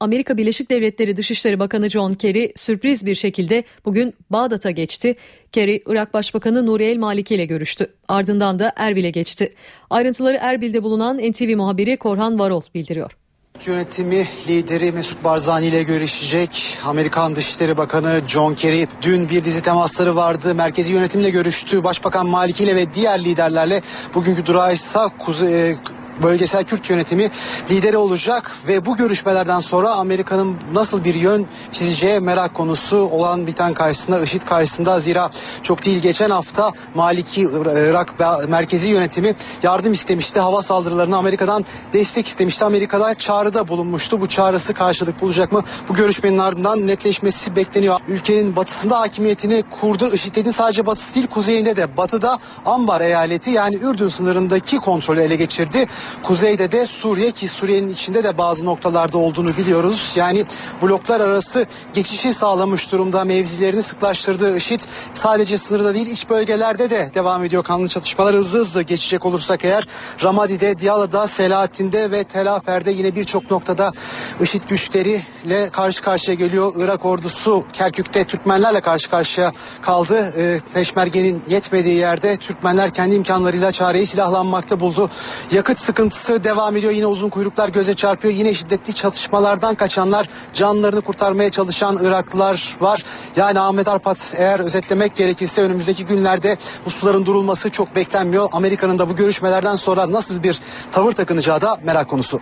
Amerika 0.00 0.36
Birleşik 0.36 0.70
Devletleri 0.70 1.16
Dışişleri 1.16 1.58
Bakanı 1.58 1.90
John 1.90 2.14
Kerry 2.14 2.52
sürpriz 2.56 3.06
bir 3.06 3.14
şekilde 3.14 3.64
bugün 3.84 4.14
Bağdat'a 4.30 4.70
geçti. 4.70 5.16
Kerry, 5.52 5.82
Irak 5.86 6.14
Başbakanı 6.14 6.66
Nuri 6.66 6.84
El 6.84 6.98
Maliki 6.98 7.34
ile 7.34 7.44
görüştü. 7.44 7.86
Ardından 8.08 8.58
da 8.58 8.72
Erbil'e 8.76 9.10
geçti. 9.10 9.54
Ayrıntıları 9.90 10.38
Erbil'de 10.40 10.82
bulunan 10.82 11.18
NTV 11.18 11.56
muhabiri 11.56 11.96
Korhan 11.96 12.38
Varol 12.38 12.62
bildiriyor 12.74 13.21
yönetimi 13.66 14.28
lideri 14.48 14.92
Mesut 14.92 15.24
Barzani 15.24 15.66
ile 15.66 15.82
görüşecek. 15.82 16.78
Amerikan 16.84 17.36
Dışişleri 17.36 17.76
Bakanı 17.76 18.20
John 18.26 18.54
Kerry 18.54 18.86
dün 19.02 19.28
bir 19.28 19.44
dizi 19.44 19.62
temasları 19.62 20.16
vardı. 20.16 20.54
Merkezi 20.54 20.92
yönetimle 20.92 21.30
görüştü. 21.30 21.84
Başbakan 21.84 22.26
Maliki 22.26 22.64
ile 22.64 22.76
ve 22.76 22.94
diğer 22.94 23.24
liderlerle 23.24 23.82
bugünkü 24.14 24.46
durağı 24.46 24.72
ise 24.74 24.98
Kuzey, 25.18 25.76
bölgesel 26.22 26.64
Kürt 26.64 26.90
yönetimi 26.90 27.30
lideri 27.70 27.96
olacak 27.96 28.56
ve 28.68 28.86
bu 28.86 28.96
görüşmelerden 28.96 29.60
sonra 29.60 29.90
Amerika'nın 29.90 30.56
nasıl 30.74 31.04
bir 31.04 31.14
yön 31.14 31.46
çizeceği 31.70 32.20
merak 32.20 32.54
konusu 32.54 32.96
olan 32.96 33.46
biten 33.46 33.74
karşısında 33.74 34.20
IŞİD 34.20 34.42
karşısında 34.42 35.00
zira 35.00 35.30
çok 35.62 35.84
değil 35.84 36.02
geçen 36.02 36.30
hafta 36.30 36.70
Maliki 36.94 37.48
Irak 37.88 38.14
merkezi 38.48 38.86
yönetimi 38.86 39.34
yardım 39.62 39.92
istemişti. 39.92 40.40
Hava 40.40 40.62
saldırılarına 40.62 41.16
Amerika'dan 41.16 41.64
destek 41.92 42.28
istemişti. 42.28 42.64
Amerika'da 42.64 43.14
çağrıda 43.14 43.68
bulunmuştu. 43.68 44.20
Bu 44.20 44.28
çağrısı 44.28 44.74
karşılık 44.74 45.20
bulacak 45.20 45.52
mı? 45.52 45.62
Bu 45.88 45.94
görüşmenin 45.94 46.38
ardından 46.38 46.86
netleşmesi 46.86 47.56
bekleniyor. 47.56 48.00
Ülkenin 48.08 48.56
batısında 48.56 49.00
hakimiyetini 49.00 49.64
kurdu. 49.80 50.10
IŞİD'in 50.12 50.50
sadece 50.50 50.86
batısı 50.86 51.14
değil 51.14 51.26
kuzeyinde 51.26 51.76
de 51.76 51.96
batıda 51.96 52.38
Ambar 52.64 53.00
eyaleti 53.00 53.50
yani 53.50 53.74
Ürdün 53.74 54.08
sınırındaki 54.08 54.76
kontrolü 54.76 55.20
ele 55.20 55.36
geçirdi. 55.36 55.86
Kuzeyde 56.22 56.72
de 56.72 56.86
Suriye 56.86 57.30
ki 57.30 57.48
Suriye'nin 57.48 57.88
içinde 57.88 58.24
de 58.24 58.38
bazı 58.38 58.64
noktalarda 58.64 59.18
olduğunu 59.18 59.56
biliyoruz. 59.56 60.12
Yani 60.16 60.44
bloklar 60.82 61.20
arası 61.20 61.66
geçişi 61.92 62.34
sağlamış 62.34 62.92
durumda. 62.92 63.24
Mevzilerini 63.24 63.82
sıklaştırdığı 63.82 64.56
IŞİD 64.56 64.80
sadece 65.14 65.58
sınırda 65.58 65.94
değil 65.94 66.06
iç 66.06 66.30
bölgelerde 66.30 66.90
de 66.90 67.10
devam 67.14 67.44
ediyor 67.44 67.64
kanlı 67.64 67.88
çatışmalar. 67.88 68.34
Hızlı 68.34 68.58
hızlı 68.58 68.82
geçecek 68.82 69.26
olursak 69.26 69.64
eğer 69.64 69.88
Ramadi'de, 70.22 70.78
Diyala'da, 70.78 71.28
Selahattin'de 71.28 72.10
ve 72.10 72.24
Tel 72.24 72.54
Afer'de 72.54 72.90
yine 72.90 73.14
birçok 73.14 73.50
noktada 73.50 73.92
IŞİD 74.40 74.62
güçleriyle 74.68 75.70
karşı 75.72 76.02
karşıya 76.02 76.34
geliyor. 76.34 76.72
Irak 76.76 77.04
ordusu 77.04 77.64
Kerkük'te 77.72 78.24
Türkmenlerle 78.24 78.80
karşı 78.80 79.10
karşıya 79.10 79.52
kaldı. 79.82 80.32
E, 80.36 80.60
Peşmerge'nin 80.74 81.42
yetmediği 81.48 81.96
yerde 81.96 82.36
Türkmenler 82.36 82.92
kendi 82.92 83.14
imkanlarıyla 83.14 83.72
çareyi 83.72 84.06
silahlanmakta 84.06 84.80
buldu. 84.80 85.10
Yakıt 85.52 85.78
sıkıntısı 85.92 86.44
devam 86.44 86.76
ediyor. 86.76 86.92
Yine 86.92 87.06
uzun 87.06 87.28
kuyruklar 87.28 87.68
göze 87.68 87.94
çarpıyor. 87.94 88.34
Yine 88.34 88.54
şiddetli 88.54 88.92
çatışmalardan 88.94 89.74
kaçanlar, 89.74 90.28
canlarını 90.54 91.00
kurtarmaya 91.00 91.50
çalışan 91.50 91.98
Iraklılar 92.04 92.76
var. 92.80 93.04
Yani 93.36 93.60
Ahmet 93.60 93.88
Arpat 93.88 94.34
eğer 94.36 94.60
özetlemek 94.60 95.16
gerekirse 95.16 95.62
önümüzdeki 95.62 96.06
günlerde 96.06 96.56
bu 96.86 96.90
suların 96.90 97.26
durulması 97.26 97.70
çok 97.70 97.96
beklenmiyor. 97.96 98.48
Amerika'nın 98.52 98.98
da 98.98 99.08
bu 99.08 99.16
görüşmelerden 99.16 99.76
sonra 99.76 100.12
nasıl 100.12 100.42
bir 100.42 100.60
tavır 100.92 101.12
takınacağı 101.12 101.60
da 101.60 101.78
merak 101.84 102.08
konusu. 102.08 102.40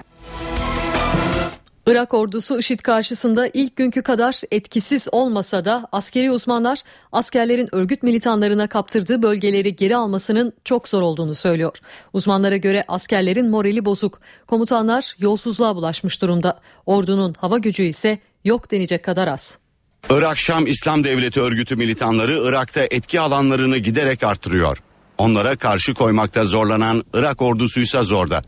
Irak 1.91 2.15
ordusu 2.15 2.59
IŞİD 2.59 2.81
karşısında 2.81 3.51
ilk 3.55 3.77
günkü 3.77 4.03
kadar 4.03 4.41
etkisiz 4.51 5.09
olmasa 5.13 5.65
da 5.65 5.89
askeri 5.93 6.31
uzmanlar 6.31 6.79
askerlerin 7.13 7.69
örgüt 7.75 8.03
militanlarına 8.03 8.67
kaptırdığı 8.67 9.23
bölgeleri 9.23 9.77
geri 9.77 9.97
almasının 9.97 10.53
çok 10.65 10.89
zor 10.89 11.03
olduğunu 11.03 11.35
söylüyor. 11.35 11.79
Uzmanlara 12.13 12.57
göre 12.57 12.85
askerlerin 12.89 13.51
morali 13.51 13.85
bozuk. 13.85 14.21
Komutanlar 14.47 15.15
yolsuzluğa 15.19 15.77
bulaşmış 15.77 16.23
durumda. 16.23 16.61
Ordunun 16.87 17.35
hava 17.39 17.59
gücü 17.59 17.83
ise 17.83 18.19
yok 18.45 18.71
denecek 18.71 19.05
kadar 19.05 19.29
az. 19.29 19.59
Irak 20.11 20.39
Şam 20.39 20.67
İslam 20.67 21.05
Devleti 21.05 21.41
örgütü 21.41 21.77
militanları 21.77 22.49
Irak'ta 22.49 22.87
etki 22.91 23.21
alanlarını 23.21 23.79
giderek 23.79 24.25
artırıyor. 24.25 24.79
Onlara 25.19 25.57
karşı 25.57 25.95
koymakta 25.95 26.45
zorlanan 26.45 27.05
Irak 27.15 27.43
ordusuysa 27.43 28.03
zorda. 28.03 28.43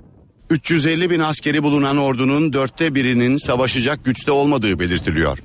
350 0.53 1.11
bin 1.11 1.21
askeri 1.21 1.63
bulunan 1.63 1.97
ordunun 1.97 2.53
dörtte 2.53 2.95
birinin 2.95 3.37
savaşacak 3.37 4.05
güçte 4.05 4.33
olmadığı 4.33 4.79
belirtiliyor. 4.79 5.39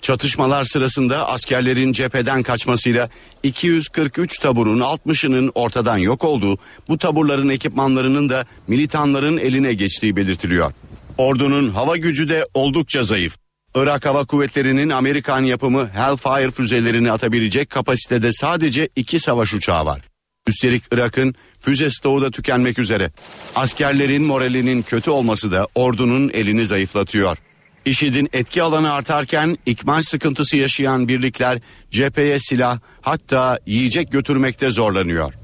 Çatışmalar 0.00 0.64
sırasında 0.64 1.28
askerlerin 1.28 1.92
cepheden 1.92 2.42
kaçmasıyla 2.42 3.08
243 3.42 4.38
taburun 4.38 4.80
60'ının 4.80 5.52
ortadan 5.54 5.98
yok 5.98 6.24
olduğu, 6.24 6.58
bu 6.88 6.98
taburların 6.98 7.48
ekipmanlarının 7.48 8.28
da 8.28 8.44
militanların 8.68 9.38
eline 9.38 9.74
geçtiği 9.74 10.16
belirtiliyor. 10.16 10.72
Ordunun 11.18 11.70
hava 11.70 11.96
gücü 11.96 12.28
de 12.28 12.46
oldukça 12.54 13.04
zayıf. 13.04 13.36
Irak 13.74 14.06
Hava 14.06 14.24
Kuvvetleri'nin 14.24 14.90
Amerikan 14.90 15.44
yapımı 15.44 15.88
Hellfire 15.88 16.50
füzelerini 16.50 17.12
atabilecek 17.12 17.70
kapasitede 17.70 18.32
sadece 18.32 18.88
iki 18.96 19.18
savaş 19.18 19.54
uçağı 19.54 19.86
var. 19.86 20.00
Üstelik 20.46 20.84
Irak'ın 20.92 21.34
füze 21.64 21.90
stoğu 21.90 22.22
da 22.22 22.30
tükenmek 22.30 22.78
üzere. 22.78 23.10
Askerlerin 23.56 24.22
moralinin 24.22 24.82
kötü 24.82 25.10
olması 25.10 25.52
da 25.52 25.68
ordunun 25.74 26.30
elini 26.34 26.66
zayıflatıyor. 26.66 27.38
IŞİD'in 27.84 28.28
etki 28.32 28.62
alanı 28.62 28.92
artarken 28.92 29.58
ikmal 29.66 30.02
sıkıntısı 30.02 30.56
yaşayan 30.56 31.08
birlikler 31.08 31.58
cepheye 31.90 32.38
silah 32.38 32.78
hatta 33.00 33.58
yiyecek 33.66 34.12
götürmekte 34.12 34.70
zorlanıyor. 34.70 35.34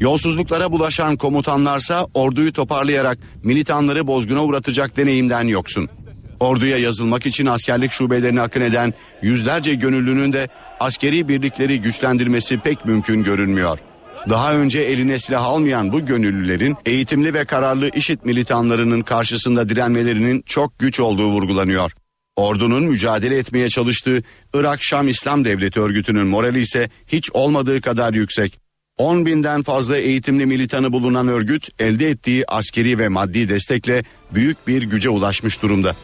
Yolsuzluklara 0.00 0.72
bulaşan 0.72 1.16
komutanlarsa 1.16 2.06
orduyu 2.14 2.52
toparlayarak 2.52 3.18
militanları 3.42 4.06
bozguna 4.06 4.44
uğratacak 4.44 4.96
deneyimden 4.96 5.48
yoksun. 5.48 5.88
Orduya 6.40 6.78
yazılmak 6.78 7.26
için 7.26 7.46
askerlik 7.46 7.92
şubelerine 7.92 8.40
akın 8.40 8.60
eden 8.60 8.94
yüzlerce 9.22 9.74
gönüllünün 9.74 10.32
de 10.32 10.48
askeri 10.80 11.28
birlikleri 11.28 11.80
güçlendirmesi 11.80 12.58
pek 12.58 12.84
mümkün 12.84 13.24
görünmüyor. 13.24 13.78
Daha 14.28 14.54
önce 14.54 14.80
eline 14.80 15.18
silah 15.18 15.44
almayan 15.44 15.92
bu 15.92 16.06
gönüllülerin 16.06 16.76
eğitimli 16.86 17.34
ve 17.34 17.44
kararlı 17.44 17.90
IŞİD 17.94 18.18
militanlarının 18.24 19.02
karşısında 19.02 19.68
direnmelerinin 19.68 20.42
çok 20.46 20.78
güç 20.78 21.00
olduğu 21.00 21.26
vurgulanıyor. 21.26 21.92
Ordunun 22.36 22.84
mücadele 22.84 23.38
etmeye 23.38 23.68
çalıştığı 23.68 24.22
Irak 24.54 24.82
Şam 24.82 25.08
İslam 25.08 25.44
Devleti 25.44 25.80
örgütünün 25.80 26.26
morali 26.26 26.60
ise 26.60 26.90
hiç 27.06 27.30
olmadığı 27.32 27.80
kadar 27.80 28.14
yüksek. 28.14 28.60
10 28.96 29.26
binden 29.26 29.62
fazla 29.62 29.96
eğitimli 29.96 30.46
militanı 30.46 30.92
bulunan 30.92 31.28
örgüt 31.28 31.68
elde 31.78 32.08
ettiği 32.08 32.44
askeri 32.48 32.98
ve 32.98 33.08
maddi 33.08 33.48
destekle 33.48 34.04
büyük 34.34 34.68
bir 34.68 34.82
güce 34.82 35.10
ulaşmış 35.10 35.62
durumda. 35.62 35.96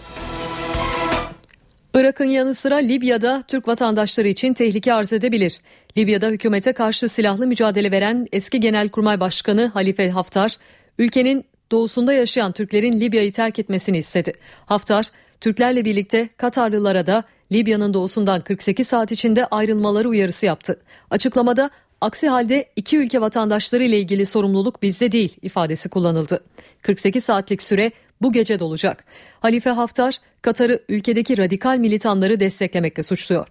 Irak'ın 1.96 2.24
yanı 2.24 2.54
sıra 2.54 2.76
Libya'da 2.76 3.42
Türk 3.48 3.68
vatandaşları 3.68 4.28
için 4.28 4.54
tehlike 4.54 4.94
arz 4.94 5.12
edebilir. 5.12 5.60
Libya'da 5.98 6.26
hükümete 6.26 6.72
karşı 6.72 7.08
silahlı 7.08 7.46
mücadele 7.46 7.90
veren 7.90 8.26
eski 8.32 8.60
Genelkurmay 8.60 9.20
Başkanı 9.20 9.66
Halife 9.66 10.10
Haftar, 10.10 10.56
ülkenin 10.98 11.44
doğusunda 11.70 12.12
yaşayan 12.12 12.52
Türklerin 12.52 13.00
Libya'yı 13.00 13.32
terk 13.32 13.58
etmesini 13.58 13.98
istedi. 13.98 14.32
Haftar, 14.66 15.06
Türklerle 15.40 15.84
birlikte 15.84 16.28
Katarlılara 16.36 17.06
da 17.06 17.24
Libya'nın 17.52 17.94
doğusundan 17.94 18.40
48 18.40 18.88
saat 18.88 19.12
içinde 19.12 19.46
ayrılmaları 19.46 20.08
uyarısı 20.08 20.46
yaptı. 20.46 20.80
Açıklamada 21.10 21.70
aksi 22.00 22.28
halde 22.28 22.68
iki 22.76 22.98
ülke 22.98 23.20
vatandaşları 23.20 23.84
ile 23.84 23.98
ilgili 23.98 24.26
sorumluluk 24.26 24.82
bizde 24.82 25.12
değil 25.12 25.36
ifadesi 25.42 25.88
kullanıldı. 25.88 26.44
48 26.82 27.24
saatlik 27.24 27.62
süre 27.62 27.92
bu 28.22 28.32
gece 28.32 28.60
dolacak. 28.60 29.04
Halife 29.40 29.70
Haftar, 29.70 30.18
Katar'ı 30.42 30.82
ülkedeki 30.88 31.38
radikal 31.38 31.78
militanları 31.78 32.40
desteklemekle 32.40 33.02
suçluyor. 33.02 33.46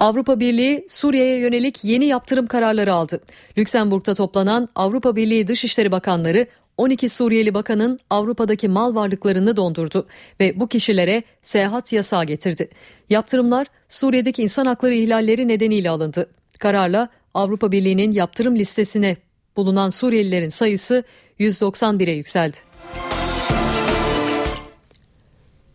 Avrupa 0.00 0.40
Birliği 0.40 0.86
Suriye'ye 0.88 1.38
yönelik 1.38 1.84
yeni 1.84 2.06
yaptırım 2.06 2.46
kararları 2.46 2.92
aldı. 2.92 3.20
Lüksemburg'da 3.58 4.14
toplanan 4.14 4.68
Avrupa 4.74 5.16
Birliği 5.16 5.46
Dışişleri 5.46 5.92
Bakanları 5.92 6.46
12 6.76 7.08
Suriyeli 7.08 7.54
bakanın 7.54 7.98
Avrupa'daki 8.10 8.68
mal 8.68 8.94
varlıklarını 8.94 9.56
dondurdu 9.56 10.06
ve 10.40 10.60
bu 10.60 10.68
kişilere 10.68 11.22
seyahat 11.42 11.92
yasağı 11.92 12.24
getirdi. 12.24 12.68
Yaptırımlar 13.10 13.66
Suriye'deki 13.88 14.42
insan 14.42 14.66
hakları 14.66 14.94
ihlalleri 14.94 15.48
nedeniyle 15.48 15.90
alındı. 15.90 16.30
Kararla 16.58 17.08
Avrupa 17.34 17.72
Birliği'nin 17.72 18.12
yaptırım 18.12 18.56
listesine 18.56 19.16
bulunan 19.56 19.90
Suriyelilerin 19.90 20.48
sayısı 20.48 21.04
191'e 21.40 22.12
yükseldi. 22.12 22.56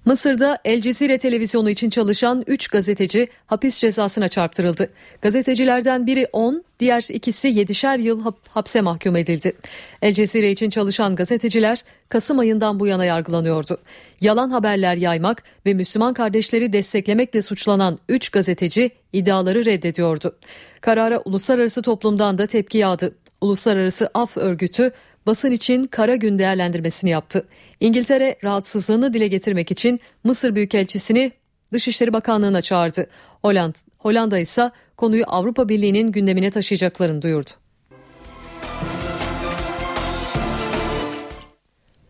Mısır'da 0.05 0.57
El 0.65 0.81
Cezire 0.81 1.17
televizyonu 1.17 1.69
için 1.69 1.89
çalışan 1.89 2.43
3 2.47 2.67
gazeteci 2.67 3.27
hapis 3.45 3.77
cezasına 3.77 4.27
çarptırıldı. 4.27 4.89
Gazetecilerden 5.21 6.07
biri 6.07 6.27
10, 6.33 6.63
diğer 6.79 7.05
ikisi 7.09 7.47
7'şer 7.47 8.01
yıl 8.01 8.33
hapse 8.49 8.81
mahkum 8.81 9.15
edildi. 9.15 9.53
El 10.01 10.13
Cezire 10.13 10.51
için 10.51 10.69
çalışan 10.69 11.15
gazeteciler 11.15 11.83
Kasım 12.09 12.39
ayından 12.39 12.79
bu 12.79 12.87
yana 12.87 13.05
yargılanıyordu. 13.05 13.77
Yalan 14.21 14.49
haberler 14.49 14.95
yaymak 14.95 15.43
ve 15.65 15.73
Müslüman 15.73 16.13
kardeşleri 16.13 16.73
desteklemekle 16.73 17.41
suçlanan 17.41 17.99
3 18.09 18.29
gazeteci 18.29 18.91
iddiaları 19.13 19.65
reddediyordu. 19.65 20.35
Karara 20.81 21.21
uluslararası 21.25 21.81
toplumdan 21.81 22.37
da 22.37 22.47
tepki 22.47 22.77
yağdı. 22.77 23.15
Uluslararası 23.41 24.09
Af 24.13 24.37
Örgütü 24.37 24.91
basın 25.25 25.51
için 25.51 25.83
kara 25.83 26.15
gün 26.15 26.39
değerlendirmesini 26.39 27.09
yaptı. 27.09 27.47
İngiltere 27.79 28.35
rahatsızlığını 28.43 29.13
dile 29.13 29.27
getirmek 29.27 29.71
için 29.71 29.99
Mısır 30.23 30.55
Büyükelçisini 30.55 31.31
Dışişleri 31.73 32.13
Bakanlığı'na 32.13 32.61
çağırdı. 32.61 33.07
Hollanda, 33.41 33.77
Hollanda 33.97 34.39
ise 34.39 34.71
konuyu 34.97 35.23
Avrupa 35.27 35.69
Birliği'nin 35.69 36.11
gündemine 36.11 36.51
taşıyacaklarını 36.51 37.21
duyurdu. 37.21 37.49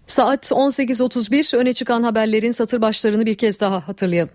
Saat 0.07 0.51
18.31 0.51 1.57
öne 1.57 1.73
çıkan 1.73 2.03
haberlerin 2.03 2.51
satır 2.51 2.81
başlarını 2.81 3.25
bir 3.25 3.35
kez 3.35 3.59
daha 3.59 3.87
hatırlayalım. 3.87 4.33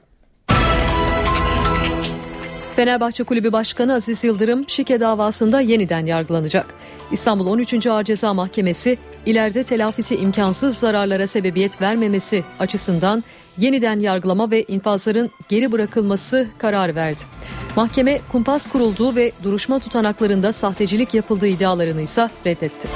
Fenerbahçe 2.76 3.24
Kulübü 3.24 3.52
Başkanı 3.52 3.94
Aziz 3.94 4.24
Yıldırım 4.24 4.68
şike 4.68 5.00
davasında 5.00 5.60
yeniden 5.60 6.06
yargılanacak. 6.06 6.74
İstanbul 7.12 7.46
13. 7.46 7.86
Ağır 7.86 8.04
Ceza 8.04 8.34
Mahkemesi 8.34 8.98
ileride 9.26 9.62
telafisi 9.62 10.16
imkansız 10.16 10.78
zararlara 10.78 11.26
sebebiyet 11.26 11.80
vermemesi 11.80 12.44
açısından 12.58 13.24
yeniden 13.58 14.00
yargılama 14.00 14.50
ve 14.50 14.62
infazların 14.62 15.30
geri 15.48 15.72
bırakılması 15.72 16.48
kararı 16.58 16.94
verdi. 16.94 17.22
Mahkeme 17.76 18.20
kumpas 18.32 18.66
kurulduğu 18.66 19.16
ve 19.16 19.32
duruşma 19.42 19.78
tutanaklarında 19.78 20.52
sahtecilik 20.52 21.14
yapıldığı 21.14 21.46
iddialarını 21.46 22.00
ise 22.00 22.30
reddetti. 22.46 22.88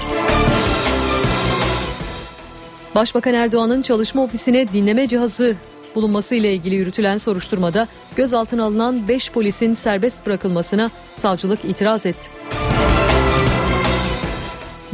Başbakan 2.95 3.35
Erdoğan'ın 3.35 3.83
çalışma 3.83 4.23
ofisine 4.23 4.73
dinleme 4.73 5.09
cihazı 5.09 5.57
bulunması 5.95 6.35
ile 6.35 6.55
ilgili 6.55 6.75
yürütülen 6.75 7.17
soruşturmada 7.17 7.89
gözaltına 8.17 8.65
alınan 8.65 9.09
5 9.09 9.31
polisin 9.31 9.73
serbest 9.73 10.27
bırakılmasına 10.27 10.91
savcılık 11.17 11.65
itiraz 11.65 12.07
etti. 12.07 12.29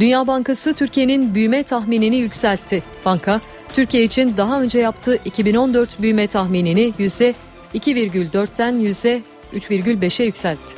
Dünya 0.01 0.27
Bankası 0.27 0.73
Türkiye'nin 0.73 1.35
büyüme 1.35 1.63
tahminini 1.63 2.15
yükseltti. 2.15 2.83
Banka, 3.05 3.41
Türkiye 3.73 4.03
için 4.03 4.37
daha 4.37 4.61
önce 4.61 4.79
yaptığı 4.79 5.19
2014 5.25 6.01
büyüme 6.01 6.27
tahminini 6.27 6.93
%2,4'ten 6.99 8.73
%3,5'e 8.73 10.25
yükseltti. 10.25 10.75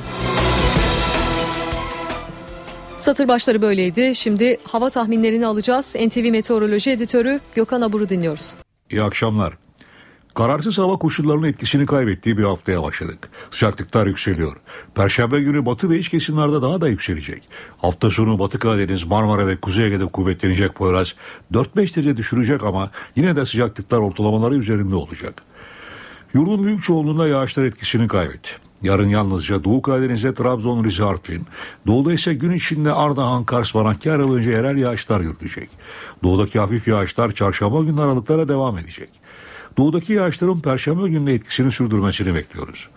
Satır 2.98 3.28
başları 3.28 3.62
böyleydi. 3.62 4.14
Şimdi 4.14 4.56
hava 4.64 4.90
tahminlerini 4.90 5.46
alacağız. 5.46 5.96
NTV 5.96 6.30
Meteoroloji 6.30 6.90
Editörü 6.90 7.40
Gökhan 7.54 7.80
Abur'u 7.80 8.08
dinliyoruz. 8.08 8.54
İyi 8.90 9.02
akşamlar. 9.02 9.63
Kararsız 10.34 10.78
hava 10.78 10.96
koşullarının 10.96 11.46
etkisini 11.46 11.86
kaybettiği 11.86 12.38
bir 12.38 12.42
haftaya 12.42 12.82
başladık. 12.82 13.28
Sıcaklıklar 13.50 14.06
yükseliyor. 14.06 14.56
Perşembe 14.94 15.40
günü 15.40 15.66
batı 15.66 15.90
ve 15.90 15.98
iç 15.98 16.08
kesimlerde 16.08 16.62
daha 16.62 16.80
da 16.80 16.88
yükselecek. 16.88 17.48
Hafta 17.78 18.10
sonu 18.10 18.38
Batı 18.38 18.58
Karadeniz, 18.58 19.04
Marmara 19.04 19.46
ve 19.46 19.56
Kuzey 19.56 19.86
Ege'de 19.86 20.06
kuvvetlenecek 20.06 20.74
Poyraz 20.74 21.14
4-5 21.52 21.76
derece 21.76 22.16
düşürecek 22.16 22.64
ama 22.64 22.90
yine 23.16 23.36
de 23.36 23.46
sıcaklıklar 23.46 23.98
ortalamaları 23.98 24.54
üzerinde 24.56 24.94
olacak. 24.94 25.42
Yurdun 26.34 26.64
büyük 26.64 26.82
çoğunluğunda 26.82 27.28
yağışlar 27.28 27.64
etkisini 27.64 28.08
kaybetti. 28.08 28.50
Yarın 28.82 29.08
yalnızca 29.08 29.64
Doğu 29.64 29.82
Karadeniz'de 29.82 30.34
Trabzon, 30.34 30.84
Rize, 30.84 31.04
Artvin. 31.04 31.46
Doğuda 31.86 32.12
ise 32.12 32.34
gün 32.34 32.52
içinde 32.52 32.92
Ardahan, 32.92 33.44
Kars, 33.44 33.74
Vanakkar 33.74 34.36
önce 34.36 34.50
yerel 34.50 34.76
yağışlar 34.76 35.20
yürütecek. 35.20 35.68
Doğudaki 36.22 36.58
hafif 36.58 36.88
yağışlar 36.88 37.30
çarşamba 37.32 37.82
günü 37.82 38.00
aralıklara 38.00 38.48
devam 38.48 38.78
edecek. 38.78 39.23
Doğudaki 39.76 40.12
yağışların 40.12 40.60
perşembe 40.60 41.08
gününe 41.08 41.32
etkisini 41.32 41.72
sürdürmesini 41.72 42.34
bekliyoruz. 42.34 42.88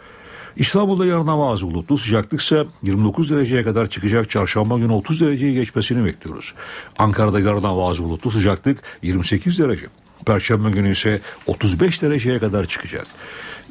İstanbul'da 0.56 1.06
yarın 1.06 1.28
hava 1.28 1.52
az 1.52 1.64
bulutlu 1.64 1.98
sıcaklık 1.98 2.42
ise 2.42 2.64
29 2.84 3.32
dereceye 3.32 3.64
kadar 3.64 3.90
çıkacak 3.90 4.30
çarşamba 4.30 4.78
günü 4.78 4.92
30 4.94 5.22
dereceyi 5.22 5.54
geçmesini 5.54 6.06
bekliyoruz. 6.06 6.54
Ankara'da 6.98 7.40
yarın 7.40 7.62
hava 7.62 7.90
az 7.90 8.04
bulutlu 8.04 8.32
sıcaklık 8.32 8.84
28 9.02 9.60
derece. 9.60 9.86
Perşembe 10.26 10.72
günü 10.72 10.92
ise 10.92 11.22
35 11.48 12.02
dereceye 12.02 12.40
kadar 12.40 12.66
çıkacak. 12.66 13.08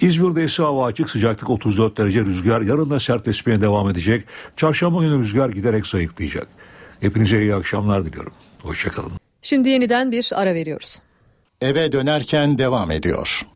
İzmir'de 0.00 0.44
ise 0.44 0.62
hava 0.62 0.86
açık 0.86 1.10
sıcaklık 1.10 1.50
34 1.50 1.98
derece 1.98 2.20
rüzgar 2.20 2.60
yarın 2.60 2.90
da 2.90 3.00
sertleşmeye 3.00 3.60
devam 3.60 3.90
edecek. 3.90 4.24
Çarşamba 4.56 5.02
günü 5.02 5.18
rüzgar 5.18 5.48
giderek 5.50 5.86
zayıflayacak. 5.86 6.48
Hepinize 7.00 7.40
iyi 7.40 7.54
akşamlar 7.54 8.06
diliyorum. 8.06 8.32
Hoşçakalın. 8.62 9.12
Şimdi 9.42 9.68
yeniden 9.68 10.12
bir 10.12 10.30
ara 10.34 10.54
veriyoruz. 10.54 10.98
Eve 11.60 11.92
dönerken 11.92 12.58
devam 12.58 12.90
ediyor. 12.90 13.46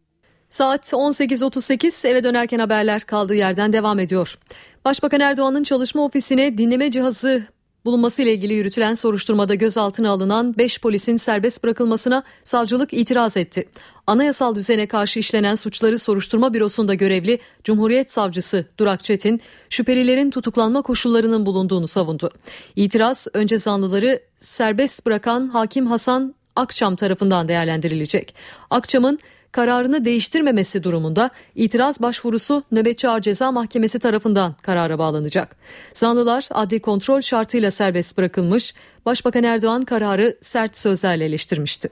Saat 0.50 0.92
18.38 0.92 2.08
eve 2.08 2.24
dönerken 2.24 2.58
haberler 2.58 3.02
kaldığı 3.02 3.34
yerden 3.34 3.72
devam 3.72 3.98
ediyor. 3.98 4.38
Başbakan 4.84 5.20
Erdoğan'ın 5.20 5.62
çalışma 5.62 6.04
ofisine 6.04 6.58
dinleme 6.58 6.90
cihazı 6.90 7.46
bulunması 7.84 8.22
ile 8.22 8.32
ilgili 8.32 8.54
yürütülen 8.54 8.94
soruşturmada 8.94 9.54
gözaltına 9.54 10.10
alınan 10.10 10.58
5 10.58 10.80
polisin 10.80 11.16
serbest 11.16 11.64
bırakılmasına 11.64 12.22
savcılık 12.44 12.92
itiraz 12.92 13.36
etti. 13.36 13.68
Anayasal 14.06 14.54
düzene 14.54 14.86
karşı 14.86 15.18
işlenen 15.18 15.54
suçları 15.54 15.98
soruşturma 15.98 16.54
bürosunda 16.54 16.94
görevli 16.94 17.38
Cumhuriyet 17.64 18.10
Savcısı 18.10 18.66
Durak 18.78 19.04
Çetin, 19.04 19.40
şüphelilerin 19.70 20.30
tutuklanma 20.30 20.82
koşullarının 20.82 21.46
bulunduğunu 21.46 21.86
savundu. 21.88 22.30
İtiraz 22.76 23.26
önce 23.34 23.58
zanlıları 23.58 24.20
serbest 24.36 25.06
bırakan 25.06 25.48
Hakim 25.48 25.86
Hasan 25.86 26.34
Akçam 26.60 26.96
tarafından 26.96 27.48
değerlendirilecek. 27.48 28.34
Akçam'ın 28.70 29.18
kararını 29.52 30.04
değiştirmemesi 30.04 30.82
durumunda 30.82 31.30
itiraz 31.54 32.00
başvurusu 32.02 32.62
Nöbetçi 32.72 33.08
Ağır 33.08 33.20
Ceza 33.20 33.52
Mahkemesi 33.52 33.98
tarafından 33.98 34.54
karara 34.62 34.98
bağlanacak. 34.98 35.56
Zanlılar 35.94 36.48
adli 36.50 36.80
kontrol 36.80 37.20
şartıyla 37.20 37.70
serbest 37.70 38.18
bırakılmış, 38.18 38.74
Başbakan 39.06 39.44
Erdoğan 39.44 39.82
kararı 39.82 40.36
sert 40.40 40.76
sözlerle 40.76 41.24
eleştirmişti. 41.24 41.88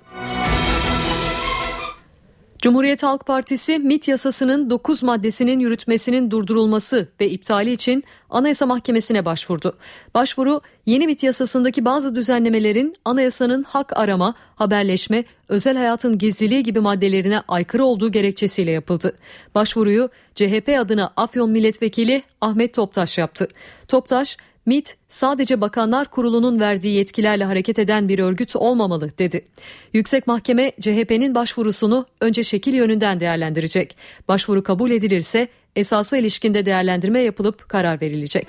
Cumhuriyet 2.62 3.02
Halk 3.02 3.26
Partisi 3.26 3.78
MIT 3.78 4.08
yasasının 4.08 4.70
9 4.70 5.02
maddesinin 5.02 5.60
yürütmesinin 5.60 6.30
durdurulması 6.30 7.08
ve 7.20 7.30
iptali 7.30 7.72
için 7.72 8.04
Anayasa 8.30 8.66
Mahkemesi'ne 8.66 9.24
başvurdu. 9.24 9.78
Başvuru 10.14 10.60
yeni 10.86 11.06
MIT 11.06 11.22
yasasındaki 11.22 11.84
bazı 11.84 12.14
düzenlemelerin 12.14 12.96
anayasanın 13.04 13.62
hak 13.62 13.96
arama, 13.96 14.34
haberleşme, 14.56 15.24
özel 15.48 15.76
hayatın 15.76 16.18
gizliliği 16.18 16.62
gibi 16.62 16.80
maddelerine 16.80 17.40
aykırı 17.48 17.84
olduğu 17.84 18.12
gerekçesiyle 18.12 18.70
yapıldı. 18.70 19.16
Başvuruyu 19.54 20.08
CHP 20.34 20.76
adına 20.80 21.12
Afyon 21.16 21.50
Milletvekili 21.50 22.22
Ahmet 22.40 22.74
Toptaş 22.74 23.18
yaptı. 23.18 23.48
Toptaş, 23.88 24.36
MIT 24.68 24.96
sadece 25.08 25.60
Bakanlar 25.60 26.10
Kurulu'nun 26.10 26.60
verdiği 26.60 26.96
yetkilerle 26.96 27.44
hareket 27.44 27.78
eden 27.78 28.08
bir 28.08 28.18
örgüt 28.18 28.56
olmamalı 28.56 29.18
dedi. 29.18 29.48
Yüksek 29.92 30.26
Mahkeme 30.26 30.72
CHP'nin 30.80 31.34
başvurusunu 31.34 32.06
önce 32.20 32.42
şekil 32.42 32.74
yönünden 32.74 33.20
değerlendirecek. 33.20 33.96
Başvuru 34.28 34.62
kabul 34.62 34.90
edilirse 34.90 35.48
esası 35.76 36.16
ilişkinde 36.16 36.66
değerlendirme 36.66 37.20
yapılıp 37.20 37.68
karar 37.68 38.00
verilecek. 38.00 38.48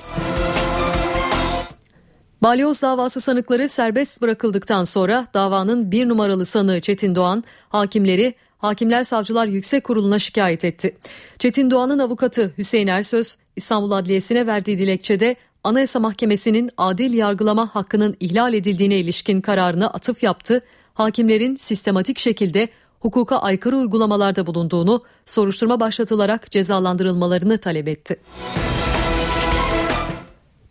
Balyoz 2.41 2.81
davası 2.81 3.21
sanıkları 3.21 3.69
serbest 3.69 4.21
bırakıldıktan 4.21 4.83
sonra 4.83 5.25
davanın 5.33 5.91
bir 5.91 6.09
numaralı 6.09 6.45
sanığı 6.45 6.81
Çetin 6.81 7.15
Doğan 7.15 7.43
hakimleri 7.69 8.35
Hakimler 8.59 9.03
Savcılar 9.03 9.45
Yüksek 9.47 9.83
Kurulu'na 9.83 10.19
şikayet 10.19 10.65
etti. 10.65 10.97
Çetin 11.39 11.71
Doğan'ın 11.71 11.99
avukatı 11.99 12.53
Hüseyin 12.57 12.87
Ersöz 12.87 13.37
İstanbul 13.55 13.91
Adliyesi'ne 13.91 14.47
verdiği 14.47 14.77
dilekçede 14.77 15.35
Anayasa 15.63 15.99
Mahkemesi'nin 15.99 16.69
adil 16.77 17.13
yargılama 17.13 17.75
hakkının 17.75 18.15
ihlal 18.19 18.53
edildiğine 18.53 18.95
ilişkin 18.95 19.41
kararına 19.41 19.87
atıf 19.87 20.23
yaptı. 20.23 20.61
Hakimlerin 20.93 21.55
sistematik 21.55 22.19
şekilde 22.19 22.69
hukuka 22.99 23.37
aykırı 23.37 23.77
uygulamalarda 23.77 24.45
bulunduğunu, 24.45 25.03
soruşturma 25.25 25.79
başlatılarak 25.79 26.51
cezalandırılmalarını 26.51 27.57
talep 27.57 27.87
etti. 27.87 28.19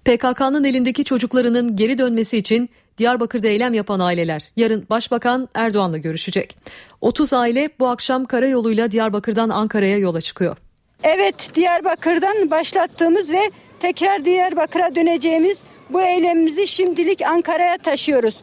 PKK'nın 0.04 0.64
elindeki 0.64 1.04
çocuklarının 1.04 1.76
geri 1.76 1.98
dönmesi 1.98 2.38
için 2.38 2.70
Diyarbakır'da 2.98 3.48
eylem 3.48 3.74
yapan 3.74 4.00
aileler 4.00 4.50
yarın 4.56 4.86
Başbakan 4.90 5.48
Erdoğan'la 5.54 5.98
görüşecek. 5.98 6.56
30 7.00 7.32
aile 7.32 7.68
bu 7.78 7.88
akşam 7.88 8.24
karayoluyla 8.24 8.90
Diyarbakır'dan 8.90 9.48
Ankara'ya 9.48 9.98
yola 9.98 10.20
çıkıyor. 10.20 10.56
Evet 11.02 11.50
Diyarbakır'dan 11.54 12.50
başlattığımız 12.50 13.30
ve 13.30 13.50
tekrar 13.80 14.24
Diyarbakır'a 14.24 14.94
döneceğimiz 14.94 15.58
bu 15.90 16.02
eylemimizi 16.02 16.66
şimdilik 16.66 17.22
Ankara'ya 17.22 17.78
taşıyoruz. 17.78 18.36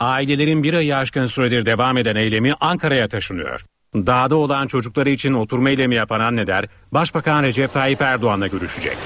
Ailelerin 0.00 0.62
bir 0.62 0.74
ayı 0.74 0.96
aşkın 0.96 1.26
süredir 1.26 1.66
devam 1.66 1.98
eden 1.98 2.16
eylemi 2.16 2.54
Ankara'ya 2.60 3.08
taşınıyor. 3.08 3.64
Dağda 3.94 4.36
olan 4.36 4.66
çocukları 4.66 5.10
için 5.10 5.32
oturma 5.32 5.70
eylemi 5.70 5.94
yapan 5.94 6.20
anneler 6.20 6.64
Başbakan 6.92 7.42
Recep 7.42 7.72
Tayyip 7.72 8.00
Erdoğan'la 8.02 8.46
görüşecek. 8.46 8.96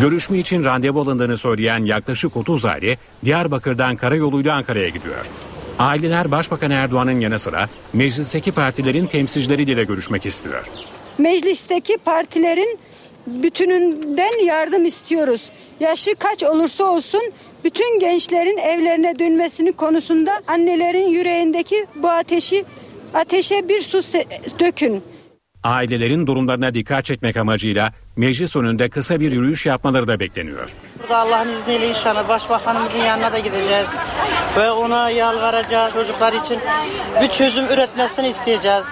Görüşme 0.00 0.38
için 0.38 0.64
randevu 0.64 1.00
alındığını 1.00 1.38
söyleyen 1.38 1.84
yaklaşık 1.84 2.36
30 2.36 2.64
aile 2.64 2.96
Diyarbakır'dan 3.24 3.96
karayoluyla 3.96 4.54
Ankara'ya 4.54 4.88
gidiyor. 4.88 5.26
Aileler 5.78 6.30
Başbakan 6.30 6.70
Erdoğan'ın 6.70 7.20
yanı 7.20 7.38
sıra 7.38 7.68
meclisteki 7.92 8.52
partilerin 8.52 9.06
temsilcileriyle 9.06 9.76
de 9.76 9.84
görüşmek 9.84 10.26
istiyor. 10.26 10.70
Meclisteki 11.18 11.98
partilerin 11.98 12.78
bütününden 13.28 14.44
yardım 14.44 14.84
istiyoruz. 14.84 15.42
Yaşı 15.80 16.14
kaç 16.14 16.42
olursa 16.42 16.84
olsun 16.84 17.22
bütün 17.64 18.00
gençlerin 18.00 18.56
evlerine 18.56 19.18
dönmesini 19.18 19.72
konusunda 19.72 20.32
annelerin 20.48 21.08
yüreğindeki 21.08 21.86
bu 21.96 22.08
ateşi 22.08 22.64
ateşe 23.14 23.68
bir 23.68 23.80
su 23.80 24.02
dökün. 24.60 25.02
Ailelerin 25.64 26.26
durumlarına 26.26 26.74
dikkat 26.74 27.04
çekmek 27.04 27.36
amacıyla 27.36 27.92
meclis 28.18 28.56
önünde 28.56 28.88
kısa 28.88 29.20
bir 29.20 29.32
yürüyüş 29.32 29.66
yapmaları 29.66 30.08
da 30.08 30.20
bekleniyor. 30.20 30.70
Burada 31.02 31.18
Allah'ın 31.18 31.48
izniyle 31.48 31.88
inşallah 31.88 32.28
başbakanımızın 32.28 32.98
yanına 32.98 33.32
da 33.32 33.38
gideceğiz. 33.38 33.88
Ve 34.56 34.70
ona 34.70 35.10
yalvaracağız 35.10 35.92
çocuklar 35.92 36.32
için 36.32 36.58
bir 37.22 37.28
çözüm 37.28 37.64
üretmesini 37.64 38.28
isteyeceğiz. 38.28 38.86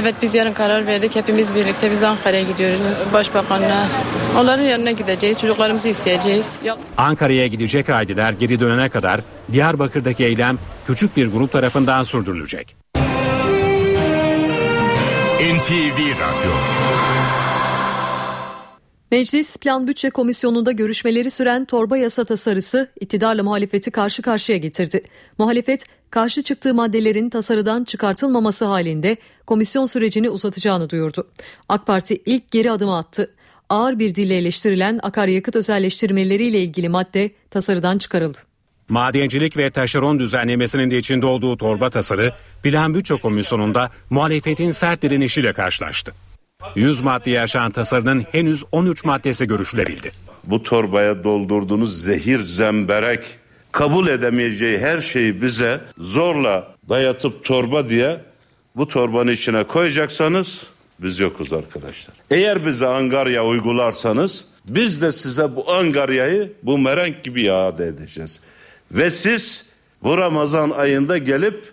Evet 0.00 0.14
biz 0.22 0.34
yarın 0.34 0.52
karar 0.52 0.86
verdik. 0.86 1.16
Hepimiz 1.16 1.54
birlikte 1.54 1.90
biz 1.90 2.02
Ankara'ya 2.02 2.42
gidiyoruz. 2.42 2.98
Başbakanla 3.12 3.86
Onların 4.38 4.62
yanına 4.62 4.90
gideceğiz, 4.90 5.40
çocuklarımızı 5.40 5.88
isteyeceğiz. 5.88 6.52
Ya- 6.64 6.76
Ankara'ya 6.96 7.46
gidecek 7.46 7.88
aileler 7.90 8.32
geri 8.32 8.60
dönene 8.60 8.88
kadar 8.88 9.20
Diyarbakır'daki 9.52 10.24
eylem 10.24 10.58
küçük 10.86 11.16
bir 11.16 11.26
grup 11.32 11.52
tarafından 11.52 12.02
sürdürülecek. 12.02 12.76
NTV 15.40 15.98
Radyo 15.98 16.52
Meclis 19.10 19.56
Plan 19.56 19.86
Bütçe 19.86 20.10
Komisyonu'nda 20.10 20.72
görüşmeleri 20.72 21.30
süren 21.30 21.64
torba 21.64 21.96
yasa 21.96 22.24
tasarısı 22.24 22.90
iktidarla 23.00 23.42
muhalefeti 23.42 23.90
karşı 23.90 24.22
karşıya 24.22 24.58
getirdi. 24.58 25.02
Muhalefet 25.38 25.84
karşı 26.10 26.42
çıktığı 26.42 26.74
maddelerin 26.74 27.30
tasarıdan 27.30 27.84
çıkartılmaması 27.84 28.64
halinde 28.64 29.16
komisyon 29.46 29.86
sürecini 29.86 30.30
uzatacağını 30.30 30.90
duyurdu. 30.90 31.28
AK 31.68 31.86
Parti 31.86 32.22
ilk 32.26 32.50
geri 32.50 32.70
adımı 32.70 32.96
attı. 32.96 33.34
Ağır 33.68 33.98
bir 33.98 34.14
dille 34.14 34.36
eleştirilen 34.36 35.00
akaryakıt 35.02 35.56
özelleştirmeleriyle 35.56 36.60
ilgili 36.60 36.88
madde 36.88 37.30
tasarıdan 37.50 37.98
çıkarıldı. 37.98 38.38
Madencilik 38.88 39.56
ve 39.56 39.70
taşeron 39.70 40.18
düzenlemesinin 40.18 40.90
de 40.90 40.98
içinde 40.98 41.26
olduğu 41.26 41.56
torba 41.56 41.90
tasarı 41.90 42.34
Plan 42.62 42.94
Bütçe 42.94 43.14
Komisyonu'nda 43.14 43.90
muhalefetin 44.10 44.70
sert 44.70 45.02
direnişiyle 45.02 45.52
karşılaştı. 45.52 46.12
100 46.74 47.00
maddeye 47.00 47.40
aşan 47.40 47.70
tasarının 47.70 48.26
henüz 48.32 48.64
13 48.72 49.04
maddesi 49.04 49.46
görüşülebildi. 49.46 50.12
Bu 50.44 50.62
torbaya 50.62 51.24
doldurduğunuz 51.24 52.02
zehir 52.02 52.38
zemberek 52.40 53.20
kabul 53.72 54.08
edemeyeceği 54.08 54.78
her 54.78 55.00
şeyi 55.00 55.42
bize 55.42 55.80
zorla 55.98 56.74
dayatıp 56.88 57.44
torba 57.44 57.88
diye 57.88 58.20
bu 58.76 58.88
torbanın 58.88 59.32
içine 59.32 59.64
koyacaksanız 59.64 60.66
biz 60.98 61.18
yokuz 61.18 61.52
arkadaşlar. 61.52 62.16
Eğer 62.30 62.66
bize 62.66 62.86
angarya 62.86 63.44
uygularsanız 63.46 64.48
biz 64.68 65.02
de 65.02 65.12
size 65.12 65.56
bu 65.56 65.72
angaryayı 65.72 66.52
bu 66.62 66.78
merenk 66.78 67.24
gibi 67.24 67.42
iade 67.42 67.86
edeceğiz. 67.86 68.40
Ve 68.92 69.10
siz 69.10 69.70
bu 70.02 70.18
Ramazan 70.18 70.70
ayında 70.70 71.18
gelip 71.18 71.72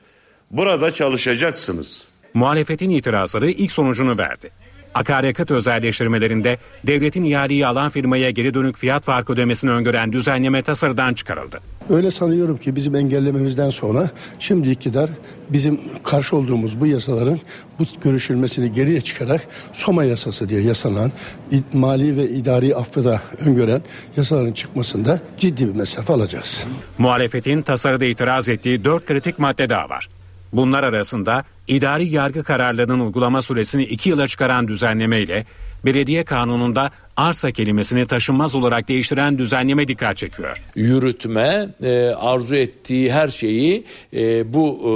burada 0.51 0.91
çalışacaksınız. 0.91 2.07
Muhalefetin 2.33 2.89
itirazları 2.89 3.49
ilk 3.49 3.71
sonucunu 3.71 4.17
verdi. 4.17 4.51
Akaryakıt 4.97 5.51
özelleştirmelerinde 5.51 6.57
devletin 6.87 7.23
ihaleyi 7.23 7.67
alan 7.67 7.89
firmaya 7.89 8.29
geri 8.29 8.53
dönük 8.53 8.77
fiyat 8.77 9.03
farkı 9.03 9.33
ödemesini 9.33 9.71
öngören 9.71 10.11
düzenleme 10.11 10.61
tasarıdan 10.61 11.13
çıkarıldı. 11.13 11.59
Öyle 11.89 12.11
sanıyorum 12.11 12.57
ki 12.57 12.75
bizim 12.75 12.95
engellememizden 12.95 13.69
sonra 13.69 14.09
şimdi 14.39 14.69
iktidar 14.69 15.09
bizim 15.49 15.79
karşı 16.03 16.37
olduğumuz 16.37 16.79
bu 16.79 16.87
yasaların 16.87 17.39
bu 17.79 17.83
görüşülmesini 18.03 18.73
geriye 18.73 19.01
çıkarak 19.01 19.41
Soma 19.73 20.03
yasası 20.03 20.49
diye 20.49 20.61
yasanan 20.61 21.11
mali 21.73 22.17
ve 22.17 22.29
idari 22.29 22.75
affı 22.75 23.05
da 23.05 23.21
öngören 23.45 23.81
yasaların 24.17 24.53
çıkmasında 24.53 25.19
ciddi 25.37 25.67
bir 25.67 25.75
mesafe 25.75 26.13
alacağız. 26.13 26.65
Muhalefetin 26.97 27.61
tasarıda 27.61 28.05
itiraz 28.05 28.49
ettiği 28.49 28.85
dört 28.85 29.05
kritik 29.05 29.39
madde 29.39 29.69
daha 29.69 29.89
var. 29.89 30.09
Bunlar 30.53 30.83
arasında 30.83 31.43
idari 31.67 32.07
yargı 32.07 32.43
kararlarının 32.43 32.99
uygulama 32.99 33.41
süresini 33.41 33.83
iki 33.83 34.09
yıla 34.09 34.27
çıkaran 34.27 34.67
düzenleme 34.67 35.19
ile 35.19 35.45
belediye 35.85 36.23
kanununda 36.23 36.91
arsa 37.17 37.51
kelimesini 37.51 38.07
taşınmaz 38.07 38.55
olarak 38.55 38.87
değiştiren 38.87 39.37
düzenleme 39.37 39.87
dikkat 39.87 40.17
çekiyor. 40.17 40.57
Yürütme 40.75 41.69
e, 41.83 42.07
arzu 42.09 42.55
ettiği 42.55 43.11
her 43.11 43.27
şeyi 43.27 43.83
e, 44.13 44.53
bu 44.53 44.79
e, 44.83 44.89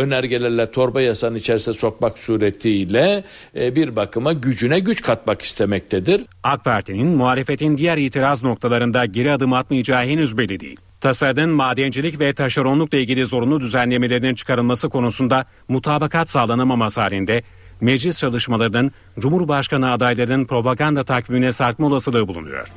önergelerle 0.00 0.70
torba 0.70 1.00
yasanın 1.00 1.36
içerisine 1.36 1.74
sokmak 1.74 2.18
suretiyle 2.18 3.24
e, 3.56 3.76
bir 3.76 3.96
bakıma 3.96 4.32
gücüne 4.32 4.78
güç 4.78 5.02
katmak 5.02 5.42
istemektedir. 5.42 6.22
AK 6.42 6.64
Parti'nin 6.64 7.06
muhalefetin 7.06 7.78
diğer 7.78 7.96
itiraz 7.96 8.42
noktalarında 8.42 9.04
geri 9.04 9.32
adım 9.32 9.52
atmayacağı 9.52 10.02
henüz 10.02 10.38
belli 10.38 10.60
değil. 10.60 10.80
Tasarının 11.00 11.50
madencilik 11.50 12.20
ve 12.20 12.32
taşeronlukla 12.32 12.98
ilgili 12.98 13.26
zorunlu 13.26 13.60
düzenlemelerinin 13.60 14.34
çıkarılması 14.34 14.88
konusunda 14.88 15.44
mutabakat 15.68 16.30
sağlanamaması 16.30 17.00
halinde 17.00 17.42
meclis 17.80 18.18
çalışmalarının 18.18 18.92
Cumhurbaşkanı 19.18 19.92
adaylarının 19.92 20.46
propaganda 20.46 21.04
takvimine 21.04 21.52
sarkma 21.52 21.86
olasılığı 21.86 22.28
bulunuyor. 22.28 22.68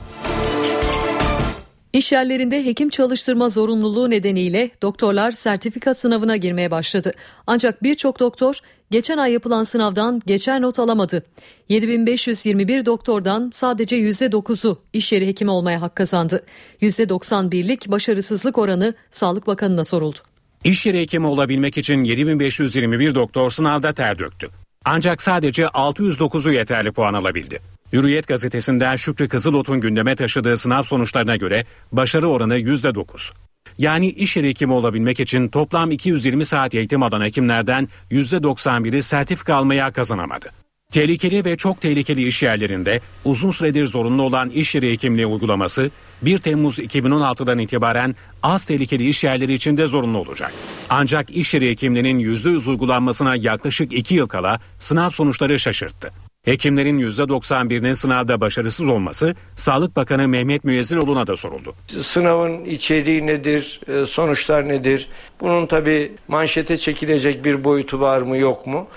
İş 1.93 2.11
yerlerinde 2.11 2.65
hekim 2.65 2.89
çalıştırma 2.89 3.49
zorunluluğu 3.49 4.09
nedeniyle 4.09 4.71
doktorlar 4.81 5.31
sertifika 5.31 5.93
sınavına 5.93 6.37
girmeye 6.37 6.71
başladı. 6.71 7.13
Ancak 7.47 7.83
birçok 7.83 8.19
doktor 8.19 8.59
geçen 8.91 9.17
ay 9.17 9.31
yapılan 9.31 9.63
sınavdan 9.63 10.21
geçer 10.25 10.61
not 10.61 10.79
alamadı. 10.79 11.23
7521 11.69 12.85
doktordan 12.85 13.49
sadece 13.53 13.95
%9'u 13.95 14.79
iş 14.93 15.11
yeri 15.11 15.27
hekimi 15.27 15.51
olmaya 15.51 15.81
hak 15.81 15.95
kazandı. 15.95 16.43
%91'lik 16.81 17.91
başarısızlık 17.91 18.57
oranı 18.57 18.93
Sağlık 19.09 19.47
Bakanı'na 19.47 19.85
soruldu. 19.85 20.19
İş 20.63 20.85
yeri 20.85 21.01
hekimi 21.01 21.27
olabilmek 21.27 21.77
için 21.77 22.03
7521 22.03 23.15
doktor 23.15 23.49
sınavda 23.51 23.93
ter 23.93 24.19
döktü. 24.19 24.49
Ancak 24.85 25.21
sadece 25.21 25.63
609'u 25.63 26.51
yeterli 26.51 26.91
puan 26.91 27.13
alabildi. 27.13 27.59
Hürriyet 27.93 28.27
gazetesinden 28.27 28.95
Şükrü 28.95 29.29
Kızılot'un 29.29 29.81
gündeme 29.81 30.15
taşıdığı 30.15 30.57
sınav 30.57 30.83
sonuçlarına 30.83 31.35
göre 31.35 31.65
başarı 31.91 32.27
oranı 32.27 32.57
%9. 32.57 33.31
Yani 33.77 34.09
iş 34.09 34.37
yeri 34.37 34.49
hekimi 34.49 34.73
olabilmek 34.73 35.19
için 35.19 35.47
toplam 35.47 35.91
220 35.91 36.45
saat 36.45 36.75
eğitim 36.75 37.03
alan 37.03 37.21
hekimlerden 37.21 37.87
%91'i 38.11 39.03
sertifika 39.03 39.55
almaya 39.55 39.91
kazanamadı. 39.91 40.49
Tehlikeli 40.91 41.45
ve 41.45 41.57
çok 41.57 41.81
tehlikeli 41.81 42.27
iş 42.27 42.43
yerlerinde 42.43 43.01
uzun 43.25 43.51
süredir 43.51 43.87
zorunlu 43.87 44.23
olan 44.23 44.49
iş 44.49 44.75
yeri 44.75 44.91
hekimliği 44.91 45.25
uygulaması 45.25 45.91
1 46.21 46.37
Temmuz 46.37 46.79
2016'dan 46.79 47.59
itibaren 47.59 48.15
az 48.43 48.65
tehlikeli 48.65 49.09
iş 49.09 49.23
yerleri 49.23 49.53
için 49.53 49.77
de 49.77 49.87
zorunlu 49.87 50.17
olacak. 50.17 50.53
Ancak 50.89 51.29
iş 51.29 51.53
yeri 51.53 51.69
hekimliğinin 51.69 52.19
%100 52.19 52.69
uygulanmasına 52.69 53.35
yaklaşık 53.35 53.93
2 53.93 54.15
yıl 54.15 54.27
kala 54.27 54.59
sınav 54.79 55.09
sonuçları 55.09 55.59
şaşırttı. 55.59 56.11
Hekimlerin 56.45 56.99
%91'inin 56.99 57.93
sınavda 57.93 58.41
başarısız 58.41 58.87
olması 58.87 59.35
Sağlık 59.55 59.95
Bakanı 59.95 60.27
Mehmet 60.27 60.63
Müezzinoğlu'na 60.63 61.27
da 61.27 61.37
soruldu. 61.37 61.75
Sınavın 61.99 62.65
içeriği 62.65 63.27
nedir, 63.27 63.81
e, 63.87 64.05
sonuçlar 64.05 64.67
nedir? 64.69 65.09
Bunun 65.41 65.65
tabi 65.65 66.11
manşete 66.27 66.77
çekilecek 66.77 67.45
bir 67.45 67.63
boyutu 67.63 67.99
var 67.99 68.21
mı 68.21 68.37
yok 68.37 68.67
mu 68.67 68.87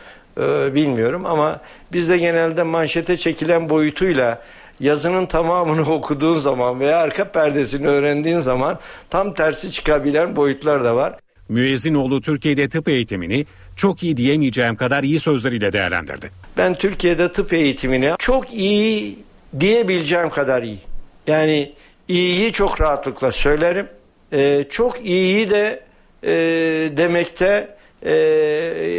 e, 0.40 0.74
bilmiyorum 0.74 1.26
ama 1.26 1.60
bizde 1.92 2.18
genelde 2.18 2.62
manşete 2.62 3.16
çekilen 3.16 3.70
boyutuyla 3.70 4.42
yazının 4.80 5.26
tamamını 5.26 5.82
okuduğun 5.92 6.38
zaman 6.38 6.80
veya 6.80 6.98
arka 6.98 7.24
perdesini 7.32 7.88
öğrendiğin 7.88 8.38
zaman 8.38 8.78
tam 9.10 9.34
tersi 9.34 9.70
çıkabilen 9.70 10.36
boyutlar 10.36 10.84
da 10.84 10.96
var. 10.96 11.23
Müezzinoğlu 11.48 12.20
Türkiye'de 12.20 12.68
tıp 12.68 12.88
eğitimini 12.88 13.46
çok 13.76 14.02
iyi 14.02 14.16
diyemeyeceğim 14.16 14.76
kadar 14.76 15.02
iyi 15.02 15.20
sözleriyle 15.20 15.72
değerlendirdi. 15.72 16.30
Ben 16.56 16.74
Türkiye'de 16.74 17.32
tıp 17.32 17.52
eğitimini 17.52 18.12
çok 18.18 18.52
iyi 18.52 19.18
diyebileceğim 19.60 20.30
kadar 20.30 20.62
iyi. 20.62 20.78
Yani 21.26 21.72
iyiyi 22.08 22.52
çok 22.52 22.80
rahatlıkla 22.80 23.32
söylerim. 23.32 23.88
Ee, 24.32 24.64
çok 24.70 25.06
iyiyi 25.06 25.50
de 25.50 25.82
e, 26.22 26.32
demekte 26.96 27.76
e, 28.02 28.12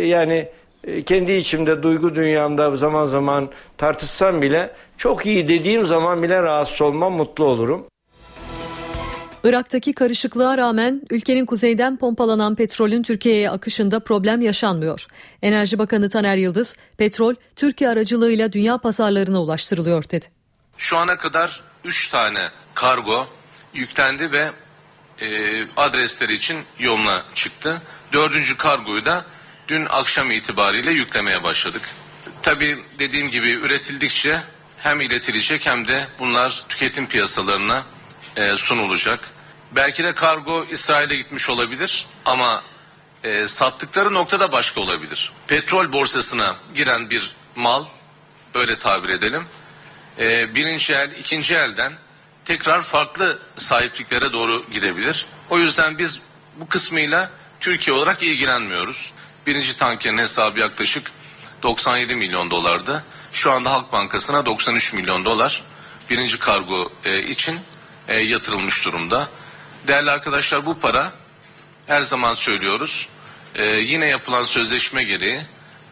yani 0.08 0.48
e, 0.84 1.02
kendi 1.02 1.32
içimde 1.32 1.84
duygu 1.84 2.16
dünyamda 2.16 2.76
zaman 2.76 3.06
zaman 3.06 3.50
tartışsam 3.78 4.41
bile 4.41 4.70
çok 4.98 5.26
iyi 5.26 5.48
dediğim 5.48 5.86
zaman 5.86 6.24
bile 6.24 6.43
rahatsız 6.43 6.82
olmam 6.82 7.14
mutlu 7.14 7.46
olurum. 7.46 7.86
Irak'taki 9.46 9.93
karışıklığa 9.93 10.58
rağmen 10.58 11.02
ülkenin 11.10 11.46
kuzeyden 11.46 11.98
pompalanan 11.98 12.56
petrolün 12.56 13.04
Türkiye'ye 13.04 13.50
akışında 13.50 14.00
problem 14.00 14.41
yaşanmıyor. 14.41 15.06
Enerji 15.41 15.80
Bakanı 15.80 16.10
Taner 16.10 16.38
Yıldız, 16.38 16.78
petrol 16.98 17.36
Türkiye 17.56 17.89
aracılığıyla 17.89 18.54
dünya 18.54 18.78
pazarlarına 18.78 19.41
ulaştırılıyor 19.41 20.10
dedi. 20.10 20.26
Şu 20.78 20.98
ana 20.98 21.18
kadar 21.18 21.62
3 21.84 22.08
tane 22.08 22.50
kargo 22.74 23.28
yüklendi 23.74 24.32
ve 24.32 24.50
e, 25.22 25.28
adresleri 25.78 26.34
için 26.34 26.58
yoluna 26.80 27.24
çıktı. 27.36 27.82
Dördüncü 28.14 28.58
kargoyu 28.58 29.06
da 29.06 29.26
dün 29.68 29.86
akşam 29.89 30.32
itibariyle 30.32 30.91
yüklemeye 30.91 31.43
başladık. 31.43 31.82
Tabii 32.41 32.78
dediğim 33.00 33.30
gibi 33.30 33.50
üretildikçe 33.50 34.39
hem 34.78 35.02
iletilecek 35.02 35.66
hem 35.66 35.88
de 35.88 36.08
bunlar 36.20 36.64
tüketim 36.70 37.08
piyasalarına 37.08 37.84
e, 38.38 38.58
sunulacak. 38.58 39.35
Belki 39.72 40.03
de 40.03 40.16
kargo 40.16 40.66
İsrail'e 40.72 41.16
gitmiş 41.16 41.49
olabilir 41.49 42.05
ama 42.26 42.63
e, 43.24 43.47
sattıkları 43.47 44.13
noktada 44.13 44.51
başka 44.51 44.82
olabilir. 44.82 45.32
Petrol 45.47 45.93
borsasına 45.93 46.55
giren 46.76 47.09
bir 47.09 47.36
mal, 47.55 47.86
öyle 48.53 48.80
tabir 48.80 49.09
edelim, 49.09 49.45
e, 50.20 50.55
birinci 50.55 50.93
el, 50.93 51.11
ikinci 51.11 51.55
elden 51.55 51.93
tekrar 52.45 52.82
farklı 52.82 53.39
sahipliklere 53.57 54.34
doğru 54.34 54.66
gidebilir. 54.72 55.26
O 55.49 55.59
yüzden 55.59 55.97
biz 55.97 56.22
bu 56.55 56.68
kısmıyla 56.68 57.30
Türkiye 57.59 57.97
olarak 57.97 58.24
ilgilenmiyoruz. 58.24 59.11
Birinci 59.47 59.78
tankerin 59.78 60.18
hesabı 60.18 60.59
yaklaşık 60.59 61.11
97 61.63 62.16
milyon 62.16 62.51
dolardı. 62.51 63.03
Şu 63.32 63.51
anda 63.51 63.72
Halk 63.72 63.91
Bankası'na 63.91 64.45
93 64.45 64.93
milyon 64.93 65.26
dolar. 65.26 65.63
birinci 66.09 66.39
kargo 66.39 66.91
e, 67.05 67.24
için 67.24 67.59
e, 68.07 68.20
yatırılmış 68.20 68.86
durumda. 68.86 69.28
Değerli 69.88 70.12
arkadaşlar 70.12 70.66
bu 70.66 70.80
para 70.80 71.12
her 71.88 72.02
zaman 72.02 72.34
söylüyoruz 72.34 73.10
e, 73.56 73.66
yine 73.66 74.06
yapılan 74.06 74.46
sözleşme 74.46 75.04
gereği 75.04 75.40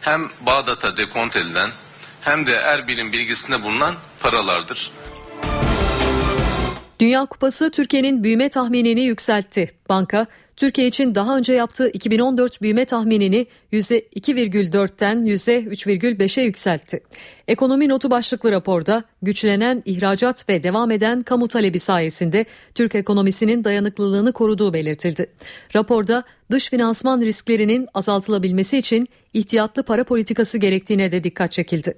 hem 0.00 0.30
Bağdat'a 0.40 0.96
dekont 0.96 1.36
edilen 1.36 1.70
hem 2.20 2.46
de 2.46 2.52
Erbil'in 2.52 3.12
bilgisinde 3.12 3.62
bulunan 3.62 3.94
paralardır. 4.20 4.90
Dünya 7.00 7.26
Kupası 7.26 7.70
Türkiye'nin 7.70 8.24
büyüme 8.24 8.48
tahminini 8.48 9.00
yükseltti. 9.00 9.74
Banka, 9.88 10.26
Türkiye 10.56 10.86
için 10.86 11.14
daha 11.14 11.36
önce 11.36 11.52
yaptığı 11.52 11.88
2014 11.88 12.62
büyüme 12.62 12.84
tahminini 12.84 13.46
%2,4'ten 13.72 15.18
%3,5'e 15.18 16.42
yükseltti. 16.42 17.02
Ekonomi 17.48 17.88
notu 17.88 18.10
başlıklı 18.10 18.52
raporda 18.52 19.04
güçlenen 19.22 19.82
ihracat 19.84 20.48
ve 20.48 20.62
devam 20.62 20.90
eden 20.90 21.22
kamu 21.22 21.48
talebi 21.48 21.78
sayesinde 21.78 22.44
Türk 22.74 22.94
ekonomisinin 22.94 23.64
dayanıklılığını 23.64 24.32
koruduğu 24.32 24.72
belirtildi. 24.72 25.26
Raporda 25.74 26.24
dış 26.50 26.70
finansman 26.70 27.20
risklerinin 27.20 27.88
azaltılabilmesi 27.94 28.78
için 28.78 29.08
ihtiyatlı 29.32 29.82
para 29.82 30.04
politikası 30.04 30.58
gerektiğine 30.58 31.12
de 31.12 31.24
dikkat 31.24 31.52
çekildi. 31.52 31.94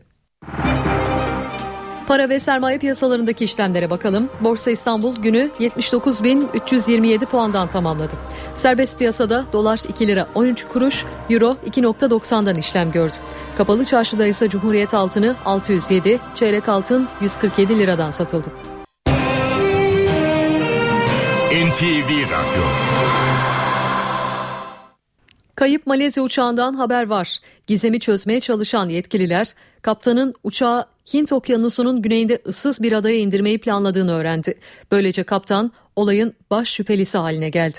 Para 2.07 2.29
ve 2.29 2.41
sermaye 2.41 2.79
piyasalarındaki 2.79 3.45
işlemlere 3.45 3.91
bakalım. 3.91 4.31
Borsa 4.41 4.71
İstanbul 4.71 5.17
günü 5.17 5.51
79.327 5.61 7.27
puandan 7.27 7.69
tamamladı. 7.69 8.15
Serbest 8.55 8.99
piyasada 8.99 9.45
dolar 9.53 9.81
2 9.89 10.07
lira 10.07 10.29
13 10.35 10.65
kuruş, 10.65 11.05
euro 11.31 11.57
2.90'dan 11.67 12.57
işlem 12.57 12.93
gördü. 12.93 13.17
Kapalı 13.57 13.85
çarşıda 13.85 14.27
ise 14.27 14.49
Cumhuriyet 14.49 14.95
altını 14.95 15.37
607, 15.45 16.21
çeyrek 16.35 16.69
altın 16.69 17.09
147 17.21 17.79
liradan 17.79 18.11
satıldı. 18.11 18.49
NTV 21.51 22.11
Radyo 22.25 22.63
Kayıp 25.55 25.87
Malezya 25.87 26.23
uçağından 26.23 26.75
haber 26.75 27.07
var. 27.07 27.39
Gizemi 27.67 28.01
çözmeye 28.01 28.41
çalışan 28.41 28.89
yetkililer 28.89 29.53
kaptanın 29.83 30.35
uçağı 30.45 30.87
Hint 31.15 31.33
Okyanusu'nun 31.33 32.03
güneyinde 32.03 32.39
ıssız 32.47 32.83
bir 32.83 32.93
adaya 32.93 33.19
indirmeyi 33.19 33.59
planladığını 33.59 34.13
öğrendi. 34.13 34.55
Böylece 34.93 35.25
kaptan 35.25 35.73
olayın 35.97 36.35
baş 36.51 36.69
şüphelisi 36.69 37.19
haline 37.19 37.51
geldi. 37.51 37.77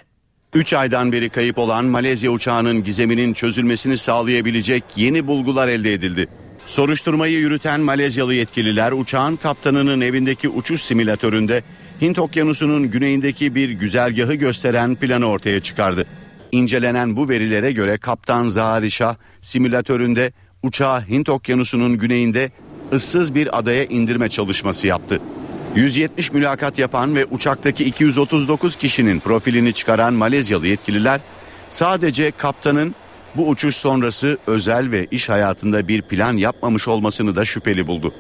3 0.54 0.74
aydan 0.74 1.12
beri 1.12 1.30
kayıp 1.30 1.58
olan 1.58 1.86
Malezya 1.86 2.32
uçağının 2.32 2.84
gizeminin 2.84 3.34
çözülmesini 3.34 3.98
sağlayabilecek 3.98 4.84
yeni 4.96 5.28
bulgular 5.28 5.68
elde 5.68 5.94
edildi. 5.94 6.28
Soruşturmayı 6.66 7.40
yürüten 7.40 7.82
Malezyalı 7.82 8.34
yetkililer 8.34 8.92
uçağın 8.92 9.36
kaptanının 9.36 10.02
evindeki 10.02 10.50
uçuş 10.50 10.82
simülatöründe 10.82 11.64
Hint 12.02 12.20
Okyanusu'nun 12.20 12.92
güneyindeki 12.92 13.56
bir 13.56 13.70
güzergahı 13.70 14.34
gösteren 14.34 14.96
planı 14.96 15.26
ortaya 15.26 15.60
çıkardı. 15.60 16.08
İncelenen 16.52 17.16
bu 17.16 17.30
verilere 17.30 17.72
göre 17.72 17.98
kaptan 17.98 18.48
Zahari 18.48 18.92
Şah 18.92 19.16
simülatöründe 19.42 20.32
uçağı 20.64 21.02
Hint 21.08 21.30
Okyanusu'nun 21.30 21.98
güneyinde 21.98 22.52
ıssız 22.94 23.36
bir 23.36 23.60
adaya 23.60 23.84
indirme 23.84 24.30
çalışması 24.30 24.88
yaptı. 24.88 25.22
170 25.76 26.34
mülakat 26.34 26.80
yapan 26.80 27.16
ve 27.16 27.26
uçaktaki 27.26 27.86
239 27.86 28.76
kişinin 28.76 29.20
profilini 29.20 29.74
çıkaran 29.74 30.14
Malezyalı 30.14 30.68
yetkililer 30.68 31.22
sadece 31.70 32.32
kaptanın 32.32 32.96
bu 33.36 33.50
uçuş 33.50 33.76
sonrası 33.76 34.38
özel 34.48 34.92
ve 34.92 35.08
iş 35.12 35.30
hayatında 35.30 35.88
bir 35.88 36.02
plan 36.02 36.38
yapmamış 36.38 36.88
olmasını 36.88 37.36
da 37.36 37.46
şüpheli 37.46 37.88
buldu. 37.88 38.14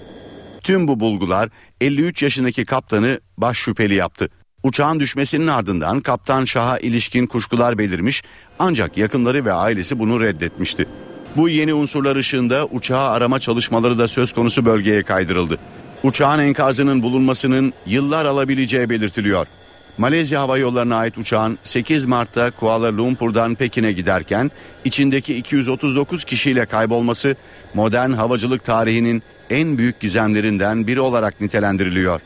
Tüm 0.64 0.88
bu 0.88 1.00
bulgular 1.00 1.50
53 1.82 2.24
yaşındaki 2.24 2.66
kaptanı 2.66 3.20
baş 3.38 3.58
şüpheli 3.58 3.96
yaptı. 3.96 4.30
Uçağın 4.64 5.00
düşmesinin 5.00 5.48
ardından 5.48 6.02
kaptan 6.02 6.46
Şah'a 6.46 6.80
ilişkin 6.80 7.28
kuşkular 7.28 7.78
belirmiş 7.78 8.24
ancak 8.60 8.98
yakınları 8.98 9.46
ve 9.46 9.54
ailesi 9.54 10.00
bunu 10.00 10.22
reddetmişti. 10.22 10.88
Bu 11.38 11.50
yeni 11.50 11.74
unsurlar 11.74 12.16
ışığında 12.16 12.66
uçağı 12.66 13.10
arama 13.10 13.40
çalışmaları 13.40 13.98
da 13.98 14.08
söz 14.08 14.34
konusu 14.34 14.66
bölgeye 14.66 15.04
kaydırıldı. 15.04 15.58
Uçağın 16.04 16.40
enkazının 16.40 17.04
bulunmasının 17.04 17.74
yıllar 17.86 18.26
alabileceği 18.26 18.90
belirtiliyor. 18.90 19.48
Malezya 19.98 20.42
Hava 20.42 20.58
Yolları'na 20.58 20.96
ait 20.96 21.18
uçağın 21.18 21.58
8 21.64 22.06
Mart'ta 22.06 22.52
Kuala 22.52 22.98
Lumpur'dan 22.98 23.56
Pekin'e 23.56 23.92
giderken 23.92 24.52
içindeki 24.86 25.36
239 25.36 26.24
kişiyle 26.24 26.66
kaybolması 26.66 27.36
modern 27.74 28.12
havacılık 28.12 28.64
tarihinin 28.64 29.24
en 29.50 29.78
büyük 29.78 30.00
gizemlerinden 30.00 30.88
biri 30.88 31.02
olarak 31.02 31.42
nitelendiriliyor. 31.42 32.22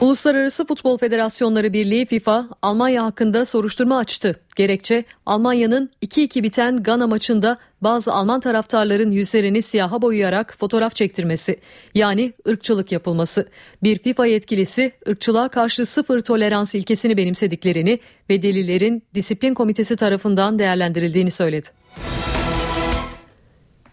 Uluslararası 0.00 0.66
Futbol 0.66 0.98
Federasyonları 0.98 1.72
Birliği 1.72 2.06
FIFA 2.06 2.48
Almanya 2.62 3.04
hakkında 3.04 3.44
soruşturma 3.44 3.98
açtı. 3.98 4.40
Gerekçe 4.56 5.04
Almanya'nın 5.26 5.90
2-2 6.02 6.42
biten 6.42 6.82
Gana 6.82 7.06
maçında 7.06 7.58
bazı 7.80 8.12
Alman 8.12 8.40
taraftarların 8.40 9.10
yüzlerini 9.10 9.62
siyaha 9.62 10.02
boyayarak 10.02 10.56
fotoğraf 10.58 10.94
çektirmesi 10.94 11.60
yani 11.94 12.32
ırkçılık 12.48 12.92
yapılması. 12.92 13.48
Bir 13.82 13.98
FIFA 13.98 14.26
yetkilisi 14.26 14.92
ırkçılığa 15.08 15.48
karşı 15.48 15.86
sıfır 15.86 16.20
tolerans 16.20 16.74
ilkesini 16.74 17.16
benimsediklerini 17.16 17.98
ve 18.30 18.42
delillerin 18.42 19.02
disiplin 19.14 19.54
komitesi 19.54 19.96
tarafından 19.96 20.58
değerlendirildiğini 20.58 21.30
söyledi. 21.30 21.68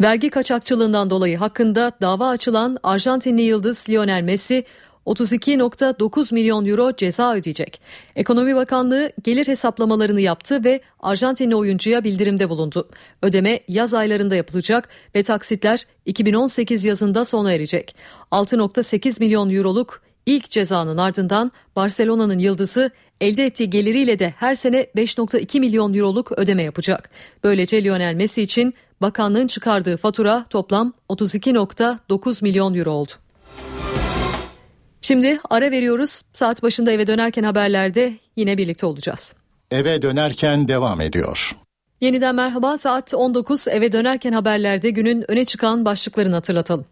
Vergi 0.02 0.30
kaçakçılığından 0.30 1.10
dolayı 1.10 1.38
hakkında 1.38 1.92
dava 2.02 2.30
açılan 2.30 2.78
Arjantinli 2.84 3.42
yıldız 3.42 3.90
Lionel 3.90 4.22
Messi 4.22 4.66
32.9 5.06 6.34
milyon 6.34 6.66
euro 6.66 6.96
ceza 6.96 7.34
ödeyecek. 7.34 7.82
Ekonomi 8.16 8.56
Bakanlığı 8.56 9.12
gelir 9.24 9.48
hesaplamalarını 9.48 10.22
yaptı 10.22 10.64
ve 10.64 10.82
Arjantinli 11.00 11.56
oyuncuya 11.56 12.04
bildirimde 12.04 12.50
bulundu. 12.50 12.90
Ödeme 13.22 13.60
yaz 13.68 13.94
aylarında 13.94 14.36
yapılacak 14.36 14.90
ve 15.16 15.24
taksitler 15.24 15.86
2018 16.06 16.84
yazında 16.84 17.26
sona 17.26 17.54
erecek. 17.54 17.96
6.8 18.32 19.20
milyon 19.20 19.50
euroluk 19.50 20.02
ilk 20.26 20.50
cezanın 20.50 20.98
ardından 20.98 21.52
Barcelona'nın 21.76 22.40
yıldızı 22.40 22.92
elde 23.22 23.46
ettiği 23.46 23.70
geliriyle 23.70 24.20
de 24.20 24.34
her 24.38 24.56
sene 24.56 24.88
5.2 24.96 25.60
milyon 25.60 25.94
euroluk 25.94 26.32
ödeme 26.32 26.64
yapacak. 26.64 27.10
Böylece 27.44 27.84
Lionel 27.84 28.14
Messi 28.14 28.42
için 28.42 28.74
bakanlığın 29.02 29.48
çıkardığı 29.48 29.98
fatura 29.98 30.46
toplam 30.50 30.94
32.9 31.10 32.44
milyon 32.44 32.74
euro 32.74 32.92
oldu. 32.92 33.23
Şimdi 35.04 35.40
ara 35.50 35.72
veriyoruz. 35.72 36.22
Saat 36.34 36.64
başında 36.64 36.92
eve 36.92 37.08
dönerken 37.08 37.44
haberlerde 37.44 38.14
yine 38.36 38.58
birlikte 38.58 38.86
olacağız. 38.86 39.34
Eve 39.72 40.02
dönerken 40.02 40.68
devam 40.68 41.02
ediyor. 41.02 41.56
Yeniden 42.02 42.36
merhaba 42.36 42.78
saat 42.78 43.14
19 43.14 43.68
eve 43.68 43.92
dönerken 43.92 44.32
haberlerde 44.32 44.90
günün 44.90 45.32
öne 45.32 45.46
çıkan 45.46 45.86
başlıklarını 45.86 46.36
hatırlatalım. 46.36 46.86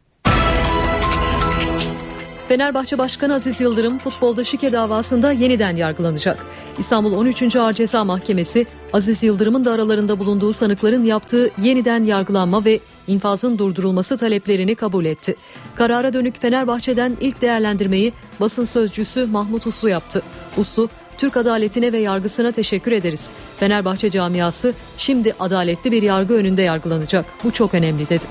Fenerbahçe 2.47 2.97
Başkanı 2.97 3.34
Aziz 3.34 3.62
Yıldırım 3.62 3.97
futbolda 3.97 4.43
şike 4.43 4.72
davasında 4.72 5.32
yeniden 5.32 5.76
yargılanacak. 5.76 6.45
İstanbul 6.78 7.14
13. 7.14 7.55
Ağır 7.55 7.74
Ceza 7.74 8.03
Mahkemesi 8.03 8.66
Aziz 8.93 9.24
Yıldırım'ın 9.24 9.66
da 9.66 9.72
aralarında 9.72 10.20
bulunduğu 10.20 10.53
sanıkların 10.53 11.03
yaptığı 11.03 11.51
yeniden 11.57 12.03
yargılanma 12.03 12.66
ve 12.66 12.80
infazın 13.08 13.58
durdurulması 13.58 14.18
taleplerini 14.18 14.76
kabul 14.76 15.06
etti. 15.06 15.36
Karara 15.76 16.14
dönük 16.14 16.41
Fenerbahçe'den 16.41 17.18
ilk 17.22 17.41
değerlendirmeyi 17.41 18.14
basın 18.39 18.64
sözcüsü 18.64 19.26
Mahmut 19.26 19.68
Uslu 19.68 19.89
yaptı. 19.89 20.22
Uslu, 20.58 20.89
Türk 21.18 21.38
adaletine 21.38 21.91
ve 21.91 21.97
yargısına 21.97 22.52
teşekkür 22.52 22.91
ederiz. 22.91 23.32
Fenerbahçe 23.60 24.10
camiası 24.10 24.74
şimdi 24.97 25.36
adaletli 25.39 25.91
bir 25.91 26.02
yargı 26.02 26.34
önünde 26.34 26.62
yargılanacak. 26.62 27.26
Bu 27.43 27.52
çok 27.52 27.74
önemli 27.74 28.10
dedi. 28.10 28.26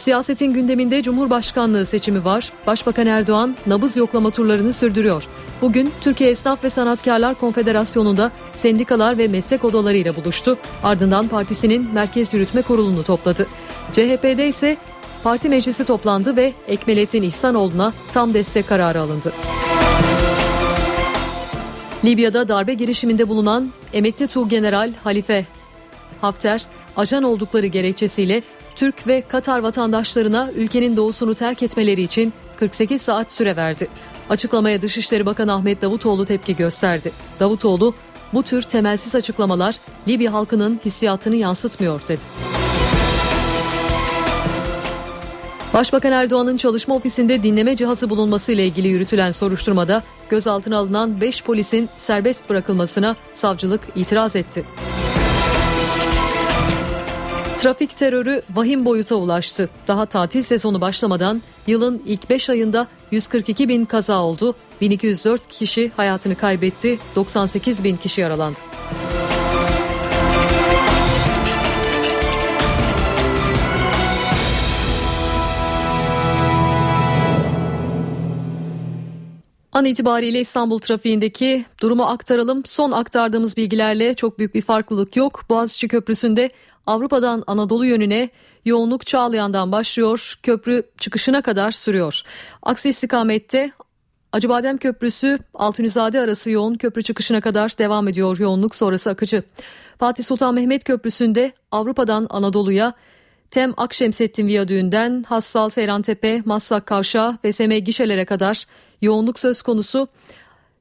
Siyasetin 0.00 0.52
gündeminde 0.52 1.02
Cumhurbaşkanlığı 1.02 1.86
seçimi 1.86 2.24
var. 2.24 2.52
Başbakan 2.66 3.06
Erdoğan 3.06 3.56
nabız 3.66 3.96
yoklama 3.96 4.30
turlarını 4.30 4.72
sürdürüyor. 4.72 5.24
Bugün 5.62 5.92
Türkiye 6.00 6.30
Esnaf 6.30 6.64
ve 6.64 6.70
Sanatkarlar 6.70 7.34
Konfederasyonu'nda 7.34 8.32
sendikalar 8.54 9.18
ve 9.18 9.28
meslek 9.28 9.64
odalarıyla 9.64 10.16
buluştu. 10.16 10.58
Ardından 10.82 11.28
partisinin 11.28 11.94
Merkez 11.94 12.34
Yürütme 12.34 12.62
Kurulu'nu 12.62 13.04
topladı. 13.04 13.46
CHP'de 13.92 14.48
ise 14.48 14.76
parti 15.24 15.48
meclisi 15.48 15.84
toplandı 15.84 16.36
ve 16.36 16.52
Ekmelettin 16.68 17.22
İhsanoğlu'na 17.22 17.92
tam 18.12 18.34
destek 18.34 18.68
kararı 18.68 19.00
alındı. 19.00 19.32
Libya'da 22.04 22.48
darbe 22.48 22.74
girişiminde 22.74 23.28
bulunan 23.28 23.70
emekli 23.92 24.26
Tuğgeneral 24.26 24.92
Halife 25.04 25.46
Hafter, 26.20 26.66
ajan 26.96 27.22
oldukları 27.22 27.66
gerekçesiyle 27.66 28.42
Türk 28.80 29.06
ve 29.06 29.22
Katar 29.28 29.58
vatandaşlarına 29.58 30.50
ülkenin 30.56 30.96
doğusunu 30.96 31.34
terk 31.34 31.62
etmeleri 31.62 32.02
için 32.02 32.32
48 32.56 33.02
saat 33.02 33.32
süre 33.32 33.56
verdi. 33.56 33.88
Açıklamaya 34.30 34.82
Dışişleri 34.82 35.26
Bakanı 35.26 35.54
Ahmet 35.54 35.82
Davutoğlu 35.82 36.24
tepki 36.24 36.56
gösterdi. 36.56 37.12
Davutoğlu, 37.40 37.94
bu 38.32 38.42
tür 38.42 38.62
temelsiz 38.62 39.14
açıklamalar 39.14 39.76
Libya 40.08 40.32
halkının 40.32 40.80
hissiyatını 40.84 41.36
yansıtmıyor 41.36 42.02
dedi. 42.08 42.24
Başbakan 45.74 46.12
Erdoğan'ın 46.12 46.56
çalışma 46.56 46.94
ofisinde 46.94 47.42
dinleme 47.42 47.76
cihazı 47.76 48.10
bulunması 48.10 48.52
ile 48.52 48.66
ilgili 48.66 48.88
yürütülen 48.88 49.30
soruşturmada 49.30 50.02
gözaltına 50.28 50.78
alınan 50.78 51.20
5 51.20 51.44
polisin 51.44 51.88
serbest 51.96 52.50
bırakılmasına 52.50 53.16
savcılık 53.34 53.80
itiraz 53.96 54.36
etti. 54.36 54.64
Trafik 57.60 57.96
terörü 57.96 58.42
vahim 58.50 58.84
boyuta 58.84 59.14
ulaştı. 59.14 59.68
Daha 59.88 60.06
tatil 60.06 60.42
sezonu 60.42 60.80
başlamadan 60.80 61.42
yılın 61.66 62.02
ilk 62.06 62.30
5 62.30 62.50
ayında 62.50 62.86
142 63.10 63.68
bin 63.68 63.84
kaza 63.84 64.18
oldu. 64.18 64.54
1204 64.80 65.46
kişi 65.46 65.92
hayatını 65.96 66.34
kaybetti. 66.34 66.98
98 67.16 67.84
bin 67.84 67.96
kişi 67.96 68.20
yaralandı. 68.20 68.60
An 79.80 79.84
itibariyle 79.84 80.40
İstanbul 80.40 80.78
trafiğindeki 80.78 81.64
durumu 81.82 82.04
aktaralım. 82.04 82.64
Son 82.64 82.92
aktardığımız 82.92 83.56
bilgilerle 83.56 84.14
çok 84.14 84.38
büyük 84.38 84.54
bir 84.54 84.62
farklılık 84.62 85.16
yok. 85.16 85.44
Boğaziçi 85.50 85.88
Köprüsü'nde 85.88 86.50
Avrupa'dan 86.86 87.44
Anadolu 87.46 87.86
yönüne 87.86 88.30
yoğunluk 88.64 89.06
Çağlayan'dan 89.06 89.72
başlıyor. 89.72 90.34
Köprü 90.42 90.82
çıkışına 90.98 91.42
kadar 91.42 91.70
sürüyor. 91.70 92.22
Aksi 92.62 92.88
istikamette 92.88 93.72
Acıbadem 94.32 94.78
Köprüsü 94.78 95.38
Altunizade 95.54 96.20
arası 96.20 96.50
yoğun 96.50 96.74
köprü 96.74 97.02
çıkışına 97.02 97.40
kadar 97.40 97.78
devam 97.78 98.08
ediyor 98.08 98.38
yoğunluk 98.38 98.74
sonrası 98.74 99.10
akıcı. 99.10 99.42
Fatih 99.98 100.24
Sultan 100.24 100.54
Mehmet 100.54 100.84
Köprüsü'nde 100.84 101.52
Avrupa'dan 101.70 102.26
Anadolu'ya 102.30 102.94
Tem 103.50 103.74
Akşemsettin 103.76 104.46
Viyadüğü'nden 104.46 105.24
Hassal 105.28 105.68
Seyrantepe, 105.68 106.42
Massak 106.44 106.86
Kavşağı 106.86 107.38
ve 107.44 107.52
Seme 107.52 107.78
gişelere 107.78 108.24
kadar 108.24 108.64
yoğunluk 109.02 109.38
söz 109.38 109.62
konusu. 109.62 110.08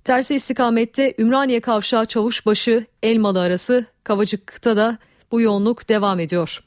Tersi 0.04 0.36
istikamette 0.36 1.14
Ümraniye 1.20 1.60
Kavşağı 1.60 2.06
Çavuşbaşı 2.06 2.86
Elmalı 3.04 3.42
arası 3.42 3.86
Kavacık'ta 4.04 4.78
da 4.78 4.98
bu 5.32 5.42
yoğunluk 5.42 5.90
devam 5.90 6.20
ediyor. 6.20 6.64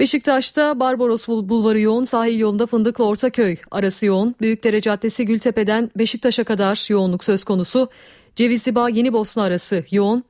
Beşiktaş'ta 0.00 0.80
Barbaros 0.80 1.28
Bulvarı 1.28 1.80
yoğun, 1.80 2.04
sahil 2.04 2.38
yolunda 2.38 2.66
Fındıklı 2.66 3.04
Ortaköy 3.04 3.56
arası 3.70 4.06
yoğun. 4.06 4.34
Büyükdere 4.40 4.80
Caddesi 4.80 5.26
Gültepe'den 5.26 5.90
Beşiktaş'a 5.98 6.44
kadar 6.44 6.90
yoğunluk 6.90 7.24
söz 7.24 7.44
konusu. 7.44 7.88
Cevizli 8.36 8.74
Bağ 8.74 8.88
Yeni 8.88 9.12
Bosna 9.12 9.42
arası 9.42 9.84
yoğun. 9.90 10.24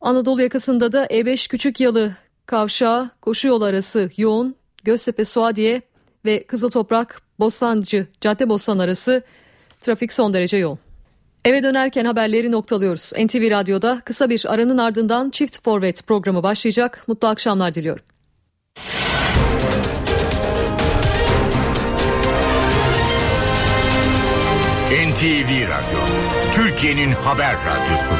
Anadolu 0.00 0.42
yakasında 0.42 0.92
da 0.92 1.06
E5 1.06 1.48
Küçük 1.48 1.80
Yalı 1.80 2.16
Kavşağı 2.50 3.10
Koşu 3.20 3.48
Yol 3.48 3.62
arası 3.62 4.10
yoğun. 4.16 4.56
Göztepe 4.84 5.24
Suadiye 5.24 5.82
ve 6.24 6.44
Kızıl 6.46 6.70
Toprak 6.70 7.22
Bostancı 7.38 8.06
Cadde 8.20 8.48
Bostan 8.48 8.78
arası 8.78 9.22
trafik 9.80 10.12
son 10.12 10.34
derece 10.34 10.56
yoğun. 10.56 10.78
Eve 11.44 11.62
dönerken 11.62 12.04
haberleri 12.04 12.52
noktalıyoruz. 12.52 13.12
NTV 13.12 13.50
Radyo'da 13.50 14.00
kısa 14.04 14.30
bir 14.30 14.44
aranın 14.48 14.78
ardından 14.78 15.30
Çift 15.30 15.64
Forvet 15.64 16.06
programı 16.06 16.42
başlayacak. 16.42 17.04
Mutlu 17.06 17.28
akşamlar 17.28 17.74
diliyorum. 17.74 18.04
NTV 25.10 25.68
Radyo, 25.68 26.00
Türkiye'nin 26.52 27.12
haber 27.12 27.54
radyosu. 27.54 28.14